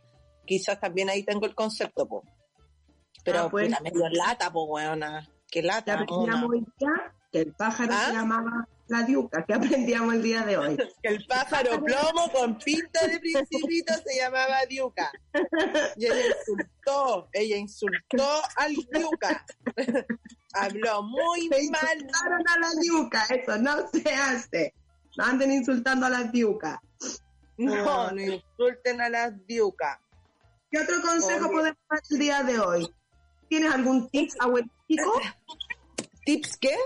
quizás 0.45 0.81
también 0.81 1.09
ahí 1.09 1.23
tengo 1.23 1.47
el 1.47 1.55
concepto, 1.55 2.09
po. 2.09 2.25
Pero 3.25 3.39
Ah, 3.43 3.49
pues. 3.49 3.69
puta, 3.69 3.81
medio 3.81 4.09
lata, 4.09 4.53
po, 4.53 4.65
weona. 4.65 5.31
Qué 5.49 5.63
lata, 5.63 6.05
hoy 6.09 6.67
día 6.79 7.15
que 7.31 7.39
el 7.43 7.53
pájaro 7.55 7.93
¿Ah? 7.95 8.07
se 8.09 8.13
llamaba 8.13 8.69
la 8.89 9.03
diuca, 9.03 9.45
que 9.45 9.55
aprendíamos 9.55 10.15
el 10.15 10.23
día 10.23 10.43
de 10.45 10.57
hoy. 10.57 10.77
El 11.03 11.25
pájaro 11.27 11.83
plomo 11.83 12.31
con 12.33 12.59
pinta 12.59 13.07
de 13.07 13.19
principito 13.19 13.95
se 14.05 14.19
llamaba 14.19 14.65
diuca. 14.69 15.11
Y 15.97 16.07
ella 16.07 16.27
insultó, 16.27 17.29
ella 17.33 17.57
insultó 17.57 18.43
al 18.57 18.75
diuca. 18.75 19.47
Habló 20.53 21.03
muy 21.03 21.49
Se 21.49 21.71
mal. 21.71 21.81
insultaron 21.95 22.49
a 22.49 22.59
la 22.59 22.71
diuca, 22.81 23.27
eso 23.31 23.59
no 23.59 23.89
se 23.89 24.15
hace. 24.15 24.75
No 25.17 25.25
anden 25.25 25.53
insultando 25.53 26.07
a 26.07 26.11
la 26.11 26.25
diuca. 26.25 26.81
No, 27.57 28.11
no 28.11 28.21
insulten 28.21 29.01
a 29.01 29.09
las 29.09 29.47
diucas. 29.47 29.99
¿Qué 30.71 30.81
otro 30.81 31.01
consejo 31.03 31.51
podemos 31.51 31.79
dar 31.89 32.01
el 32.11 32.19
día 32.19 32.43
de 32.43 32.59
hoy? 32.59 32.93
¿Tienes 33.49 33.73
algún 33.73 34.09
tips 34.11 34.35
abuelístico? 34.41 35.21
¿Tips 36.25 36.57
qué? 36.57 36.77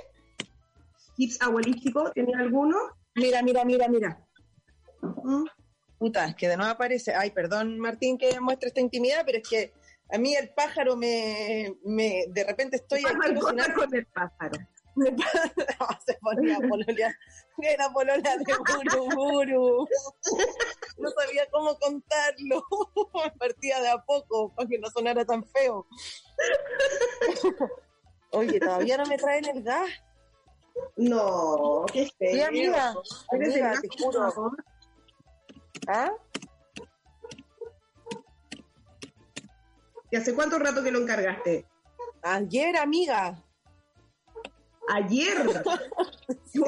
¿Tips 1.19 1.43
abuelístico? 1.43 2.13
¿Tienes 2.13 2.37
alguno? 2.37 2.77
Mira, 3.17 3.43
mira, 3.43 3.65
mira, 3.65 3.89
mira. 3.89 4.25
¿Mm? 5.03 5.47
Puta, 5.99 6.27
es 6.27 6.37
que 6.37 6.47
de 6.47 6.57
nuevo 6.57 6.71
aparece. 6.71 7.13
Ay, 7.13 7.33
perdón, 7.33 7.81
Martín, 7.81 8.17
que 8.17 8.39
muestre 8.39 8.69
esta 8.69 8.81
intimidad, 8.81 9.25
pero 9.27 9.39
es 9.39 9.49
que 9.49 9.73
a 10.13 10.19
mí 10.19 10.37
el 10.37 10.51
pájaro 10.51 10.97
me. 10.97 11.75
me 11.85 12.27
de 12.29 12.45
repente 12.45 12.77
estoy 12.77 13.01
aquí 13.01 13.35
con 13.75 13.95
el 13.95 14.07
pájaro. 14.07 14.59
no, 14.95 15.89
se 16.07 16.15
ponía 16.21 16.59
pololear. 16.69 17.13
Era 17.61 17.91
polola 17.91 18.37
de 18.37 18.55
Buru 18.55 19.17
Buru. 19.17 19.89
No 20.99 21.11
sabía 21.11 21.47
cómo 21.51 21.77
contarlo. 21.79 22.63
Partía 23.41 23.81
de 23.81 23.89
a 23.89 23.99
poco 23.99 24.55
para 24.55 24.69
que 24.69 24.79
no 24.79 24.89
sonara 24.89 25.25
tan 25.25 25.45
feo. 25.45 25.85
Oye, 28.31 28.61
todavía 28.61 28.99
no 28.99 29.07
me 29.07 29.19
traen 29.19 29.47
el 29.47 29.65
gas. 29.65 29.91
No, 30.97 31.87
qué 31.93 32.11
feo. 32.19 32.33
Sí, 32.33 32.41
amiga. 32.41 32.95
Amiga, 33.31 33.81
te 33.81 33.89
juro. 34.03 34.53
¿Ah? 35.87 36.11
¿Y 40.11 40.17
hace 40.17 40.35
cuánto 40.35 40.59
rato 40.59 40.83
que 40.83 40.91
lo 40.91 41.01
encargaste? 41.01 41.67
Ayer, 42.23 42.77
amiga. 42.77 43.43
Ayer. 44.89 45.37
Sí, 46.45 46.61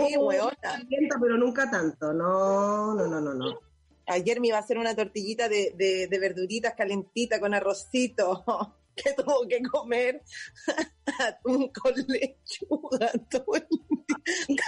calienta, 0.60 1.18
pero 1.20 1.36
nunca 1.36 1.70
tanto. 1.70 2.14
No, 2.14 2.94
no, 2.94 3.06
no, 3.06 3.20
no, 3.20 3.34
no. 3.34 3.58
Ayer 4.06 4.40
me 4.40 4.48
iba 4.48 4.56
a 4.56 4.60
hacer 4.60 4.78
una 4.78 4.94
tortillita 4.94 5.48
de, 5.48 5.74
de, 5.76 6.06
de 6.06 6.18
verduritas 6.18 6.74
calentita 6.74 7.38
con 7.40 7.52
arrocito 7.52 8.44
que 9.02 9.12
tuvo 9.14 9.46
que 9.48 9.62
comer 9.62 10.22
atún 11.18 11.70
con 11.72 11.94
lechuga 12.08 13.12
todo 13.30 13.54
el 13.54 13.66
día. 13.68 14.64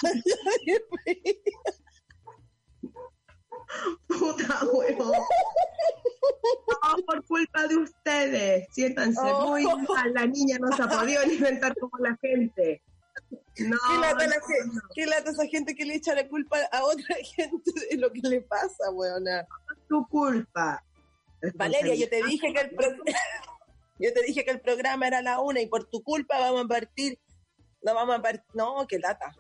Puta 4.07 4.61
huevo. 4.73 5.13
No, 5.13 6.97
por 7.07 7.25
culpa 7.27 7.67
de 7.67 7.77
ustedes. 7.77 8.67
Siéntanse 8.73 9.21
Oh. 9.23 9.49
muy 9.49 9.65
mal. 9.65 10.13
La 10.13 10.27
niña 10.27 10.59
no 10.61 10.75
se 10.77 10.83
ha 10.83 10.89
podido 10.89 11.23
alimentar 11.23 11.75
como 11.79 11.97
la 11.99 12.17
gente. 12.21 12.83
No, 13.59 13.77
¿Qué 13.87 13.99
lata, 14.01 14.27
la 14.27 14.37
no, 14.37 14.73
no. 14.73 14.81
qué 14.95 15.07
lata 15.07 15.31
esa 15.31 15.47
gente 15.47 15.75
que 15.75 15.85
le 15.85 15.97
echa 15.97 16.15
la 16.15 16.27
culpa 16.29 16.59
a 16.73 16.85
otra 16.85 17.17
gente 17.37 17.71
de 17.91 17.97
lo 17.99 18.11
que 18.13 18.21
le 18.23 18.41
pasa, 18.43 18.91
weona? 18.93 19.47
tu 19.89 20.07
culpa. 20.09 20.83
Valeria, 21.55 21.95
yo 21.95 22.09
te 22.09 22.23
dije 22.25 22.53
que 22.53 22.61
el 22.61 22.71
yo 24.03 24.13
te 24.13 24.23
dije 24.23 24.45
que 24.45 24.51
el 24.51 24.61
programa 24.61 25.07
era 25.07 25.23
la 25.23 25.41
una 25.41 25.61
y 25.61 25.67
por 25.67 25.85
tu 25.85 26.03
culpa 26.03 26.39
vamos 26.39 26.65
a 26.65 26.69
partir, 26.69 27.19
no 27.83 27.95
vamos 27.95 28.19
a 28.19 28.23
partir, 28.23 28.45
no, 28.55 28.87
qué 28.87 28.99
lata. 28.99 29.35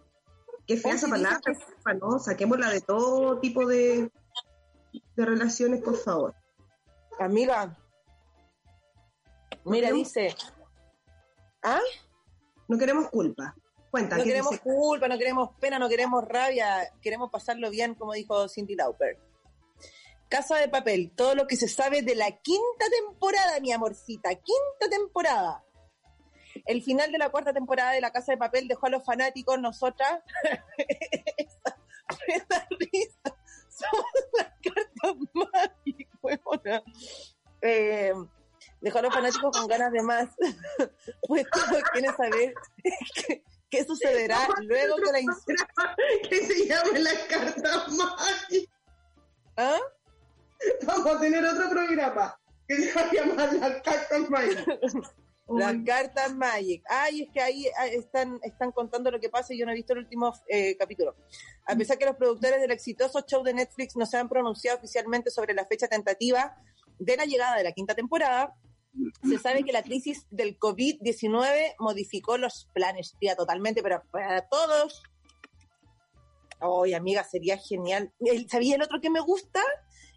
Qué 0.66 0.76
fea 0.76 0.94
esa 0.94 1.08
palabra, 1.08 1.40
culpa, 1.40 1.94
no, 1.94 2.18
saquémosla 2.20 2.70
de 2.70 2.80
todo 2.80 3.40
tipo 3.40 3.66
de, 3.66 4.10
de 5.16 5.24
relaciones, 5.24 5.82
por 5.82 5.96
favor. 5.96 6.34
Amiga, 7.18 7.76
mira, 9.64 9.90
dice, 9.90 10.34
¿ah? 11.62 11.80
No 12.68 12.78
queremos 12.78 13.08
culpa. 13.10 13.54
Cuenta, 13.90 14.16
No 14.16 14.22
¿qué 14.22 14.30
queremos 14.30 14.52
dice? 14.52 14.62
culpa, 14.62 15.08
no 15.08 15.18
queremos 15.18 15.50
pena, 15.60 15.78
no 15.78 15.88
queremos 15.88 16.24
rabia, 16.26 16.90
queremos 17.02 17.30
pasarlo 17.30 17.68
bien, 17.68 17.94
como 17.94 18.12
dijo 18.14 18.48
Cindy 18.48 18.74
Lauper. 18.74 19.18
Casa 20.32 20.56
de 20.56 20.68
papel, 20.68 21.12
todo 21.14 21.34
lo 21.34 21.46
que 21.46 21.56
se 21.56 21.68
sabe 21.68 22.00
de 22.00 22.14
la 22.14 22.30
quinta 22.30 22.86
temporada, 22.88 23.60
mi 23.60 23.70
amorcita, 23.70 24.30
quinta 24.30 24.88
temporada. 24.90 25.62
El 26.64 26.82
final 26.82 27.12
de 27.12 27.18
la 27.18 27.28
cuarta 27.28 27.52
temporada 27.52 27.92
de 27.92 28.00
La 28.00 28.12
Casa 28.12 28.32
de 28.32 28.38
Papel 28.38 28.66
dejó 28.66 28.86
a 28.86 28.88
los 28.88 29.04
fanáticos, 29.04 29.60
nosotras, 29.60 30.22
esa, 31.36 31.78
esa 32.28 32.66
risa, 32.70 33.36
somos 33.68 34.06
las 34.38 34.48
cartas 34.62 35.16
mágicas, 35.34 36.18
huevona. 36.22 36.82
Eh, 37.60 38.14
Dejó 38.80 39.00
a 39.00 39.02
los 39.02 39.14
fanáticos 39.14 39.54
con 39.54 39.68
ganas 39.68 39.92
de 39.92 40.02
más. 40.02 40.30
pues 41.28 41.44
todos 41.52 41.82
quieren 41.92 42.16
saber 42.16 42.54
qué, 43.26 43.44
qué 43.68 43.84
sucederá 43.84 44.48
luego 44.62 44.96
que 44.96 45.12
la 45.12 45.20
que 46.28 46.46
se 46.46 46.66
llame 46.66 47.00
las 47.00 47.18
cartas 47.28 47.88
mágicas. 47.92 48.74
¿Ah? 49.58 49.78
Vamos 50.86 51.06
a 51.06 51.20
tener 51.20 51.44
otro 51.44 51.68
programa 51.70 52.38
que 52.68 52.76
se 52.76 52.92
va 52.94 53.02
a 53.02 53.12
llamar 53.12 53.52
las 53.54 53.82
cartas 53.82 54.30
mágicas. 54.30 54.66
Las 55.48 55.74
cartas 55.84 56.34
Magic. 56.34 56.82
Ay, 56.88 57.22
es 57.22 57.30
que 57.30 57.40
ahí 57.40 57.66
ah, 57.76 57.86
están, 57.86 58.38
están 58.42 58.72
contando 58.72 59.10
lo 59.10 59.20
que 59.20 59.28
pasa 59.28 59.52
y 59.52 59.58
yo 59.58 59.66
no 59.66 59.72
he 59.72 59.74
visto 59.74 59.92
el 59.92 60.00
último 60.00 60.32
eh, 60.48 60.76
capítulo. 60.78 61.14
A 61.66 61.74
pesar 61.76 61.98
que 61.98 62.06
los 62.06 62.16
productores 62.16 62.60
del 62.60 62.70
exitoso 62.70 63.22
show 63.26 63.42
de 63.42 63.52
Netflix 63.52 63.96
no 63.96 64.06
se 64.06 64.16
han 64.16 64.28
pronunciado 64.28 64.78
oficialmente 64.78 65.30
sobre 65.30 65.52
la 65.52 65.66
fecha 65.66 65.88
tentativa 65.88 66.56
de 66.98 67.16
la 67.16 67.24
llegada 67.24 67.56
de 67.56 67.64
la 67.64 67.72
quinta 67.72 67.94
temporada, 67.94 68.54
se 69.28 69.38
sabe 69.38 69.64
que 69.64 69.72
la 69.72 69.82
crisis 69.82 70.26
del 70.30 70.58
COVID-19 70.58 71.74
modificó 71.78 72.36
los 72.38 72.68
planes, 72.74 73.16
tía, 73.18 73.34
totalmente, 73.34 73.82
pero 73.82 74.02
para 74.10 74.46
todos. 74.48 75.02
Ay, 76.60 76.94
amiga, 76.94 77.24
sería 77.24 77.58
genial. 77.58 78.12
¿Sabía 78.48 78.76
el 78.76 78.82
otro 78.82 79.00
que 79.00 79.10
me 79.10 79.20
gusta? 79.20 79.60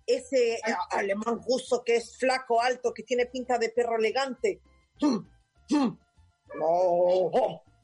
Ese 0.08 0.56
eh, 0.56 0.62
alemán 0.92 1.42
ruso 1.48 1.84
que 1.84 1.96
es 1.96 2.18
flaco, 2.18 2.62
alto, 2.62 2.94
que 2.94 3.04
tiene 3.04 3.26
pinta 3.26 3.58
de 3.58 3.70
perro 3.70 3.98
elegante. 3.98 4.62
No, 5.00 5.28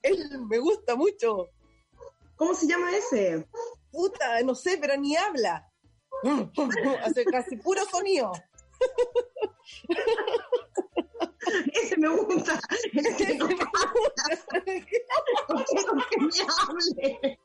él 0.03 0.41
me 0.47 0.59
gusta 0.59 0.95
mucho. 0.95 1.49
¿Cómo 2.36 2.53
se 2.53 2.67
llama 2.67 2.95
ese? 2.95 3.47
Puta, 3.91 4.41
no 4.43 4.55
sé, 4.55 4.78
pero 4.80 4.97
ni 4.97 5.15
habla. 5.15 5.67
Hace 7.03 7.26
casi 7.26 7.57
puro 7.57 7.84
sonido. 7.86 8.32
Ese 11.74 11.97
me 11.97 12.09
gusta. 12.09 12.59
Ese 12.93 13.15
quiero 13.15 13.47
que 13.47 13.55
me 16.19 16.32
hable. 16.59 17.39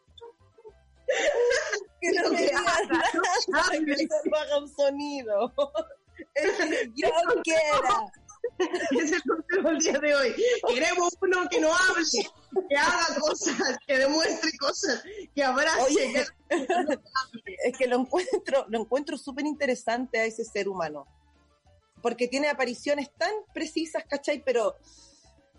Que 2.00 2.12
no 2.12 2.30
me 2.30 2.46
que 2.46 2.52
nada, 2.52 3.02
haga 4.40 4.58
un 4.58 4.68
sonido. 4.68 5.52
Es 6.34 6.52
que 6.52 6.92
yo 6.94 7.08
quiera. 7.42 8.12
Es 8.90 9.12
el 9.12 9.22
consejo 9.22 9.68
del 9.68 9.78
día 9.78 9.98
de 9.98 10.14
hoy. 10.14 10.34
Queremos 10.68 11.14
uno 11.20 11.46
que 11.50 11.60
no 11.60 11.68
hable, 11.74 12.04
que 12.68 12.76
haga 12.76 13.20
cosas, 13.20 13.76
que 13.86 13.98
demuestre 13.98 14.50
cosas, 14.58 15.02
que 15.34 15.42
abrace. 15.44 15.82
Oye, 15.82 16.12
que- 16.48 16.98
es 17.64 17.76
que 17.76 17.86
lo 17.86 17.96
encuentro, 18.00 18.64
lo 18.68 18.80
encuentro 18.80 19.18
súper 19.18 19.44
interesante 19.46 20.18
a 20.18 20.24
ese 20.24 20.44
ser 20.44 20.68
humano. 20.68 21.06
Porque 22.02 22.28
tiene 22.28 22.48
apariciones 22.48 23.10
tan 23.16 23.32
precisas, 23.52 24.04
¿cachai? 24.08 24.42
Pero 24.42 24.76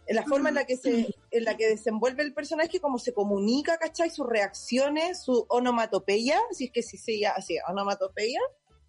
la 0.08 0.24
forma 0.24 0.50
en 0.50 0.56
la 0.56 0.66
que 0.66 0.78
se, 0.78 1.14
en 1.32 1.44
la 1.44 1.58
que 1.58 1.68
desenvuelve 1.68 2.24
el 2.24 2.34
personaje, 2.34 2.80
cómo 2.80 3.00
se 3.00 3.14
comunica, 3.14 3.78
¿cachai? 3.78 4.10
Sus 4.10 4.28
reacciones, 4.28 5.24
su 5.24 5.46
onomatopeya, 5.50 6.40
si 6.52 6.66
es 6.66 6.72
que 6.72 6.82
sí 6.84 6.98
se 6.98 7.20
llama 7.20 7.36
así, 7.38 7.58
onomatopeya, 7.68 8.40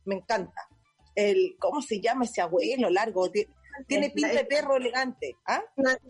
me 0.05 0.17
encanta. 0.17 0.69
El, 1.15 1.57
¿cómo 1.59 1.83
se 1.83 2.01
llama 2.01 2.25
ese 2.25 2.41
abuelo 2.41 2.91
largo? 2.91 3.29
Tie- 3.29 3.49
Tiene 3.87 4.11
pinta 4.11 4.33
de 4.33 4.45
perro 4.45 4.77
elegante, 4.77 5.37
¿ah? 5.47 5.63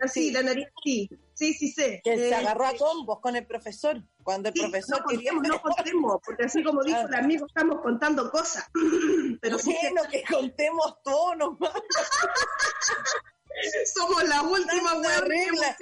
Así, 0.03 0.31
la 0.31 0.43
nariz, 0.43 0.69
sí. 0.85 1.09
Sí, 1.35 1.55
sí 1.55 1.71
sé. 1.71 2.01
Que 2.03 2.17
se 2.17 2.29
Eh, 2.31 2.35
agarró 2.35 2.67
a 2.67 2.73
combos 2.75 3.21
con 3.21 3.37
el 3.37 3.47
profesor, 3.47 4.03
cuando 4.25 4.49
el 4.49 4.55
sí, 4.55 4.61
profesor 4.61 5.01
no 5.01 5.07
quería... 5.07 5.31
contemos, 5.33 5.57
no 5.57 5.63
contemos, 5.77 6.17
porque 6.25 6.45
así 6.45 6.63
como 6.65 6.83
dijo 6.83 7.01
el 7.01 7.15
amigo, 7.15 7.47
estamos 7.47 7.81
contando 7.81 8.31
cosas. 8.31 8.65
Pero 9.41 9.59
sí 9.59 9.75
que 9.81 9.91
Bueno, 9.93 10.09
que 10.11 10.23
contemos 10.31 10.97
todo 11.03 11.35
nomás. 11.37 11.73
somos 13.95 14.25
la 14.29 14.43
última 14.43 14.95
web 14.99 15.21
regla. 15.27 15.77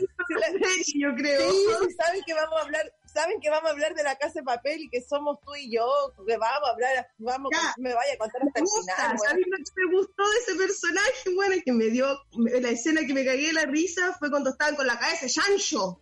Yo 0.95 1.15
creo. 1.17 1.51
Sí, 1.51 1.67
saben 2.03 2.23
que 2.27 2.35
vamos 2.35 2.59
a 2.61 2.63
hablar, 2.65 2.93
saben 3.13 3.41
que 3.41 3.51
vamos 3.51 3.69
a 3.71 3.73
hablar 3.73 3.95
de 3.95 4.03
la 4.03 4.17
casa 4.17 4.35
de 4.41 4.43
papel 4.45 4.81
y 4.83 4.89
que 4.91 5.03
somos 5.03 5.39
tú 5.45 5.55
y 5.55 5.71
yo, 5.75 5.87
que 6.27 6.37
vamos 6.37 6.69
a 6.69 6.73
hablar, 6.73 7.09
vamos, 7.19 7.51
Ya. 7.53 7.75
me 7.79 7.95
vaya 7.95 8.15
a 8.15 8.19
contar 8.19 8.43
hasta 8.43 8.61
Me 8.61 8.61
el 8.61 8.67
gusta, 8.71 8.95
final, 8.95 9.07
weón. 9.09 9.19
¿sabes 9.29 9.45
lo 9.47 9.57
que 9.57 9.73
me 9.87 9.97
gustó 9.97 10.23
de 10.31 10.37
ese 10.39 10.55
personaje? 10.57 11.35
Bueno, 11.35 11.55
que 11.65 11.73
me 11.73 11.85
dio, 11.87 12.19
la 12.37 12.69
escena 12.71 13.01
que 13.07 13.15
me 13.15 13.25
cagué 13.25 13.47
de 13.49 13.53
la 13.53 13.65
risa 13.67 14.15
fue 14.19 14.31
cuando 14.31 14.51
estaban 14.51 14.77
con 14.77 14.87
la 14.87 14.99
cabeza 14.99 15.29
Sancho. 15.29 16.01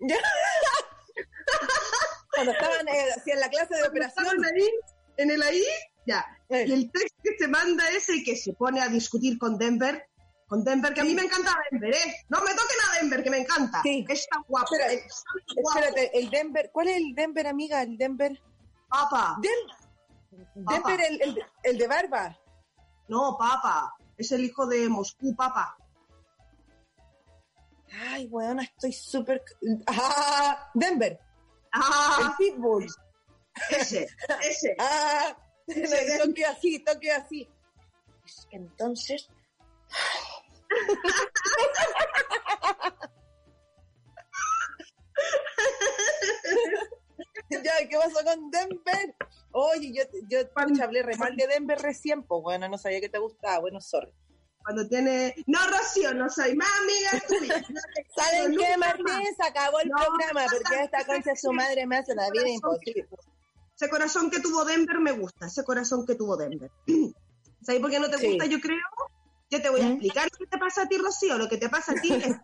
Cuando 2.34 2.52
estaban 2.52 2.88
eh, 2.88 3.08
así 3.16 3.30
en 3.30 3.40
la 3.40 3.48
clase 3.50 3.74
de 3.76 3.82
operación, 3.86 4.26
ahí, 4.26 4.70
en 5.18 5.30
el 5.30 5.42
ahí, 5.42 5.62
ya. 6.06 6.24
eh, 6.48 6.64
Y 6.66 6.72
el 6.72 6.90
texto 6.90 7.16
que 7.22 7.36
se 7.38 7.46
manda 7.48 7.88
ese 7.90 8.22
que 8.24 8.36
se 8.36 8.54
pone 8.54 8.80
a 8.80 8.88
discutir 8.88 9.38
con 9.38 9.58
Denver, 9.58 10.08
con 10.52 10.64
Denver, 10.64 10.92
que 10.92 11.00
a 11.00 11.04
mí 11.04 11.14
me 11.14 11.22
encanta 11.22 11.56
Denver, 11.70 11.94
¿eh? 11.94 12.14
No 12.28 12.38
me 12.42 12.50
toquen 12.50 12.76
a 12.90 13.00
Denver, 13.00 13.22
que 13.24 13.30
me 13.30 13.38
encanta. 13.38 13.80
Sí. 13.82 14.04
Es 14.06 14.28
tan 14.28 14.42
guapo. 14.46 14.74
Espera, 14.74 14.92
es 14.92 15.24
tan 15.24 15.62
guapo. 15.62 15.78
espérate, 15.78 16.18
el 16.18 16.28
Denver, 16.28 16.70
¿cuál 16.70 16.88
es 16.88 16.96
el 16.98 17.14
Denver, 17.14 17.46
amiga? 17.46 17.82
El 17.82 17.96
Denver, 17.96 18.38
Papa. 18.86 19.38
Den- 19.40 20.44
Denver, 20.54 21.00
el, 21.08 21.22
el, 21.22 21.44
el 21.62 21.78
de 21.78 21.86
barba. 21.86 22.38
No, 23.08 23.36
Papa. 23.38 23.94
Es 24.18 24.30
el 24.32 24.44
hijo 24.44 24.66
de 24.66 24.90
Moscú, 24.90 25.34
Papa. 25.34 25.74
Ay, 28.10 28.26
weón, 28.26 28.60
estoy 28.60 28.92
súper... 28.92 29.42
Ah, 29.86 30.70
Denver, 30.74 31.12
el 31.12 31.18
Ah, 31.72 32.34
pitbull. 32.36 32.86
ese, 33.70 34.06
ese. 34.42 34.76
Ah, 34.78 35.34
Ese 35.66 36.18
toque 36.22 36.44
así, 36.44 36.78
toque 36.80 37.10
así. 37.10 37.48
Entonces. 38.50 39.30
Ya, 47.50 47.88
¿qué 47.88 47.96
pasó 47.96 48.24
con 48.24 48.50
Denver? 48.50 49.14
Oye, 49.52 49.92
yo, 49.94 50.02
yo 50.28 50.38
pucha, 50.52 50.84
hablé 50.84 51.02
re 51.02 51.16
mal 51.16 51.36
de 51.36 51.46
Denver 51.46 51.78
recién, 51.78 52.22
pues 52.22 52.42
bueno, 52.42 52.68
no 52.68 52.78
sabía 52.78 53.00
que 53.00 53.08
te 53.08 53.18
gustaba, 53.18 53.58
bueno, 53.60 53.80
sorry. 53.80 54.12
Cuando 54.64 54.88
tiene. 54.88 55.34
No, 55.46 55.58
Rocío, 55.68 56.14
no 56.14 56.30
soy 56.30 56.54
más 56.54 56.68
amiga 56.82 57.10
tuya. 57.26 57.54
¿Saben 58.16 58.56
qué, 58.56 58.76
más. 58.78 58.96
Martín? 59.00 59.34
Se 59.36 59.44
acabó 59.44 59.80
el 59.80 59.88
No, 59.88 59.96
programa 59.96 60.46
porque 60.48 60.82
esta 60.84 61.04
concha 61.04 61.34
su 61.34 61.52
madre 61.52 61.84
me 61.86 61.96
hace 61.96 62.14
la 62.14 62.30
vida 62.30 62.48
imposible. 62.48 63.08
Ese 63.74 63.90
corazón 63.90 64.30
que 64.30 64.38
tuvo 64.38 64.64
Denver 64.64 65.00
me 65.00 65.10
gusta, 65.12 65.46
ese 65.46 65.64
corazón 65.64 66.06
que 66.06 66.14
tuvo 66.14 66.36
Denver. 66.36 66.70
¿Sabes 67.62 67.80
por 67.80 67.90
qué 67.90 67.98
no 67.98 68.08
te 68.08 68.18
Sí. 68.18 68.28
gusta, 68.28 68.46
yo 68.46 68.60
creo? 68.60 68.78
Yo 69.52 69.60
te 69.60 69.68
voy 69.68 69.82
a 69.82 69.84
¿Mm? 69.84 69.92
explicar 69.92 70.30
qué 70.30 70.46
te 70.46 70.56
pasa 70.56 70.82
a 70.82 70.88
ti, 70.88 70.96
Rocío. 70.96 71.36
Lo 71.36 71.46
que 71.46 71.58
te 71.58 71.68
pasa 71.68 71.92
a 71.92 72.00
ti 72.00 72.10
es 72.10 72.36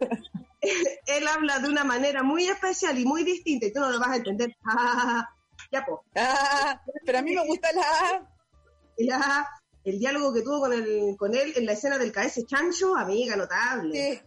él 1.06 1.26
habla 1.26 1.58
de 1.58 1.70
una 1.70 1.82
manera 1.82 2.22
muy 2.22 2.46
especial 2.46 2.98
y 2.98 3.06
muy 3.06 3.24
distinta 3.24 3.64
y 3.64 3.72
tú 3.72 3.80
no 3.80 3.88
lo 3.88 3.98
vas 3.98 4.10
a 4.10 4.16
entender. 4.16 4.54
ya, 5.72 5.86
pues. 5.86 6.00
Ah, 6.16 6.78
pero 7.06 7.18
a 7.18 7.22
mí 7.22 7.34
me 7.34 7.46
gusta 7.46 7.70
la... 7.72 9.54
El 9.84 9.98
diálogo 9.98 10.34
que 10.34 10.42
tuvo 10.42 10.60
con, 10.60 10.74
el, 10.74 11.16
con 11.16 11.34
él 11.34 11.54
en 11.56 11.64
la 11.64 11.72
escena 11.72 11.96
del 11.96 12.12
KS 12.12 12.44
Chancho, 12.44 12.94
amiga, 12.94 13.36
notable. 13.36 13.94
Sí. 13.94 14.20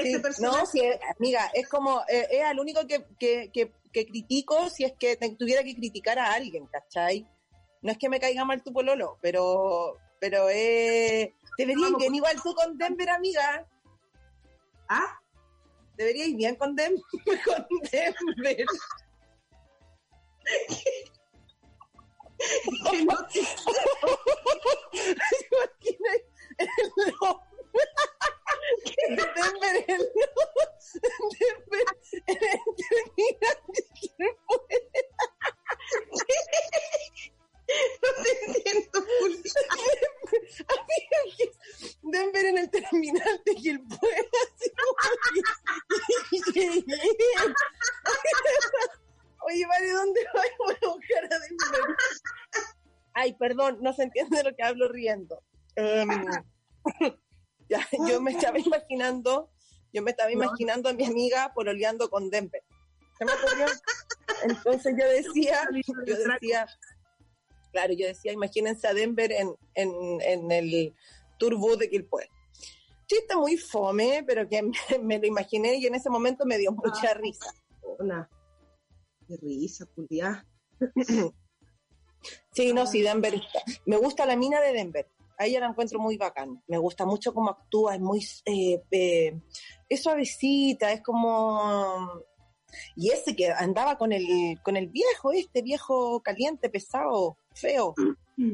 Sí, 0.00 0.18
personaje. 0.20 0.56
No, 0.56 0.66
sí, 0.66 0.82
amiga, 1.18 1.50
es 1.52 1.68
como, 1.68 2.02
eh, 2.08 2.28
es 2.30 2.44
al 2.44 2.60
único 2.60 2.86
que, 2.86 3.06
que, 3.18 3.50
que, 3.52 3.72
que 3.92 4.06
critico 4.06 4.70
si 4.70 4.84
es 4.84 4.92
que 4.92 5.16
tuviera 5.36 5.64
que 5.64 5.74
criticar 5.74 6.16
a 6.20 6.32
alguien, 6.32 6.68
¿cachai? 6.68 7.26
No 7.82 7.90
es 7.90 7.98
que 7.98 8.08
me 8.08 8.20
caiga 8.20 8.44
mal 8.44 8.62
tu 8.62 8.72
pololo, 8.72 9.18
pero, 9.20 9.96
pero 10.20 10.48
eh, 10.48 11.34
debería 11.60 11.74
ir 11.86 11.92
Vamos. 11.92 11.98
bien 12.00 12.14
igual 12.14 12.36
tú 12.42 12.54
con 12.54 12.76
Denver, 12.78 13.10
amiga. 13.10 13.66
¿Ah? 14.88 15.20
Debería 15.96 16.26
ir 16.26 16.36
bien 16.36 16.56
con, 16.56 16.74
Dem 16.74 16.94
con 17.44 17.66
Denver. 17.92 18.66
Que 22.90 23.04
no 23.04 23.16
te- 23.28 23.40
Imagina 25.50 26.10
el 26.58 26.68
no. 27.20 27.42
Denver, 29.08 29.84
el 29.88 30.02
no. 30.16 30.28
Denver, 31.38 31.86
el 32.26 32.38
terminal. 32.76 33.58
no 38.02 38.08
te 38.22 38.30
entiendo, 38.46 39.06
Julia. 39.20 39.52
Denver 42.02 42.44
en 42.46 42.58
el 42.58 42.70
terminal 42.70 43.42
de 43.44 43.54
Gilpuera. 43.54 44.22
Oye, 49.42 49.66
vale, 49.66 49.92
¿dónde 49.92 50.20
voy 50.58 50.74
a 50.82 50.88
buscar 50.88 51.24
a 51.24 51.38
Denver? 51.38 51.96
Ay, 53.14 53.32
perdón, 53.34 53.78
no 53.80 53.92
se 53.92 54.04
entiende 54.04 54.42
lo 54.44 54.54
que 54.54 54.62
hablo 54.62 54.88
riendo. 54.88 55.42
Em, 55.76 56.08
ya, 57.68 57.86
yo 58.08 58.20
me 58.20 58.32
estaba 58.32 58.58
imaginando, 58.58 59.50
yo 59.92 60.02
me 60.02 60.10
estaba 60.10 60.30
imaginando 60.30 60.88
a 60.88 60.92
mi 60.92 61.04
amiga 61.04 61.52
pololeando 61.54 62.08
con 62.10 62.30
Denver. 62.30 62.62
¿Se 63.18 63.24
me 63.24 63.32
ocurrió? 63.32 63.66
Entonces 64.42 64.94
yo 64.98 65.08
decía, 65.08 65.68
yo 66.06 66.16
decía, 66.16 66.66
claro, 67.72 67.92
yo 67.94 68.06
decía, 68.06 68.32
imagínense 68.32 68.86
a 68.86 68.94
Denver 68.94 69.30
en, 69.32 69.54
en, 69.74 70.20
en 70.22 70.50
el 70.52 70.94
Turbo 71.38 71.76
de 71.76 71.88
Quilpue. 71.90 72.28
chiste 73.06 73.34
muy 73.36 73.56
fome, 73.56 74.22
pero 74.26 74.48
que 74.48 74.62
me, 74.62 74.98
me 75.02 75.18
lo 75.18 75.26
imaginé 75.26 75.74
y 75.76 75.86
en 75.86 75.94
ese 75.94 76.10
momento 76.10 76.44
me 76.46 76.58
dio 76.58 76.70
Ah. 76.70 76.74
mucha 76.84 77.14
risa. 77.14 77.52
Una. 77.98 78.28
Qué 79.26 79.36
risa, 79.40 79.86
culiá. 79.94 80.46
Sí, 82.52 82.70
Ah. 82.70 82.74
no, 82.74 82.86
sí, 82.86 83.00
Denver 83.00 83.34
está. 83.34 83.60
Me 83.86 83.96
gusta 83.96 84.26
la 84.26 84.36
mina 84.36 84.60
de 84.60 84.72
Denver. 84.72 85.08
A 85.38 85.46
ella 85.46 85.60
la 85.60 85.68
encuentro 85.68 85.98
muy 85.98 86.18
bacán. 86.18 86.62
Me 86.66 86.76
gusta 86.76 87.06
mucho 87.06 87.32
cómo 87.32 87.48
actúa, 87.50 87.94
es 87.94 88.00
muy. 88.00 88.20
eh, 88.44 88.82
eh, 88.90 89.40
es 89.88 90.02
suavecita, 90.02 90.92
es 90.92 91.02
como. 91.02 92.22
Y 92.94 93.10
ese 93.10 93.34
que 93.34 93.50
andaba 93.50 93.96
con 93.96 94.12
el, 94.12 94.58
con 94.62 94.76
el 94.76 94.88
viejo, 94.88 95.32
este 95.32 95.62
viejo 95.62 96.20
caliente, 96.22 96.68
pesado, 96.68 97.38
feo, 97.60 97.94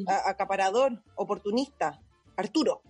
a- 0.08 0.30
acaparador, 0.30 1.02
oportunista, 1.14 2.00
Arturo. 2.36 2.82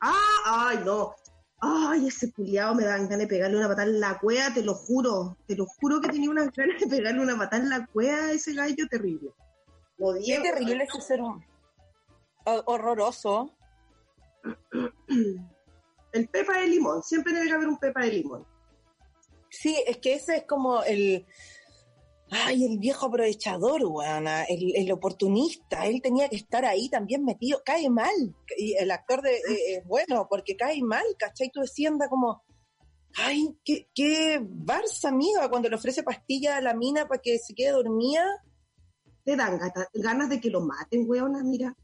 Ah, 0.00 0.68
ay, 0.70 0.82
no. 0.84 1.14
Ay, 1.62 2.06
ese 2.08 2.32
culiao 2.32 2.74
me 2.74 2.84
dan 2.84 3.02
ganas 3.04 3.18
de 3.18 3.26
pegarle 3.26 3.58
una 3.58 3.68
patada 3.68 3.88
en 3.90 4.00
la 4.00 4.18
cueva, 4.18 4.52
te 4.54 4.62
lo 4.62 4.74
juro. 4.74 5.36
Te 5.46 5.54
lo 5.54 5.66
juro 5.66 6.00
que 6.00 6.08
tenía 6.08 6.30
unas 6.30 6.50
ganas 6.52 6.80
de 6.80 6.86
pegarle 6.86 7.20
una 7.20 7.36
patada 7.36 7.62
en 7.62 7.68
la 7.68 7.86
cueva 7.86 8.16
a 8.28 8.32
ese 8.32 8.54
gallo 8.54 8.86
terrible. 8.88 9.30
Lo 9.98 10.14
Qué 10.14 10.40
terrible 10.40 10.84
ese 10.84 11.00
ser 11.02 11.20
humano. 11.20 11.44
Ho- 12.46 12.62
Horroroso. 12.66 13.54
El 16.12 16.28
pepa 16.28 16.58
de 16.60 16.66
limón. 16.68 17.02
Siempre 17.02 17.32
debe 17.34 17.52
haber 17.52 17.68
un 17.68 17.78
pepa 17.78 18.00
de 18.00 18.12
limón. 18.12 18.46
Sí, 19.50 19.82
es 19.86 19.98
que 19.98 20.14
ese 20.14 20.36
es 20.38 20.44
como 20.44 20.82
el. 20.82 21.26
Ay, 22.30 22.64
el 22.64 22.78
viejo 22.78 23.06
aprovechador, 23.06 23.84
weona, 23.84 24.44
el, 24.44 24.72
el 24.76 24.92
oportunista. 24.92 25.86
Él 25.86 26.00
tenía 26.00 26.28
que 26.28 26.36
estar 26.36 26.64
ahí 26.64 26.88
también 26.88 27.24
metido. 27.24 27.60
Cae 27.64 27.90
mal. 27.90 28.14
Y 28.56 28.74
el 28.76 28.90
actor 28.92 29.20
de, 29.22 29.34
eh, 29.36 29.76
es 29.78 29.84
bueno, 29.86 30.26
porque 30.30 30.56
cae 30.56 30.80
mal, 30.82 31.04
¿cachai? 31.18 31.50
Tú 31.50 31.60
decías, 31.60 31.92
anda 31.92 32.08
como. 32.08 32.42
Ay, 33.16 33.56
qué, 33.64 33.88
qué 33.92 34.40
Barça, 34.40 35.08
amiga, 35.08 35.48
cuando 35.50 35.68
le 35.68 35.74
ofrece 35.74 36.04
pastilla 36.04 36.56
a 36.56 36.60
la 36.60 36.74
mina 36.74 37.08
para 37.08 37.20
que 37.20 37.38
se 37.38 37.54
quede 37.54 37.72
dormida. 37.72 38.24
Te 39.24 39.34
dan 39.36 39.58
gata- 39.58 39.88
ganas 39.94 40.28
de 40.30 40.40
que 40.40 40.50
lo 40.50 40.60
maten, 40.60 41.04
weona, 41.08 41.42
mira. 41.42 41.76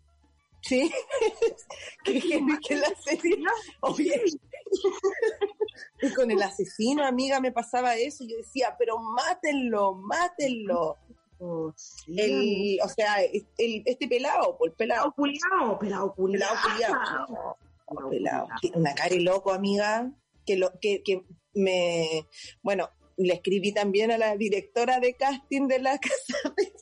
Sí. 0.62 0.90
que, 2.04 2.20
que, 2.20 2.40
que 2.66 2.76
la 2.76 2.92
serie. 3.04 3.36
Oye, 3.82 4.22
y 6.02 6.12
con 6.14 6.30
el 6.30 6.42
asesino, 6.42 7.04
amiga, 7.04 7.40
me 7.40 7.52
pasaba 7.52 7.94
eso. 7.96 8.24
Yo 8.24 8.36
decía, 8.36 8.74
pero 8.78 8.98
mátenlo, 8.98 9.94
mátenlo. 9.94 10.98
Oh, 11.38 11.72
sí. 11.76 12.14
El, 12.16 12.78
o 12.82 12.88
sea, 12.88 13.22
el, 13.22 13.82
este 13.84 14.08
pelado, 14.08 14.58
el 14.64 14.72
pelado. 14.72 15.12
Pelado 15.12 15.14
culiao, 15.14 15.78
pelado 15.78 16.14
culiao. 16.14 16.54
Pelado 16.64 17.58
culiao. 17.86 18.10
Pelado. 18.10 18.48
Una 18.74 18.94
cara 18.94 19.14
loco, 19.16 19.52
amiga, 19.52 20.10
que, 20.44 20.56
lo, 20.56 20.72
que, 20.80 21.02
que 21.02 21.24
me... 21.54 22.26
Bueno, 22.62 22.90
le 23.16 23.34
escribí 23.34 23.72
también 23.72 24.10
a 24.10 24.18
la 24.18 24.36
directora 24.36 24.98
de 24.98 25.14
casting 25.14 25.68
de 25.68 25.78
la 25.80 25.98
casa 25.98 26.54
de... 26.56 26.72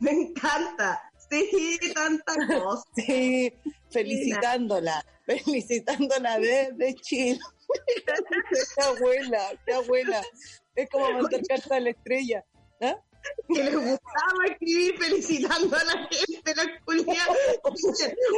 Me 0.00 0.12
encanta. 0.12 1.02
Sí, 1.30 1.78
tanta 1.94 2.34
cosa. 2.46 2.84
Sí, 2.94 3.52
felicitándola, 3.90 5.04
felicitándola 5.28 6.38
desde 6.38 6.94
Chile. 6.94 7.38
qué 8.76 8.82
abuela, 8.82 9.50
qué 9.66 9.74
abuela. 9.74 10.22
Es 10.74 10.88
como 10.90 11.10
mandar 11.12 11.42
carta 11.46 11.76
a 11.76 11.80
la 11.80 11.90
estrella. 11.90 12.44
¿ah? 12.80 12.96
que 13.48 13.62
les 13.62 13.74
gustaba 13.74 14.44
escribir 14.46 14.96
felicitando 14.98 15.76
a 15.76 15.84
la 15.84 16.08
gente, 16.10 16.54
la 16.54 16.64
culia. 16.84 17.26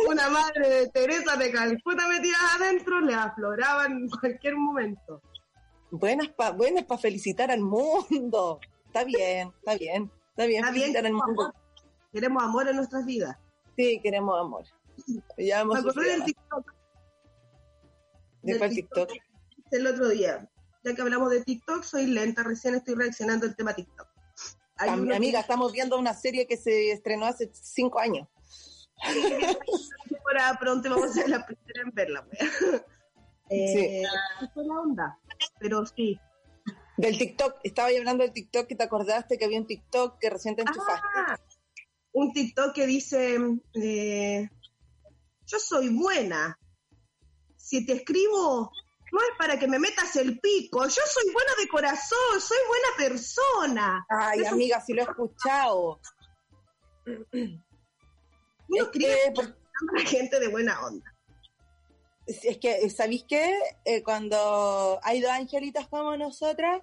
Una 0.09 0.31
madre 0.31 0.69
de 0.69 0.89
Teresa 0.89 1.37
de 1.37 1.53
Calcuta 1.53 2.09
metida 2.09 2.37
adentro 2.59 3.01
le 3.01 3.15
afloraban 3.15 3.93
en 3.93 4.09
cualquier 4.09 4.57
momento. 4.57 5.23
Buenas 5.91 6.29
para 6.29 6.53
buenas 6.53 6.85
pa 6.85 6.99
felicitar 6.99 7.51
al 7.51 7.61
mundo. 7.61 8.61
Está 8.87 9.05
bien, 9.05 9.53
está 9.59 9.77
bien, 9.77 10.11
está 10.31 10.47
bien 10.47 10.65
Está 10.65 10.73
bien, 10.73 10.97
al 10.97 11.13
mundo. 11.13 11.43
amor. 11.43 11.55
Queremos 12.13 12.43
amor 12.43 12.69
en 12.69 12.77
nuestras 12.77 13.05
vidas. 13.05 13.37
Sí, 13.77 14.01
queremos 14.03 14.41
amor. 14.41 14.65
Ya 15.39 15.61
hemos 15.61 15.79
del. 18.43 18.59
TikTok 18.59 18.59
¿De 18.59 18.59
cuál 18.59 18.71
TikTok? 18.71 19.11
el 19.73 19.87
otro 19.87 20.09
día. 20.09 20.49
Ya 20.83 20.95
que 20.95 21.03
hablamos 21.03 21.31
de 21.31 21.43
TikTok, 21.43 21.83
soy 21.85 22.07
lenta, 22.07 22.43
recién 22.43 22.75
estoy 22.75 22.95
reaccionando 22.95 23.47
al 23.47 23.55
tema 23.55 23.75
TikTok. 23.75 24.09
Hay 24.77 24.89
Amiga, 24.89 25.41
estamos 25.41 25.73
viendo 25.73 25.99
una 25.99 26.15
serie 26.15 26.47
que 26.47 26.57
se 26.57 26.91
estrenó 26.91 27.27
hace 27.27 27.51
cinco 27.53 27.99
años. 27.99 28.27
para 30.25 30.59
pronto 30.59 30.89
vamos 30.89 31.11
a 31.11 31.13
ser 31.13 31.29
la 31.29 31.45
primera 31.45 31.83
en 31.83 31.91
verla. 31.93 32.27
wea. 32.31 32.85
Eh, 33.51 34.03
fue 34.55 34.65
la 34.65 34.81
onda, 34.81 35.19
pero 35.59 35.85
sí. 35.85 36.19
Del 36.97 37.19
TikTok, 37.19 37.57
estaba 37.63 37.89
hablando 37.89 38.25
del 38.25 38.33
TikTok 38.33 38.67
que 38.67 38.77
te 38.77 38.85
acordaste 38.85 39.39
que 39.39 39.45
había 39.45 39.59
un 39.59 39.67
TikTok 39.67 40.19
que 40.19 40.31
recién 40.31 40.55
te 40.55 40.63
enchufaste. 40.63 41.07
Ah, 41.15 41.39
un 42.13 42.33
TikTok 42.33 42.75
que 42.75 42.87
dice, 42.87 43.39
eh, 43.75 44.49
yo 45.47 45.59
soy 45.59 45.89
buena. 45.89 46.59
Si 47.71 47.87
te 47.87 47.93
escribo, 47.93 48.73
no 49.13 49.21
es 49.21 49.29
para 49.39 49.57
que 49.57 49.69
me 49.69 49.79
metas 49.79 50.17
el 50.17 50.41
pico. 50.41 50.83
Yo 50.89 51.03
soy 51.07 51.33
buena 51.33 51.53
de 51.57 51.69
corazón, 51.69 52.41
soy 52.41 52.59
buena 52.67 52.89
persona. 52.97 54.05
Ay, 54.09 54.41
Eso- 54.41 54.55
amiga, 54.55 54.81
si 54.81 54.93
lo 54.93 55.03
he 55.03 55.05
escuchado. 55.05 56.01
Uno 57.07 57.23
Es 58.73 58.89
que, 58.89 59.33
por- 59.33 59.57
gente 60.05 60.41
de 60.41 60.49
buena 60.49 60.85
onda. 60.85 61.15
es 62.27 62.59
que, 62.59 62.91
¿sabéis 62.91 63.25
qué? 63.29 63.57
Eh, 63.85 64.03
cuando 64.03 64.99
hay 65.05 65.21
dos 65.21 65.31
angelitas 65.31 65.87
como 65.87 66.17
nosotras, 66.17 66.83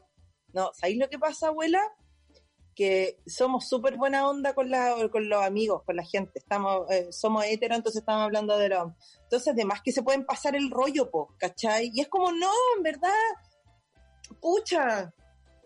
no, 0.53 0.71
¿sabéis 0.73 0.99
lo 0.99 1.09
que 1.09 1.19
pasa, 1.19 1.47
abuela? 1.47 1.81
Que 2.77 3.17
somos 3.25 3.67
súper 3.67 3.97
buena 3.97 4.29
onda 4.29 4.53
con, 4.53 4.69
la, 4.69 4.93
con 5.11 5.27
los 5.27 5.43
amigos, 5.43 5.81
con 5.83 5.95
la 5.95 6.03
gente. 6.03 6.37
Estamos, 6.37 6.85
eh, 6.91 7.07
somos 7.11 7.43
heteros, 7.45 7.77
entonces 7.77 8.01
estamos 8.01 8.21
hablando 8.21 8.55
de 8.55 8.69
los... 8.69 8.91
Entonces, 9.23 9.51
además 9.53 9.81
que 9.83 9.91
se 9.91 10.03
pueden 10.03 10.27
pasar 10.27 10.55
el 10.55 10.69
rollo, 10.69 11.09
po, 11.09 11.33
¿cachai? 11.39 11.89
Y 11.91 12.01
es 12.01 12.07
como, 12.07 12.31
no, 12.31 12.51
en 12.77 12.83
verdad, 12.83 13.09
pucha, 14.39 15.11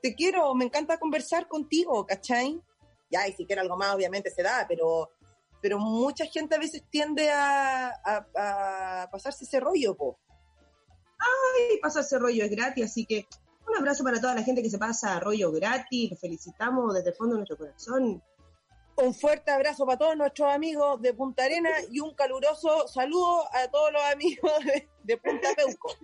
te 0.01 0.15
quiero, 0.15 0.55
me 0.55 0.65
encanta 0.65 0.97
conversar 0.97 1.49
contigo, 1.49 2.05
¿cachai? 2.05 2.61
Ya, 3.09 3.27
y 3.27 3.33
si 3.33 3.45
quiero 3.45 3.61
algo 3.61 3.75
más, 3.75 3.93
obviamente 3.93 4.29
se 4.31 4.41
da, 4.41 4.65
pero, 4.67 5.11
pero 5.61 5.79
mucha 5.79 6.25
gente 6.27 6.55
a 6.55 6.59
veces 6.59 6.83
tiende 6.89 7.29
a, 7.29 7.89
a- 8.05 9.01
a 9.03 9.09
pasarse 9.11 9.43
ese 9.43 9.59
rollo, 9.59 9.95
po. 9.97 10.17
Y 11.73 11.77
pasa 11.79 11.99
ese 11.99 12.17
rollo, 12.17 12.45
es 12.45 12.49
gratis, 12.51 12.85
así 12.85 13.05
que 13.05 13.27
un 13.67 13.77
abrazo 13.77 14.03
para 14.03 14.19
toda 14.19 14.35
la 14.35 14.43
gente 14.43 14.61
que 14.61 14.69
se 14.69 14.77
pasa 14.77 15.19
rollo 15.19 15.51
gratis. 15.51 16.11
Los 16.11 16.19
felicitamos 16.19 16.93
desde 16.93 17.09
el 17.09 17.15
fondo 17.15 17.35
de 17.35 17.39
nuestro 17.39 17.57
corazón. 17.57 18.21
Un 18.97 19.13
fuerte 19.15 19.49
abrazo 19.51 19.85
para 19.85 19.97
todos 19.97 20.17
nuestros 20.17 20.51
amigos 20.53 21.01
de 21.01 21.13
Punta 21.13 21.45
Arena 21.45 21.69
y 21.89 21.99
un 22.01 22.13
caluroso 22.13 22.87
saludo 22.87 23.43
a 23.55 23.67
todos 23.71 23.91
los 23.93 24.01
amigos 24.11 24.51
de, 24.65 24.89
de 25.03 25.17
Punta 25.17 25.47
Peuco. 25.55 25.95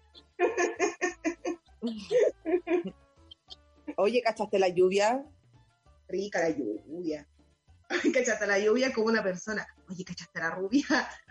Oye, 3.97 4.21
¿cachaste 4.21 4.59
la 4.59 4.69
lluvia? 4.69 5.23
Rica 6.07 6.39
la 6.39 6.49
lluvia. 6.49 7.27
¿Cachaste 8.13 8.47
la 8.47 8.59
lluvia 8.59 8.93
como 8.93 9.07
una 9.07 9.23
persona? 9.23 9.65
Oye, 9.89 10.03
¿cachaste 10.03 10.39
la 10.39 10.51
rubia? 10.51 10.85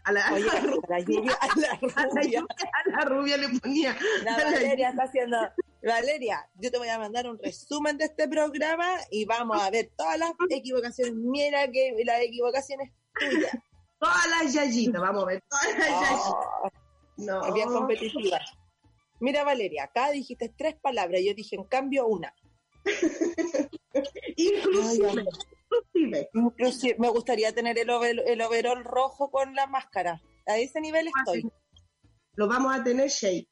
A 0.04 0.12
la, 0.12 0.32
Oye, 0.32 0.48
a 0.48 0.54
la 0.54 0.60
ru- 0.60 0.80
¿cachaste 0.80 0.88
la 0.88 1.00
lluvia? 1.00 1.38
A 1.40 1.46
la 1.56 1.68
a 1.68 2.06
la 2.06 2.08
rubia. 2.08 2.22
lluvia, 2.22 2.46
a 2.72 2.90
la 2.90 3.04
rubia 3.04 3.36
le 3.36 3.48
ponía. 3.60 3.96
La 4.24 4.34
a 4.34 4.38
la 4.38 4.44
Valeria 4.44 4.90
está 4.90 5.02
haciendo. 5.04 5.36
Valeria, 5.86 6.48
yo 6.56 6.70
te 6.70 6.78
voy 6.78 6.88
a 6.88 6.98
mandar 6.98 7.28
un 7.28 7.38
resumen 7.38 7.96
de 7.96 8.04
este 8.06 8.28
programa 8.28 8.88
y 9.10 9.24
vamos 9.24 9.62
a 9.62 9.70
ver 9.70 9.90
todas 9.96 10.18
las 10.18 10.32
equivocaciones. 10.50 11.14
Mira 11.14 11.70
que 11.70 11.94
la 12.04 12.20
equivocación 12.22 12.80
es 12.80 12.92
tuya. 13.18 13.62
Todas 13.98 14.28
las 14.28 14.52
yayitas, 14.52 15.00
vamos 15.00 15.22
a 15.22 15.26
ver, 15.26 15.42
todas 15.48 15.78
las 15.78 15.88
yayitas. 15.88 16.32
Oh, 16.62 16.70
No, 17.18 17.46
es 17.46 17.54
bien 17.54 17.68
competitiva. 17.68 18.40
Mira, 19.20 19.44
Valeria, 19.44 19.84
acá 19.84 20.10
dijiste 20.10 20.52
tres 20.56 20.74
palabras, 20.76 21.22
yo 21.24 21.32
dije 21.34 21.56
en 21.56 21.64
cambio 21.64 22.06
una. 22.06 22.34
inclusive, 24.36 25.08
Ay, 25.08 25.24
inclusive. 25.70 26.28
Inclusive, 26.34 26.96
me 26.98 27.08
gustaría 27.08 27.52
tener 27.54 27.78
el, 27.78 27.88
over- 27.90 28.22
el 28.26 28.40
overall 28.42 28.84
rojo 28.84 29.30
con 29.30 29.54
la 29.54 29.66
máscara. 29.66 30.20
A 30.46 30.58
ese 30.58 30.80
nivel 30.80 31.08
estoy. 31.08 31.50
Lo 32.34 32.46
vamos 32.48 32.74
a 32.78 32.84
tener, 32.84 33.08
Shay. 33.08 33.48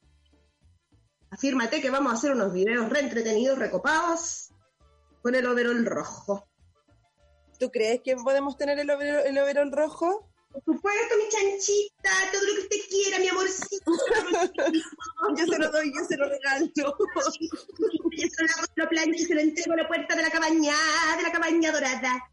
Afírmate 1.34 1.80
que 1.80 1.90
vamos 1.90 2.12
a 2.12 2.14
hacer 2.14 2.30
unos 2.30 2.52
videos 2.52 2.88
re 2.88 3.00
entretenidos, 3.00 3.58
recopados, 3.58 4.52
con 5.20 5.34
el 5.34 5.44
overol 5.44 5.84
rojo. 5.84 6.48
¿Tú 7.58 7.72
crees 7.72 8.02
que 8.02 8.14
podemos 8.14 8.56
tener 8.56 8.78
el 8.78 8.88
overall, 8.88 9.26
el 9.26 9.36
overall 9.38 9.72
rojo? 9.72 10.30
Por 10.52 10.62
supuesto, 10.62 11.14
mi 11.16 11.28
chanchita, 11.28 12.10
todo 12.30 12.40
lo 12.40 12.54
que 12.54 12.60
usted 12.60 12.76
quiera, 12.88 13.18
mi 13.18 13.26
amorcito. 13.26 13.90
Yo 15.36 15.44
se 15.44 15.58
lo 15.58 15.70
doy, 15.72 15.92
yo 15.92 16.04
se 16.04 16.16
lo 16.16 16.28
regalo. 16.28 16.66
Yo 16.76 18.28
se 18.28 18.42
lo, 18.44 18.66
lo 18.76 18.88
plancho 18.88 19.20
y 19.20 19.24
se 19.24 19.34
lo 19.34 19.40
entrego 19.40 19.72
a 19.72 19.76
la 19.78 19.88
puerta 19.88 20.14
de 20.14 20.22
la 20.22 20.30
cabaña, 20.30 20.76
de 21.16 21.22
la 21.24 21.32
cabaña 21.32 21.72
dorada. 21.72 22.30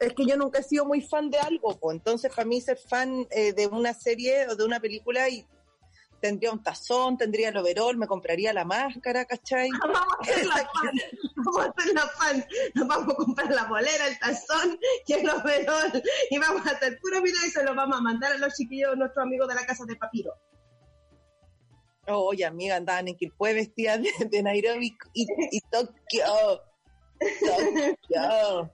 es 0.00 0.14
que 0.14 0.26
yo 0.26 0.36
nunca 0.36 0.58
he 0.58 0.62
sido 0.64 0.84
muy 0.84 1.00
fan 1.00 1.30
de 1.30 1.38
algo, 1.38 1.78
po. 1.78 1.92
entonces 1.92 2.32
para 2.34 2.44
mí 2.44 2.60
ser 2.60 2.76
fan 2.76 3.28
eh, 3.30 3.52
de 3.52 3.68
una 3.68 3.94
serie 3.94 4.48
o 4.48 4.56
de 4.56 4.64
una 4.64 4.80
película 4.80 5.28
y 5.28 5.46
tendría 6.20 6.52
un 6.52 6.62
tazón, 6.62 7.16
tendría 7.16 7.48
el 7.50 7.56
overall, 7.56 7.96
me 7.96 8.06
compraría 8.06 8.52
la 8.52 8.64
máscara, 8.64 9.24
¿cachai? 9.24 9.68
Vamos 9.82 10.16
a 10.18 10.22
hacer 10.22 10.46
la 10.46 10.56
fan, 10.56 10.92
vamos 11.36 11.66
a 11.66 11.70
hacer 11.70 11.94
la 11.94 12.06
fan, 12.08 12.46
nos 12.74 12.88
vamos 12.88 13.14
a 13.14 13.16
comprar 13.16 13.50
la 13.50 13.64
bolera, 13.64 14.06
el 14.06 14.18
tazón 14.18 14.78
y 15.06 15.12
el 15.12 15.28
overol 15.28 16.02
y 16.30 16.38
vamos 16.38 16.66
a 16.66 16.70
hacer 16.70 16.98
puro 17.00 17.22
video 17.22 17.46
y 17.46 17.50
se 17.50 17.62
lo 17.64 17.74
vamos 17.74 17.98
a 17.98 18.00
mandar 18.00 18.32
a 18.32 18.38
los 18.38 18.54
chiquillos, 18.54 18.96
nuestros 18.96 19.24
amigos 19.24 19.48
de 19.48 19.54
la 19.54 19.66
casa 19.66 19.84
de 19.84 19.96
Papiro. 19.96 20.32
Oye, 22.06 22.44
amiga, 22.44 22.76
andaban 22.76 23.08
en 23.08 23.16
Quilpue 23.16 23.52
vestidas 23.52 24.00
de, 24.02 24.10
de 24.26 24.42
Nairobi 24.42 24.96
y, 25.12 25.26
y 25.50 25.60
Tokio. 25.70 26.62
Tokio. 27.40 28.72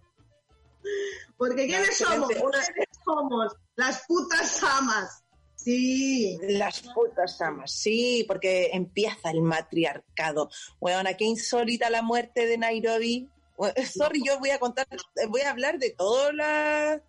Porque 1.37 1.67
¿quiénes 1.67 2.01
No, 2.01 2.07
somos? 2.09 2.29
¿Quiénes 2.29 2.89
somos? 3.05 3.57
Las 3.77 4.05
putas 4.07 4.63
amas. 4.63 5.24
Sí. 5.65 6.39
Las 6.43 6.83
putas 6.83 7.41
amas, 7.41 7.73
sí, 7.73 8.25
porque 8.29 8.71
empieza 8.73 9.31
el 9.31 9.41
matriarcado. 9.41 10.51
Bueno, 10.79 11.09
qué 11.17 11.25
insólita 11.25 11.89
la 11.89 12.03
muerte 12.03 12.47
de 12.47 12.59
Nairobi. 12.59 13.29
Bueno, 13.57 13.75
sorry, 14.13 14.23
yo 14.25 14.39
voy 14.39 14.51
a 14.51 14.59
contar, 14.59 14.87
voy 15.29 15.41
a 15.41 15.51
hablar 15.51 15.79
de 15.79 15.91
toda 15.91 16.33
la, 16.35 17.03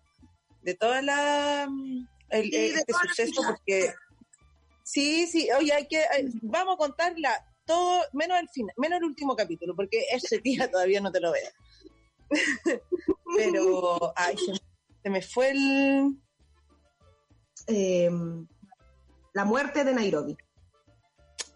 de 0.62 0.74
toda 0.74 1.02
la, 1.02 1.66
mm, 1.68 2.08
el- 2.30 2.44
Sí, 2.44 2.50
de 2.50 2.66
este 2.68 2.84
toda 2.92 3.02
suceso, 3.02 3.42
porque 3.46 3.92
sí, 4.82 5.26
sí, 5.26 5.48
oye, 5.58 5.72
hay 5.74 5.86
que, 5.86 5.98
hay- 5.98 6.30
vamos 6.42 6.74
a 6.74 6.78
contarla 6.78 7.44
todo, 7.66 8.02
menos 8.14 8.38
el 8.40 8.48
final, 8.48 8.72
menos 8.78 8.98
el 9.00 9.04
último 9.04 9.36
capítulo, 9.36 9.74
porque 9.76 10.06
ese 10.10 10.38
día 10.38 10.70
todavía 10.70 11.00
no 11.02 11.12
te 11.12 11.20
lo 11.20 11.32
veo. 11.32 11.50
Pero, 13.36 14.12
ay, 14.16 14.36
se, 14.38 14.52
se 15.02 15.10
me 15.10 15.20
fue 15.20 15.50
el, 15.50 16.16
Eh, 17.66 18.10
la 19.32 19.44
muerte 19.44 19.84
de 19.84 19.92
Nairobi. 19.94 20.36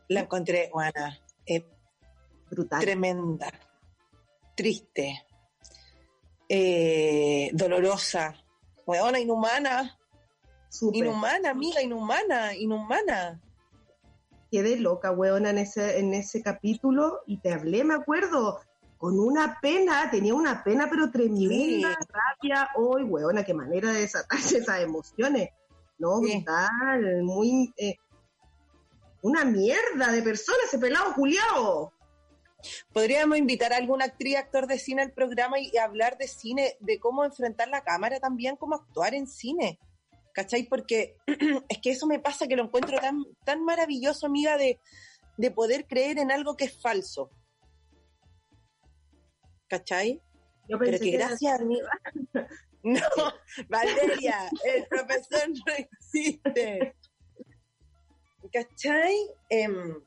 la 0.08 0.20
encontré, 0.22 0.68
Juana, 0.72 1.18
eh, 1.46 1.64
Brutal. 2.50 2.80
tremenda, 2.80 3.48
triste, 4.56 5.24
eh, 6.48 7.50
dolorosa, 7.52 8.34
hueona, 8.84 9.20
inhumana, 9.20 9.96
inhumana, 10.92 11.50
amiga, 11.50 11.80
inhumana, 11.80 12.54
inhumana. 12.56 13.40
Quedé 14.50 14.78
loca, 14.80 15.12
weona, 15.12 15.50
en 15.50 15.58
ese, 15.58 16.00
en 16.00 16.12
ese 16.12 16.42
capítulo 16.42 17.20
y 17.28 17.36
te 17.38 17.52
hablé, 17.52 17.84
me 17.84 17.94
acuerdo, 17.94 18.58
con 18.98 19.18
una 19.20 19.60
pena, 19.62 20.10
tenía 20.10 20.34
una 20.34 20.64
pena, 20.64 20.88
pero 20.90 21.08
tremenda 21.12 21.96
Sí. 22.00 22.06
rabia. 22.42 22.68
Hoy, 22.74 23.04
weona, 23.04 23.44
qué 23.44 23.54
manera 23.54 23.92
de 23.92 24.00
desatarse 24.00 24.58
esas 24.58 24.80
emociones. 24.80 25.50
No, 26.00 26.18
Sí. 26.20 26.34
brutal, 26.36 27.22
muy. 27.22 27.72
eh, 27.76 27.94
una 29.22 29.44
mierda 29.44 30.10
de 30.12 30.22
persona, 30.22 30.58
ese 30.64 30.78
pelado 30.78 31.12
culiao. 31.14 31.92
Podríamos 32.92 33.36
invitar 33.38 33.72
a 33.72 33.76
alguna 33.76 34.06
actriz, 34.06 34.36
actor 34.36 34.66
de 34.66 34.78
cine 34.78 35.02
al 35.02 35.12
programa 35.12 35.58
y, 35.60 35.70
y 35.72 35.76
hablar 35.78 36.16
de 36.18 36.26
cine, 36.26 36.76
de 36.80 36.98
cómo 36.98 37.24
enfrentar 37.24 37.68
la 37.68 37.82
cámara 37.82 38.18
también, 38.18 38.56
cómo 38.56 38.74
actuar 38.76 39.14
en 39.14 39.26
cine. 39.26 39.78
¿Cachai? 40.32 40.62
Porque 40.64 41.16
es 41.68 41.78
que 41.82 41.90
eso 41.90 42.06
me 42.06 42.18
pasa 42.18 42.46
que 42.48 42.56
lo 42.56 42.64
encuentro 42.64 42.98
tan, 42.98 43.22
tan 43.44 43.62
maravilloso, 43.64 44.26
amiga, 44.26 44.56
de, 44.56 44.80
de 45.36 45.50
poder 45.50 45.86
creer 45.86 46.18
en 46.18 46.30
algo 46.32 46.56
que 46.56 46.64
es 46.66 46.80
falso. 46.80 47.30
¿Cachai? 49.68 50.20
Yo 50.68 50.78
Pero 50.78 50.90
pensé 50.92 51.04
que 51.04 51.10
que 51.10 51.16
era- 51.16 51.28
gracias, 51.28 51.60
amiga. 51.60 51.88
No, 52.82 53.00
Valeria, 53.68 54.48
el 54.64 54.86
profesor 54.86 55.48
no 55.50 55.74
existe. 55.74 56.94
¿Cachai? 58.52 59.14
Em, 59.50 60.00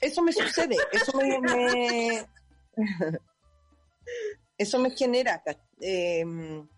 eso 0.00 0.22
me 0.22 0.32
sucede, 0.32 0.76
eso 0.92 1.12
me, 1.40 2.26
eso 4.58 4.78
me 4.80 4.90
genera 4.90 5.42
em, 5.80 6.68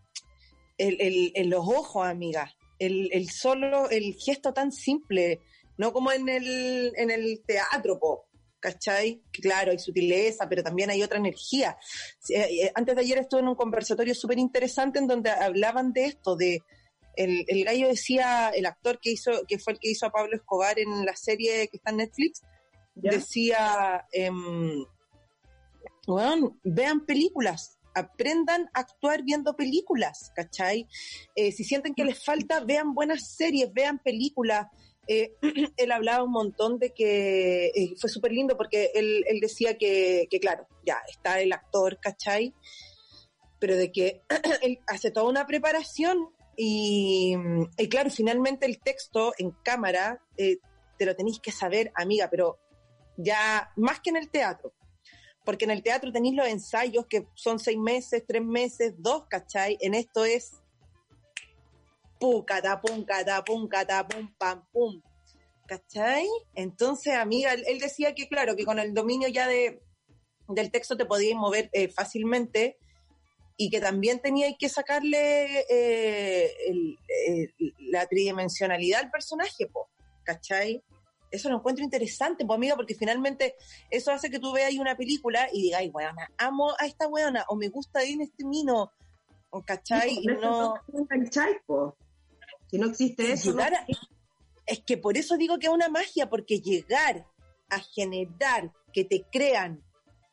el, 0.78 1.00
el- 1.00 1.32
en 1.34 1.50
los 1.50 1.66
ojos, 1.66 2.06
amiga, 2.06 2.52
el, 2.78 3.08
el 3.12 3.30
solo, 3.30 3.88
el 3.90 4.14
gesto 4.14 4.52
tan 4.52 4.70
simple, 4.72 5.40
no 5.78 5.92
como 5.92 6.12
en 6.12 6.28
el, 6.28 6.92
en 6.96 7.10
el 7.10 7.42
teatro, 7.46 7.98
po, 7.98 8.23
¿cachai? 8.64 9.20
Claro, 9.30 9.72
hay 9.72 9.78
sutileza, 9.78 10.48
pero 10.48 10.62
también 10.62 10.88
hay 10.88 11.02
otra 11.02 11.18
energía. 11.18 11.76
Eh, 12.30 12.64
eh, 12.64 12.72
Antes 12.74 12.94
de 12.94 13.02
ayer 13.02 13.18
estuve 13.18 13.40
en 13.40 13.48
un 13.48 13.54
conversatorio 13.54 14.14
súper 14.14 14.38
interesante 14.38 14.98
en 14.98 15.06
donde 15.06 15.28
hablaban 15.28 15.92
de 15.92 16.06
esto, 16.06 16.34
de 16.34 16.62
el, 17.14 17.44
el 17.46 17.62
gallo 17.64 17.88
decía, 17.88 18.48
el 18.48 18.64
actor 18.64 18.98
que 19.02 19.10
hizo, 19.10 19.32
que 19.46 19.58
fue 19.58 19.74
el 19.74 19.78
que 19.78 19.90
hizo 19.90 20.06
a 20.06 20.10
Pablo 20.10 20.34
Escobar 20.34 20.78
en 20.78 21.04
la 21.04 21.14
serie 21.14 21.68
que 21.68 21.76
está 21.76 21.90
en 21.90 21.98
Netflix, 21.98 22.42
¿Ya? 22.94 23.10
decía, 23.10 24.06
em, 24.12 24.82
weón, 26.06 26.58
vean 26.64 27.04
películas, 27.04 27.76
aprendan 27.94 28.70
a 28.72 28.80
actuar 28.80 29.24
viendo 29.24 29.54
películas, 29.54 30.32
¿cachai? 30.34 30.88
Eh, 31.36 31.52
si 31.52 31.64
sienten 31.64 31.94
que 31.94 32.06
les 32.06 32.24
falta, 32.24 32.60
vean 32.60 32.94
buenas 32.94 33.36
series, 33.36 33.70
vean 33.74 33.98
películas. 33.98 34.68
Eh, 35.06 35.34
él 35.76 35.92
hablaba 35.92 36.24
un 36.24 36.32
montón 36.32 36.78
de 36.78 36.90
que 36.90 37.66
eh, 37.66 37.94
fue 37.98 38.10
súper 38.10 38.32
lindo 38.32 38.56
porque 38.56 38.90
él, 38.94 39.24
decía 39.40 39.76
que, 39.76 40.28
claro, 40.40 40.66
ya 40.84 41.02
está 41.08 41.40
el 41.40 41.52
actor, 41.52 41.98
¿cachai? 42.00 42.54
Pero 43.58 43.76
de 43.76 43.92
que 43.92 44.22
él 44.62 44.80
hace 44.86 45.10
toda 45.10 45.28
una 45.28 45.46
preparación 45.46 46.30
y, 46.56 47.34
y 47.76 47.88
claro, 47.88 48.10
finalmente 48.10 48.66
el 48.66 48.80
texto 48.80 49.32
en 49.38 49.50
cámara 49.62 50.22
eh, 50.36 50.58
te 50.98 51.06
lo 51.06 51.16
tenéis 51.16 51.40
que 51.40 51.52
saber, 51.52 51.92
amiga, 51.94 52.28
pero 52.30 52.58
ya 53.16 53.70
más 53.76 54.00
que 54.00 54.10
en 54.10 54.16
el 54.16 54.30
teatro. 54.30 54.72
Porque 55.44 55.66
en 55.66 55.72
el 55.72 55.82
teatro 55.82 56.10
tenéis 56.10 56.36
los 56.36 56.46
ensayos 56.46 57.06
que 57.06 57.26
son 57.34 57.58
seis 57.58 57.76
meses, 57.76 58.24
tres 58.26 58.42
meses, 58.42 58.94
dos, 58.96 59.24
¿cachai? 59.28 59.76
En 59.80 59.92
esto 59.92 60.24
es 60.24 60.62
pum, 62.18 62.44
catapum, 62.44 63.04
catapum, 63.04 63.68
catapum, 63.68 64.32
pam, 64.38 64.66
pum. 64.72 65.00
¿Cachai? 65.66 66.26
Entonces, 66.54 67.14
amiga, 67.14 67.54
él, 67.54 67.78
decía 67.78 68.14
que, 68.14 68.28
claro, 68.28 68.54
que 68.54 68.64
con 68.66 68.78
el 68.78 68.92
dominio 68.92 69.28
ya 69.28 69.48
de, 69.48 69.80
del 70.48 70.70
texto 70.70 70.96
te 70.96 71.06
podíais 71.06 71.36
mover 71.36 71.70
eh, 71.72 71.88
fácilmente 71.88 72.76
y 73.56 73.70
que 73.70 73.80
también 73.80 74.20
teníais 74.20 74.56
que 74.58 74.68
sacarle 74.68 75.64
eh, 75.70 76.52
el- 76.68 76.98
el- 77.28 77.54
la 77.90 78.06
tridimensionalidad 78.06 79.00
al 79.04 79.10
personaje, 79.10 79.66
po, 79.68 79.88
¿cachai? 80.22 80.82
Eso 81.30 81.48
lo 81.48 81.56
encuentro 81.56 81.82
interesante, 81.82 82.44
pues 82.44 82.56
amiga, 82.56 82.76
porque 82.76 82.94
finalmente 82.94 83.54
eso 83.90 84.12
hace 84.12 84.28
que 84.30 84.38
tú 84.38 84.52
veas 84.52 84.74
una 84.74 84.96
película 84.96 85.48
y 85.52 85.62
digas, 85.62 85.80
ay, 85.80 85.88
weona, 85.88 86.30
amo 86.36 86.72
a 86.78 86.84
esta 86.86 87.08
weona, 87.08 87.44
o 87.48 87.56
me 87.56 87.68
gusta 87.68 88.02
en 88.04 88.20
este 88.20 88.44
mino, 88.44 88.92
¿cachai? 89.64 90.18
Y 90.20 90.26
no, 90.26 90.74
No. 90.90 91.94
Si 92.74 92.80
no 92.80 92.88
existe 92.88 93.30
eso, 93.32 93.52
no- 93.52 93.58
llegar 93.58 93.74
a- 93.74 93.86
es 94.66 94.80
que 94.80 94.98
por 94.98 95.16
eso 95.16 95.36
digo 95.36 95.60
que 95.60 95.68
es 95.68 95.72
una 95.72 95.88
magia, 95.88 96.28
porque 96.28 96.58
llegar 96.58 97.24
a 97.68 97.78
generar 97.78 98.72
que 98.92 99.04
te 99.04 99.24
crean 99.30 99.80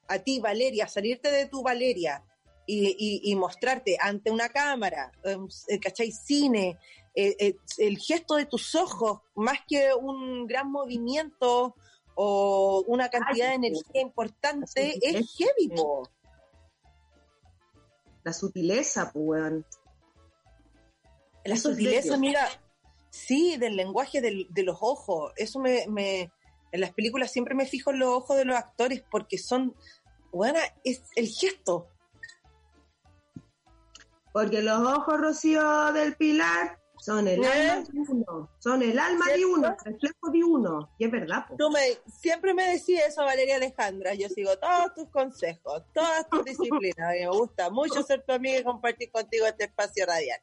a 0.08 0.18
ti, 0.18 0.39
Valeria, 0.39 0.88
salirte 0.88 1.32
de 1.32 1.46
tu 1.46 1.62
Valeria 1.62 2.24
y, 2.66 2.88
y- 2.98 3.32
y 3.32 3.36
mostrarte 3.36 3.96
ante 4.02 4.32
una 4.32 4.50
cámara, 4.50 5.12
em, 5.24 5.48
eh, 5.68 5.80
¿cachai? 5.80 6.12
Cine, 6.12 6.80
eh, 7.14 7.36
eh, 7.39 7.56
el 7.78 8.00
gesto 8.00 8.34
de 8.38 8.48
tus 8.48 8.74
ojos, 8.74 9.20
más 9.36 9.60
que 9.68 9.94
un 9.94 10.48
gran 10.48 10.72
movimiento 10.72 11.76
o 12.16 12.84
una 12.88 13.10
cantidad 13.10 13.50
de 13.50 13.56
energía 13.68 14.02
importante, 14.02 15.00
la 15.00 15.20
es 15.20 15.36
heavy, 15.38 15.70
po. 15.76 16.10
la 18.24 18.34
sutileza, 18.34 19.12
pues. 19.14 19.64
La 21.44 21.56
Eso 21.56 21.70
sutileza, 21.70 22.18
mira, 22.18 22.48
sí, 23.10 23.58
del 23.58 23.76
lenguaje 23.76 24.22
del- 24.22 24.48
de 24.50 24.64
los 24.64 24.78
ojos. 24.82 25.34
Eso 25.36 25.60
me, 25.60 25.86
me- 25.88 26.32
en 26.72 26.80
las 26.82 26.94
películas 26.94 27.32
siempre 27.32 27.56
me 27.56 27.66
fijo 27.66 27.92
en 27.92 28.00
los 28.00 28.10
ojos 28.10 28.38
de 28.38 28.46
los 28.46 28.56
actores 28.56 29.04
porque 29.12 29.38
son, 29.38 29.76
bueno, 30.32 30.60
es 30.84 31.02
el 31.16 31.28
gesto. 31.28 31.88
Porque 34.32 34.62
los 34.62 34.80
ojos, 34.80 35.20
Rocío 35.20 35.92
del 35.92 36.16
Pilar, 36.16 36.80
son 36.98 37.28
el 37.28 37.44
¿Eh? 37.44 37.48
alma 37.48 37.84
de 37.84 38.00
uno. 38.12 38.50
Son 38.60 38.82
el 38.84 38.98
alma 39.00 39.26
de 39.36 39.46
uno, 39.46 39.68
el 39.68 39.94
reflejo 39.94 40.30
de 40.32 40.44
uno. 40.44 40.89
Y 41.00 41.06
es 41.06 41.12
verdad, 41.12 41.48
po. 41.50 41.56
Tú 41.58 41.70
me, 41.70 41.82
siempre 42.08 42.54
me 42.54 42.64
decías 42.68 43.10
eso, 43.10 43.26
Valeria 43.26 43.56
Alejandra. 43.58 44.14
Yo 44.14 44.30
sigo 44.30 44.56
todos 44.58 44.94
tus 44.96 45.10
consejos, 45.10 45.84
todas 45.94 46.30
tus 46.30 46.46
disciplinas. 46.46 47.10
Me 47.10 47.28
gusta 47.28 47.70
mucho 47.72 48.04
ser 48.04 48.24
tu 48.24 48.32
amiga 48.32 48.60
y 48.60 48.64
compartir 48.64 49.12
contigo 49.12 49.46
este 49.48 49.66
espacio 49.66 50.06
radial. 50.06 50.39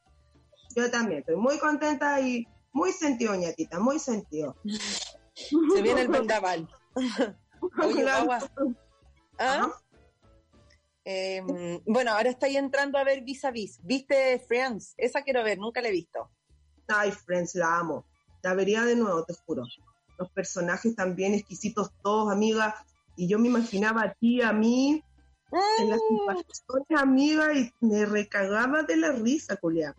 Yo 0.79 0.89
también 0.89 1.19
estoy 1.19 1.35
muy 1.35 1.59
contenta 1.59 2.21
y 2.21 2.47
muy 2.71 2.93
sentido, 2.93 3.35
ñatita, 3.35 3.79
muy 3.79 3.99
sentido. 3.99 4.55
Se 5.73 5.81
viene 5.81 6.01
el 6.01 6.07
vendaval. 6.07 6.69
Oye, 7.83 8.05
¿ah? 9.37 9.73
Eh, 11.03 11.41
bueno, 11.85 12.11
ahora 12.11 12.29
estoy 12.29 12.55
entrando 12.55 12.97
a 12.97 13.03
ver 13.03 13.23
Vis 13.23 13.43
a 13.43 13.51
Vis. 13.51 13.79
¿Viste 13.83 14.39
Friends? 14.39 14.93
Esa 14.95 15.21
quiero 15.21 15.43
ver, 15.43 15.57
nunca 15.57 15.81
la 15.81 15.89
he 15.89 15.91
visto. 15.91 16.31
Ay, 16.87 17.11
Friends, 17.11 17.55
la 17.55 17.79
amo. 17.79 18.05
La 18.41 18.53
vería 18.53 18.85
de 18.85 18.95
nuevo, 18.95 19.25
te 19.25 19.33
juro. 19.45 19.63
Los 20.17 20.31
personajes 20.31 20.95
también 20.95 21.33
exquisitos 21.33 21.89
todos, 22.01 22.31
amiga. 22.31 22.73
Y 23.17 23.27
yo 23.27 23.37
me 23.37 23.49
imaginaba 23.49 24.03
a 24.03 24.13
ti, 24.13 24.41
a 24.41 24.53
mí, 24.53 25.03
en 25.79 25.89
las 25.89 25.99
Mm. 25.99 26.37
situaciones, 26.37 27.01
amiga, 27.01 27.53
y 27.53 27.69
me 27.81 28.05
recagaba 28.05 28.83
de 28.83 28.95
la 28.95 29.11
risa, 29.11 29.57
Julián. 29.59 29.93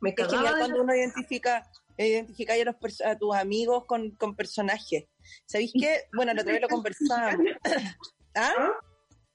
Me 0.00 0.14
Es 0.16 0.28
genial 0.28 0.54
cuando 0.58 0.78
la 0.78 0.82
uno 0.82 0.94
identifica, 0.94 1.70
identifica 1.96 2.54
a, 2.54 2.64
los 2.64 3.00
a 3.02 3.18
tus 3.18 3.34
amigos 3.36 3.84
con, 3.86 4.10
con 4.12 4.34
personajes. 4.34 5.04
¿Sabéis 5.46 5.72
qué? 5.78 6.04
Bueno, 6.14 6.32
la 6.34 6.42
otra 6.42 6.52
vez 6.52 6.62
lo 6.62 6.68
conversábamos. 6.68 7.46
¿Ah? 8.34 8.72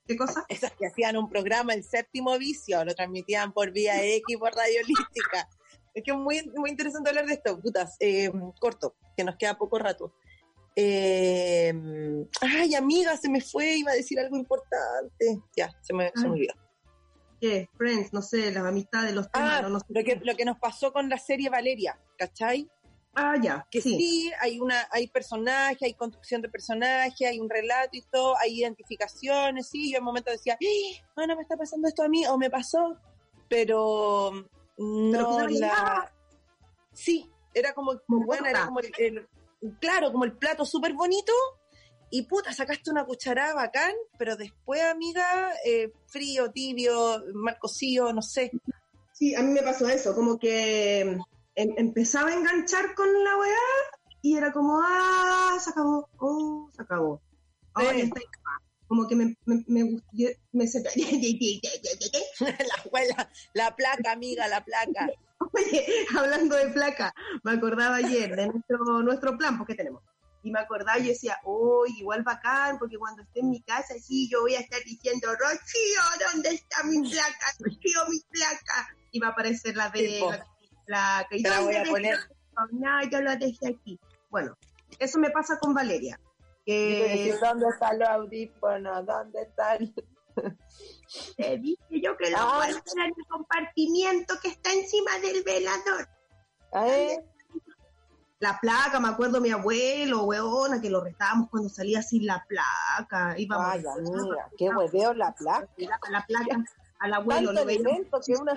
¿Qué 0.08 0.16
cosa? 0.16 0.46
Esas 0.50 0.72
que 0.74 0.86
hacían 0.86 1.18
un 1.18 1.30
programa, 1.30 1.74
El 1.74 1.84
Séptimo 1.84 2.38
Vicio, 2.38 2.84
lo 2.86 2.94
transmitían 2.94 3.54
por 3.54 3.72
vía 3.72 4.04
X, 4.18 4.38
por 4.38 4.54
Radio 4.54 4.82
Holística. 4.84 5.50
Es 5.94 6.04
que 6.04 6.12
es 6.12 6.18
muy, 6.18 6.42
muy 6.56 6.70
interesante 6.70 7.10
hablar 7.10 7.26
de 7.26 7.34
esto, 7.34 7.60
putas. 7.60 7.96
Eh, 8.00 8.32
corto, 8.60 8.96
que 9.16 9.24
nos 9.24 9.38
queda 9.38 9.58
poco 9.58 9.80
rato. 9.80 10.14
Eh, 10.76 11.74
ay, 12.42 12.76
amiga, 12.76 13.16
se 13.16 13.30
me 13.30 13.40
fue, 13.40 13.78
iba 13.78 13.92
a 13.92 13.96
decir 13.96 14.20
algo 14.20 14.36
importante. 14.36 15.42
Ya, 15.56 15.72
se 15.82 15.94
me, 15.94 16.12
se 16.14 16.28
me 16.28 16.34
olvidó. 16.34 16.54
¿Qué? 17.40 17.70
Friends, 17.78 18.14
no 18.14 18.22
sé, 18.22 18.52
las 18.52 18.64
amistades, 18.66 19.14
los 19.14 19.30
temas, 19.32 19.60
Ah, 19.60 19.62
no, 19.62 19.70
no 19.70 19.80
sé. 19.80 19.86
lo 19.90 20.04
que, 20.04 20.16
lo 20.24 20.36
que 20.36 20.46
nos 20.46 20.58
pasó 20.60 20.92
con 20.94 21.10
la 21.10 21.18
serie 21.18 21.50
Valeria, 21.50 22.00
¿cachai? 22.18 22.70
Ah, 23.14 23.36
ya, 23.42 23.66
que 23.72 23.82
sí. 23.82 23.98
sí. 23.98 24.32
hay 24.42 24.60
una 24.60 24.88
hay 24.92 25.08
personaje, 25.08 25.86
hay 25.86 25.94
construcción 25.94 26.42
de 26.42 26.50
personaje, 26.50 27.26
hay 27.26 27.40
un 27.40 27.50
relato 27.50 27.92
y 27.94 28.02
todo, 28.12 28.38
hay 28.38 28.60
identificaciones, 28.60 29.70
sí, 29.70 29.90
yo 29.92 29.98
en 29.98 30.02
un 30.04 30.06
momento 30.08 30.32
decía, 30.32 30.58
¡Ah, 30.62 31.06
bueno, 31.16 31.36
me 31.38 31.42
está 31.44 31.56
pasando 31.56 31.88
esto 31.88 32.04
a 32.04 32.10
mí 32.10 32.26
o 32.28 32.38
me 32.38 32.50
pasó, 32.50 32.98
pero 33.48 34.32
no 34.78 35.34
se 35.50 35.60
la 35.60 36.12
sí, 36.94 37.30
era 37.54 37.74
como 37.74 37.94
Como 38.08 38.26
bueno, 38.26 38.48
era 38.48 38.66
como 38.66 38.80
el, 38.82 38.92
el- 38.98 39.28
claro, 39.80 40.12
como 40.12 40.26
el 40.26 40.34
plato 40.38 40.66
súper 40.66 40.94
bonito 40.94 41.32
y 42.10 42.24
puta, 42.24 42.54
sacaste 42.54 42.92
una 42.92 43.06
cucharada 43.06 43.54
bacán, 43.56 43.94
pero 44.18 44.36
después, 44.36 44.82
amiga, 44.84 45.52
eh, 45.66 45.92
frío, 46.08 46.52
tibio, 46.52 47.24
mal 47.34 47.58
cocido, 47.60 48.14
no 48.14 48.22
sé. 48.22 48.52
Sí, 49.14 49.34
a 49.36 49.42
mí 49.42 49.52
me 49.52 49.62
pasó 49.64 49.88
eso, 49.90 50.14
como 50.14 50.38
que 50.38 51.02
em- 51.56 51.74
empezaba 51.78 52.30
a 52.30 52.36
enganchar 52.36 52.94
con 52.96 53.08
la 53.24 53.38
weá 53.38 53.58
y 54.22 54.38
era 54.38 54.52
como, 54.52 54.80
ah, 54.84 55.58
se 55.64 55.70
acabó, 55.70 56.10
oh, 56.18 56.70
se 56.76 56.82
acabó. 56.82 57.22
Ahora 57.74 57.94
Sí. 57.94 58.02
está. 58.02 58.22
Como 58.88 59.08
que 59.08 59.16
me, 59.16 59.36
me, 59.46 59.64
me, 59.68 60.00
me 60.52 60.66
la, 62.40 62.76
abuela, 62.86 63.30
la 63.54 63.76
placa, 63.76 64.12
amiga, 64.12 64.48
la 64.48 64.64
placa. 64.64 65.10
Oye, 65.54 65.86
hablando 66.16 66.56
de 66.56 66.68
placa, 66.70 67.14
me 67.44 67.52
acordaba 67.54 67.96
ayer 67.96 68.36
de 68.36 68.48
nuestro, 68.48 69.02
nuestro 69.02 69.38
plan, 69.38 69.58
porque 69.58 69.76
tenemos. 69.76 70.04
Y 70.46 70.52
me 70.52 70.60
acordaba 70.60 71.00
y 71.00 71.08
decía, 71.08 71.40
oh, 71.44 71.86
igual 71.88 72.22
bacán, 72.22 72.78
porque 72.78 73.00
cuando 73.00 73.24
esté 73.24 73.40
en 73.40 73.50
mi 73.50 73.64
casa, 73.64 73.96
sí, 74.00 74.30
yo 74.30 74.42
voy 74.42 74.54
a 74.54 74.60
estar 74.60 74.80
diciendo, 74.84 75.28
Rocío, 75.40 76.02
¿dónde 76.32 76.50
está 76.50 76.84
mi 76.84 77.02
placa? 77.10 77.48
Rocío, 77.58 78.02
mi 78.10 78.20
placa. 78.30 78.96
Y 79.10 79.20
va 79.20 79.30
a 79.30 79.32
aparecer 79.32 79.76
la 79.76 79.90
de 79.90 80.18
po. 80.20 80.32
la 80.32 80.46
placa. 80.86 81.36
Y 81.36 81.42
Te 81.42 81.50
la 81.50 81.56
¿dónde 81.62 81.80
voy 81.80 81.88
a 81.88 81.92
poner. 81.92 82.20
No, 82.74 83.10
yo 83.10 83.22
lo 83.22 83.36
dejé 83.38 83.70
aquí. 83.70 84.00
Bueno, 84.30 84.56
eso 85.00 85.18
me 85.18 85.32
pasa 85.32 85.58
con 85.60 85.74
Valeria. 85.74 86.20
Que 86.64 87.36
¿Dónde 87.42 87.68
están 87.70 87.98
los 88.00 88.08
audífonos? 88.10 89.04
¿Dónde 89.04 89.42
están? 89.42 89.94
te 91.38 91.58
dije 91.58 92.02
yo 92.04 92.16
que 92.18 92.30
lo 92.30 92.38
Ah. 92.38 92.56
guardara 92.58 93.06
en 93.08 93.14
el 93.18 93.28
compartimiento 93.28 94.36
que 94.44 94.50
está 94.50 94.72
encima 94.72 95.18
del 95.24 95.42
velador. 95.44 96.08
¿Eh? 96.88 97.18
La 98.40 98.60
placa, 98.60 99.00
me 99.00 99.08
acuerdo 99.08 99.40
mi 99.40 99.52
abuelo, 99.52 100.24
weona, 100.24 100.82
que 100.82 100.90
lo 100.90 101.02
retábamos 101.02 101.50
cuando 101.50 101.70
salía 101.70 102.02
sin 102.02 102.26
la 102.26 102.46
placa. 102.48 103.38
Íbamos 103.38 103.68
Ay, 103.68 103.84
amiga, 103.86 104.50
qué 104.58 104.70
hueveo 104.70 105.14
la 105.14 105.34
placa. 105.34 105.70
la 105.78 106.26
placa 106.26 106.64
al 107.00 107.14
abuelo, 107.14 107.54
lo 107.54 107.66
veíamos 107.66 108.26
que 108.26 108.34
una... 108.34 108.54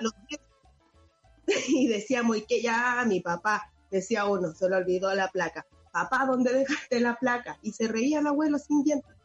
y 1.67 1.87
decíamos, 1.87 2.37
y 2.37 2.45
que 2.45 2.61
ya 2.61 3.03
mi 3.07 3.21
papá, 3.21 3.71
decía 3.89 4.25
uno, 4.25 4.53
se 4.53 4.69
le 4.69 4.75
olvidó 4.75 5.13
la 5.15 5.29
placa. 5.29 5.65
Papá, 5.91 6.25
¿dónde 6.25 6.53
dejaste 6.53 6.99
la 6.99 7.15
placa? 7.15 7.57
Y 7.61 7.71
se 7.71 7.87
reía 7.87 8.19
el 8.19 8.27
abuelo 8.27 8.59
sin 8.59 8.83
dientes, 8.83 9.15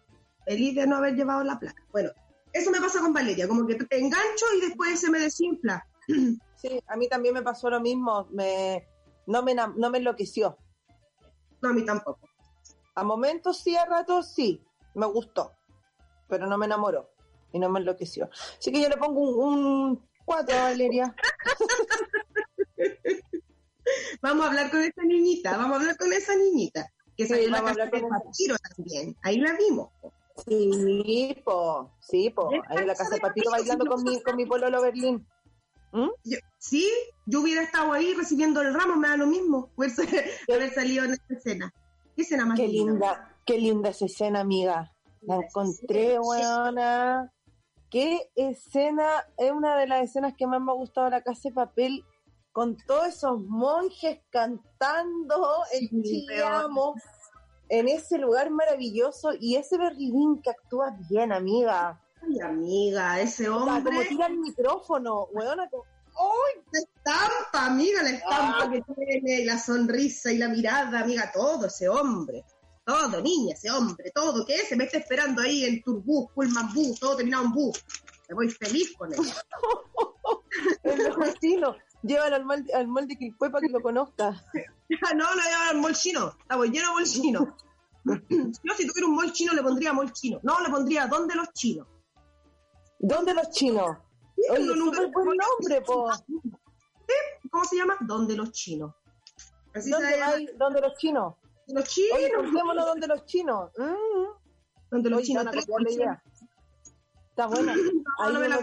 feliz 0.46 0.74
de 0.74 0.86
no 0.86 0.96
haber 0.96 1.14
llevado 1.14 1.44
la 1.44 1.58
placa. 1.58 1.82
Bueno, 1.92 2.10
eso 2.52 2.70
me 2.70 2.80
pasa 2.80 3.00
con 3.00 3.12
Valeria, 3.12 3.48
como 3.48 3.66
que 3.66 3.74
te 3.74 3.98
engancho 3.98 4.46
y 4.56 4.60
después 4.60 5.00
se 5.00 5.10
me 5.10 5.18
desinfla. 5.18 5.86
Sí, 6.56 6.80
a 6.86 6.96
mí 6.96 7.08
también 7.08 7.34
me 7.34 7.42
pasó 7.42 7.68
lo 7.68 7.78
mismo. 7.78 8.26
Me... 8.30 8.88
No, 9.26 9.42
me 9.42 9.54
no 9.54 9.90
me 9.90 9.98
enloqueció. 9.98 10.58
No, 11.62 11.70
a 11.70 11.72
mí 11.72 11.84
tampoco. 11.84 12.28
A 12.94 13.04
momentos 13.04 13.58
sí, 13.58 13.76
a 13.76 13.86
ratos 13.86 14.32
sí. 14.32 14.62
Me 14.94 15.06
gustó. 15.06 15.52
Pero 16.28 16.46
no 16.46 16.58
me 16.58 16.66
enamoró. 16.66 17.10
Y 17.52 17.58
no 17.58 17.68
me 17.68 17.80
enloqueció. 17.80 18.28
Así 18.58 18.72
que 18.72 18.82
yo 18.82 18.88
le 18.88 18.96
pongo 18.96 19.20
un, 19.20 19.64
un 19.64 20.08
4 20.24 20.56
a 20.56 20.62
Valeria. 20.64 21.14
Vamos 24.22 24.46
a 24.46 24.48
hablar 24.48 24.70
con 24.70 24.80
esa 24.80 25.02
niñita, 25.02 25.56
vamos 25.56 25.72
a 25.72 25.80
hablar 25.80 25.96
con 25.96 26.12
esa 26.12 26.34
niñita. 26.36 26.90
Que 27.16 27.24
Sí, 27.24 27.28
salió 27.28 27.46
en 27.46 27.52
la 27.52 27.62
casa 27.62 27.84
de. 27.84 27.90
Papiro 27.90 28.56
también. 28.76 29.16
Ahí 29.22 29.38
la 29.38 29.52
vimos. 29.52 29.90
Sí, 30.46 31.42
po. 31.44 31.92
Sí, 32.00 32.30
po. 32.30 32.50
Ahí 32.68 32.78
en 32.78 32.86
la 32.86 32.94
casa 32.94 33.14
de 33.14 33.20
Papito 33.20 33.50
bailando 33.50 33.86
con 33.86 34.02
mi, 34.02 34.20
con 34.22 34.36
mi 34.36 34.46
pololo 34.46 34.82
Berlín. 34.82 35.26
¿Mm? 35.94 36.10
Yo- 36.24 36.38
sí, 36.58 36.90
yo 37.24 37.40
hubiera 37.40 37.62
estado 37.62 37.92
ahí 37.92 38.14
recibiendo 38.14 38.60
el 38.60 38.74
ramo, 38.74 38.96
me 38.96 39.08
da 39.08 39.16
lo 39.16 39.26
mismo. 39.28 39.70
Haber 39.76 40.74
salido 40.74 41.04
en 41.04 41.12
esta 41.12 41.34
escena. 41.34 41.72
¿Qué 42.16 42.22
escena 42.22 42.44
más 42.44 42.58
Qué 42.58 42.66
linda, 42.68 43.36
qué 43.46 43.58
linda 43.58 43.90
esa 43.90 44.06
escena, 44.06 44.40
amiga. 44.40 44.92
La 45.22 45.36
encontré, 45.36 46.18
weona. 46.18 47.32
Qué 47.90 48.28
escena, 48.34 49.06
es 49.36 49.52
una 49.52 49.76
de 49.76 49.86
las 49.86 50.02
escenas 50.02 50.34
que 50.36 50.46
más 50.48 50.60
me 50.60 50.72
ha 50.72 50.74
gustado 50.74 51.04
de 51.06 51.12
la 51.12 51.22
casa 51.22 51.48
de 51.48 51.54
papel, 51.54 52.04
con 52.50 52.76
todos 52.76 53.06
esos 53.08 53.40
monjes 53.40 54.18
cantando 54.30 55.62
el 55.72 55.88
Sí, 55.88 56.26
Chiamo 56.26 56.94
en 57.68 57.88
ese 57.88 58.18
lugar 58.18 58.50
maravilloso 58.50 59.30
y 59.38 59.56
ese 59.56 59.78
Berlín 59.78 60.40
que 60.42 60.50
actúa 60.50 60.96
bien, 61.08 61.32
amiga. 61.32 62.00
Ay, 62.26 62.40
amiga, 62.40 63.20
ese 63.20 63.48
O 63.48 63.64
sea, 63.64 63.74
como 63.82 63.88
hombre, 63.90 64.06
tira 64.08 64.26
el 64.26 64.38
micrófono, 64.38 65.24
weona, 65.32 65.68
como- 65.68 65.84
la 66.72 66.78
estampa, 66.80 67.66
amiga, 67.66 68.02
la 68.02 68.10
estampa 68.10 68.58
Ah. 68.64 68.70
que 68.70 68.82
tiene, 68.94 69.40
y 69.40 69.44
la 69.44 69.58
sonrisa 69.58 70.32
y 70.32 70.38
la 70.38 70.48
mirada, 70.48 71.00
amiga, 71.00 71.30
todo 71.32 71.66
ese 71.66 71.88
hombre. 71.88 72.44
Todo, 72.84 73.20
niña, 73.20 73.54
ese 73.54 73.70
hombre, 73.70 74.10
todo, 74.14 74.44
¿qué? 74.46 74.58
Se 74.58 74.76
me 74.76 74.84
está 74.84 74.98
esperando 74.98 75.40
ahí 75.42 75.64
en 75.64 75.82
Turbús, 75.82 76.30
Pullman 76.34 76.72
Bus, 76.74 77.00
todo 77.00 77.16
terminado 77.16 77.44
en 77.44 77.52
bus. 77.52 77.82
Me 78.28 78.34
voy 78.34 78.50
feliz 78.50 78.94
con 78.96 79.12
él. 79.12 79.20
el 80.82 80.98
mejor 80.98 81.38
chino. 81.38 81.76
Llévalo 82.02 82.36
al 82.36 82.44
molde, 82.44 82.74
al 82.74 82.86
molde 82.86 83.16
Quilpué 83.16 83.50
para 83.50 83.66
que 83.66 83.72
lo 83.72 83.80
conozca. 83.80 84.34
No, 84.90 85.14
no, 85.14 85.34
no, 85.34 85.70
el 85.72 85.78
mol 85.78 85.94
chino. 85.94 86.34
Estamos 86.42 86.66
lleno 86.68 86.88
de 86.88 86.92
mol 86.94 87.04
chino. 87.04 87.56
Yo 88.04 88.74
si 88.76 88.86
tuviera 88.86 89.06
un 89.08 89.14
mol 89.14 89.32
chino 89.32 89.54
le 89.54 89.62
pondría 89.62 89.92
mol 89.94 90.12
chino. 90.12 90.38
No, 90.42 90.60
le 90.60 90.68
pondría 90.68 91.06
¿dónde 91.06 91.34
los 91.34 91.50
chinos? 91.54 91.86
¿Dónde 93.06 93.34
los 93.34 93.50
chinos? 93.50 93.98
Oye, 94.50 94.66
súper 94.66 95.10
buen 95.12 95.38
nombre, 95.38 95.82
po. 95.82 96.10
¿Cómo 97.50 97.64
se 97.64 97.76
llama? 97.76 97.96
¿Dónde 98.00 98.34
los 98.34 98.50
chinos? 98.52 98.94
Así 99.74 99.90
se 99.90 99.90
¿Dónde 99.90 100.10
llama. 100.16 100.32
vais? 100.32 100.58
¿Dónde 100.58 100.80
los 100.80 100.94
chinos? 100.96 101.34
Los 101.68 101.84
chinos. 101.84 102.18
Oye, 102.18 102.32
contémonos 102.32 102.86
donde 102.86 103.06
los 103.06 103.26
chinos. 103.26 103.70
Mm. 103.76 104.90
¿Dónde 104.90 105.10
los 105.10 105.18
Oye, 105.18 105.26
chinos? 105.26 105.46
Tres 105.50 105.66
idea. 105.90 106.22
Está 107.28 107.46
buena. 107.46 107.74
Hay 108.20 108.32
no 108.32 108.40
me 108.40 108.48
la 108.48 108.60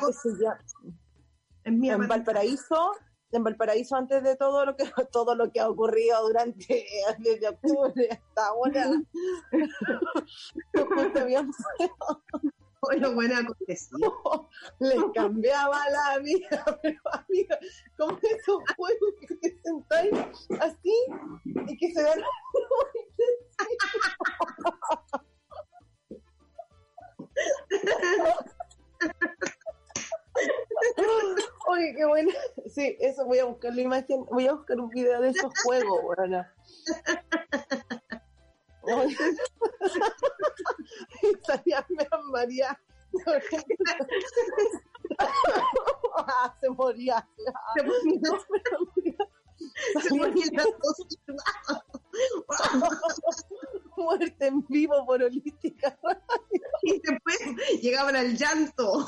en 1.64 1.80
Marta. 1.80 2.08
Valparaíso, 2.08 2.94
en 3.32 3.44
Valparaíso 3.44 3.96
antes 3.96 4.24
de 4.24 4.36
todo 4.36 4.66
lo 4.66 4.76
que 4.76 4.86
todo 5.12 5.36
lo 5.36 5.52
que 5.52 5.60
ha 5.60 5.70
ocurrido 5.70 6.20
durante 6.28 6.86
desde 7.20 7.48
octubre 7.48 8.10
hasta 8.10 8.48
ahora. 8.48 8.90
Lo 12.98 13.14
bueno 13.14 13.38
acontecido. 13.38 14.50
les 14.80 15.00
cambiaba 15.14 15.78
la 15.90 16.18
vida, 16.20 16.66
pero 16.82 17.00
amiga, 17.14 17.60
como 17.98 18.18
esos 18.18 18.64
juegos 18.76 19.14
que 19.28 19.36
te 19.36 19.62
sentáis 19.64 20.12
así 20.60 20.96
y 21.68 21.78
que 21.78 21.94
se 21.94 22.04
ven 22.04 22.16
Oye, 31.68 31.94
qué 31.96 32.06
bueno. 32.06 32.32
Sí, 32.68 32.98
eso 33.00 33.26
voy 33.26 33.40
a 33.40 33.46
buscar 33.46 33.74
la 33.76 33.82
imagen, 33.82 34.26
voy 34.26 34.48
a 34.48 34.54
buscar 34.54 34.80
un 34.80 34.90
video 34.90 35.22
de 35.22 35.30
esos 35.30 35.52
juegos, 35.64 36.02
bueno. 36.04 36.46
Mera 41.90 42.22
María 42.32 42.80
Ah, 46.16 46.56
se 46.60 46.70
moría. 46.70 47.28
Se 47.76 47.84
ponía, 47.84 48.20
se 50.02 50.10
dos. 50.60 50.68
Muerte 53.98 54.48
en 54.48 54.66
vivo 54.68 55.06
por 55.06 55.22
holística. 55.22 55.98
y 56.84 57.00
después 57.02 57.82
llegaban 57.82 58.16
al 58.16 58.36
llanto. 58.36 59.06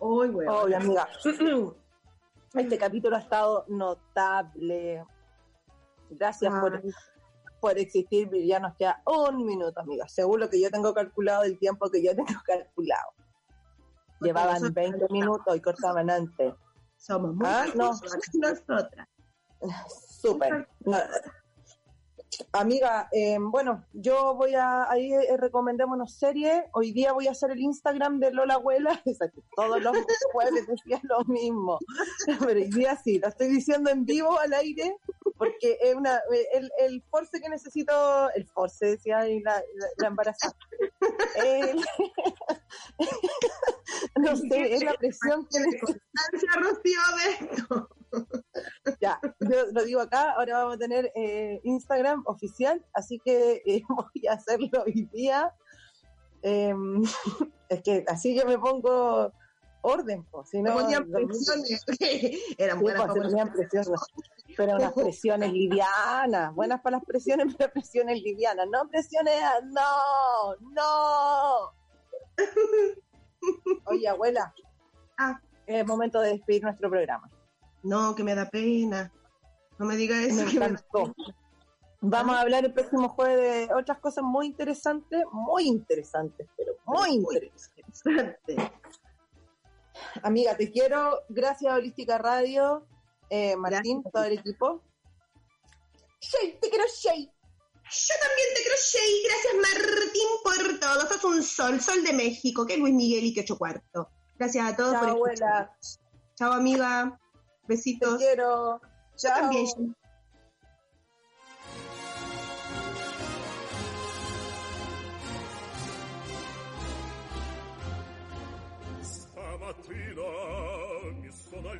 Weón. 0.00 0.48
Oye, 0.48 0.74
amiga. 0.76 1.08
Este 2.54 2.78
capítulo 2.78 3.16
ha 3.16 3.20
estado 3.20 3.64
notable. 3.68 5.04
Gracias 6.10 6.52
por, 6.60 6.76
Ay. 6.76 6.90
por 7.60 7.78
existir. 7.78 8.30
Ya 8.46 8.60
nos 8.60 8.74
queda 8.76 9.02
un 9.06 9.44
minuto, 9.44 9.80
amiga. 9.80 10.08
Según 10.08 10.40
lo 10.40 10.50
que 10.50 10.60
yo 10.60 10.70
tengo 10.70 10.92
calculado, 10.94 11.44
el 11.44 11.58
tiempo 11.58 11.90
que 11.90 12.02
yo 12.02 12.14
tengo 12.14 12.26
calculado. 12.46 13.12
Porque 14.18 14.26
Llevaban 14.28 14.54
nosotros 14.62 14.74
20 14.74 15.06
minutos 15.10 15.56
y 15.56 15.60
cortaban 15.60 16.10
antes. 16.10 16.54
Somos 16.96 17.34
muy 17.34 17.46
Ah, 17.46 17.66
no. 17.74 17.92
nosotras. 18.34 19.08
Súper. 20.20 20.68
No. 20.80 20.98
Amiga, 22.52 23.08
eh, 23.12 23.38
bueno, 23.40 23.84
yo 23.92 24.34
voy 24.34 24.54
a, 24.54 24.88
ahí 24.90 25.12
eh, 25.12 25.36
recomendémonos 25.36 26.14
series. 26.14 26.62
Hoy 26.72 26.92
día 26.92 27.12
voy 27.12 27.26
a 27.26 27.32
hacer 27.32 27.50
el 27.50 27.60
Instagram 27.60 28.20
de 28.20 28.32
Lola 28.32 28.54
Abuela. 28.54 29.02
Todos 29.56 29.82
los 29.82 29.96
jueves 30.32 30.66
decía 30.66 31.00
lo 31.04 31.24
mismo. 31.24 31.78
Pero 32.26 32.60
hoy 32.60 32.70
día 32.70 32.96
sí, 33.02 33.18
lo 33.18 33.28
estoy 33.28 33.48
diciendo 33.48 33.90
en 33.90 34.04
vivo 34.04 34.38
al 34.38 34.52
aire, 34.52 34.96
porque 35.40 35.78
es 35.80 35.94
una, 35.94 36.20
el, 36.52 36.70
el 36.80 37.02
force 37.10 37.40
que 37.40 37.48
necesito, 37.48 38.30
el 38.34 38.46
force 38.46 38.84
decía 38.84 39.20
ahí 39.20 39.40
la, 39.40 39.54
la, 39.54 39.86
la 39.96 40.08
embarazada. 40.08 40.54
El- 41.42 41.82
no 44.20 44.36
sé, 44.36 44.74
es 44.74 44.84
la 44.84 44.92
presión 44.92 45.48
que 45.50 45.80
constancia, 45.80 46.50
Rocío, 46.56 47.00
de 47.16 47.46
esto. 47.46 47.88
Ya, 49.00 49.18
yo 49.40 49.64
lo 49.72 49.82
digo 49.84 50.02
acá, 50.02 50.32
ahora 50.32 50.58
vamos 50.58 50.74
a 50.74 50.78
tener 50.78 51.10
eh, 51.14 51.58
Instagram 51.64 52.22
oficial, 52.26 52.84
así 52.92 53.18
que 53.24 53.62
eh, 53.64 53.82
voy 53.88 54.26
a 54.28 54.34
hacerlo 54.34 54.82
hoy 54.84 55.08
día. 55.10 55.54
Em, 56.42 57.02
es 57.70 57.82
que 57.82 58.04
así 58.08 58.36
yo 58.36 58.44
me 58.44 58.58
pongo 58.58 59.32
orden, 59.82 60.24
pues, 60.30 60.48
si 60.50 60.62
no, 60.62 60.74
ponían 60.74 61.10
presiones. 61.10 61.84
Eran 62.58 62.78
Sí, 62.78 62.82
buenas 62.82 63.06
pues, 63.06 63.30
para 63.32 63.52
presiones, 63.52 64.00
pero 64.56 64.76
unas 64.76 64.92
presiones 64.94 65.52
livianas, 65.52 66.54
buenas 66.54 66.80
para 66.80 66.96
las 66.98 67.06
presiones, 67.06 67.54
pero 67.58 67.72
presiones 67.72 68.22
livianas, 68.22 68.66
no 68.70 68.88
presiones, 68.88 69.34
no, 69.64 70.56
no. 70.72 71.72
Oye, 73.86 74.08
abuela, 74.08 74.52
Ah. 75.18 75.38
es 75.66 75.86
momento 75.86 76.20
de 76.20 76.30
despedir 76.30 76.62
nuestro 76.62 76.88
programa. 76.88 77.30
No, 77.82 78.14
que 78.14 78.24
me 78.24 78.34
da 78.34 78.48
pena. 78.48 79.12
No 79.78 79.86
me 79.86 79.96
diga 79.96 80.18
eso. 80.22 80.44
Me 80.44 80.50
que 80.50 80.58
me. 80.60 80.76
Vamos 82.02 82.34
a 82.34 82.40
hablar 82.40 82.64
el 82.64 82.72
próximo 82.72 83.10
jueves 83.10 83.68
de 83.68 83.74
otras 83.74 83.98
cosas 83.98 84.24
muy 84.24 84.46
interesantes, 84.46 85.22
muy 85.32 85.64
interesantes, 85.64 86.48
pero 86.56 86.72
muy 86.86 87.10
interesantes. 87.10 87.70
Amiga, 90.22 90.56
te 90.56 90.70
quiero. 90.70 91.20
Gracias 91.28 91.72
a 91.72 91.76
Holística 91.76 92.18
Radio, 92.18 92.86
eh, 93.28 93.56
Martín, 93.56 94.02
Gracias. 94.02 94.12
todo 94.12 94.24
el 94.24 94.38
equipo. 94.38 94.82
Shay, 96.20 96.58
te 96.60 96.68
quiero 96.68 96.84
Shay. 96.86 97.24
Yo 97.92 98.14
también 98.22 98.48
te 98.54 98.62
creo, 98.62 98.76
Shay. 98.76 99.22
Gracias, 99.24 99.54
Martín, 99.56 100.28
por 100.44 100.78
todo. 100.80 101.08
Sos 101.08 101.24
un 101.24 101.42
sol, 101.42 101.80
sol 101.80 102.04
de 102.04 102.12
México, 102.12 102.66
que 102.66 102.76
Luis 102.76 102.94
Miguel 102.94 103.24
y 103.24 103.34
que 103.34 103.40
ocho 103.40 103.58
cuarto. 103.58 104.08
Gracias 104.38 104.72
a 104.72 104.76
todos 104.76 104.92
Chao, 104.92 105.00
por 105.00 105.10
abuela. 105.10 105.32
escuchar. 105.72 105.76
Chao, 106.36 106.52
amiga. 106.52 107.18
Te 107.32 107.66
Besitos. 107.66 108.18
quiero. 108.18 108.80
Yo 108.80 109.28
Chao. 109.28 109.34
también, 109.40 109.96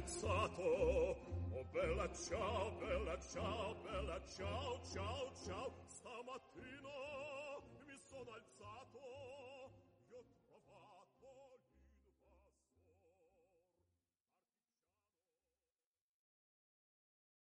alzato. 0.01 0.63
Oh 1.53 1.65
bella 1.73 2.09
ciao, 2.13 2.71
bella 2.79 3.19
ciao, 3.19 3.75
bella 3.83 4.21
ciao, 4.27 4.81
ciao, 4.93 5.33
ciao. 5.45 5.73
Stamattina 5.89 6.89
mi 7.87 7.99
sono 8.09 8.31
alzato. 8.33 8.60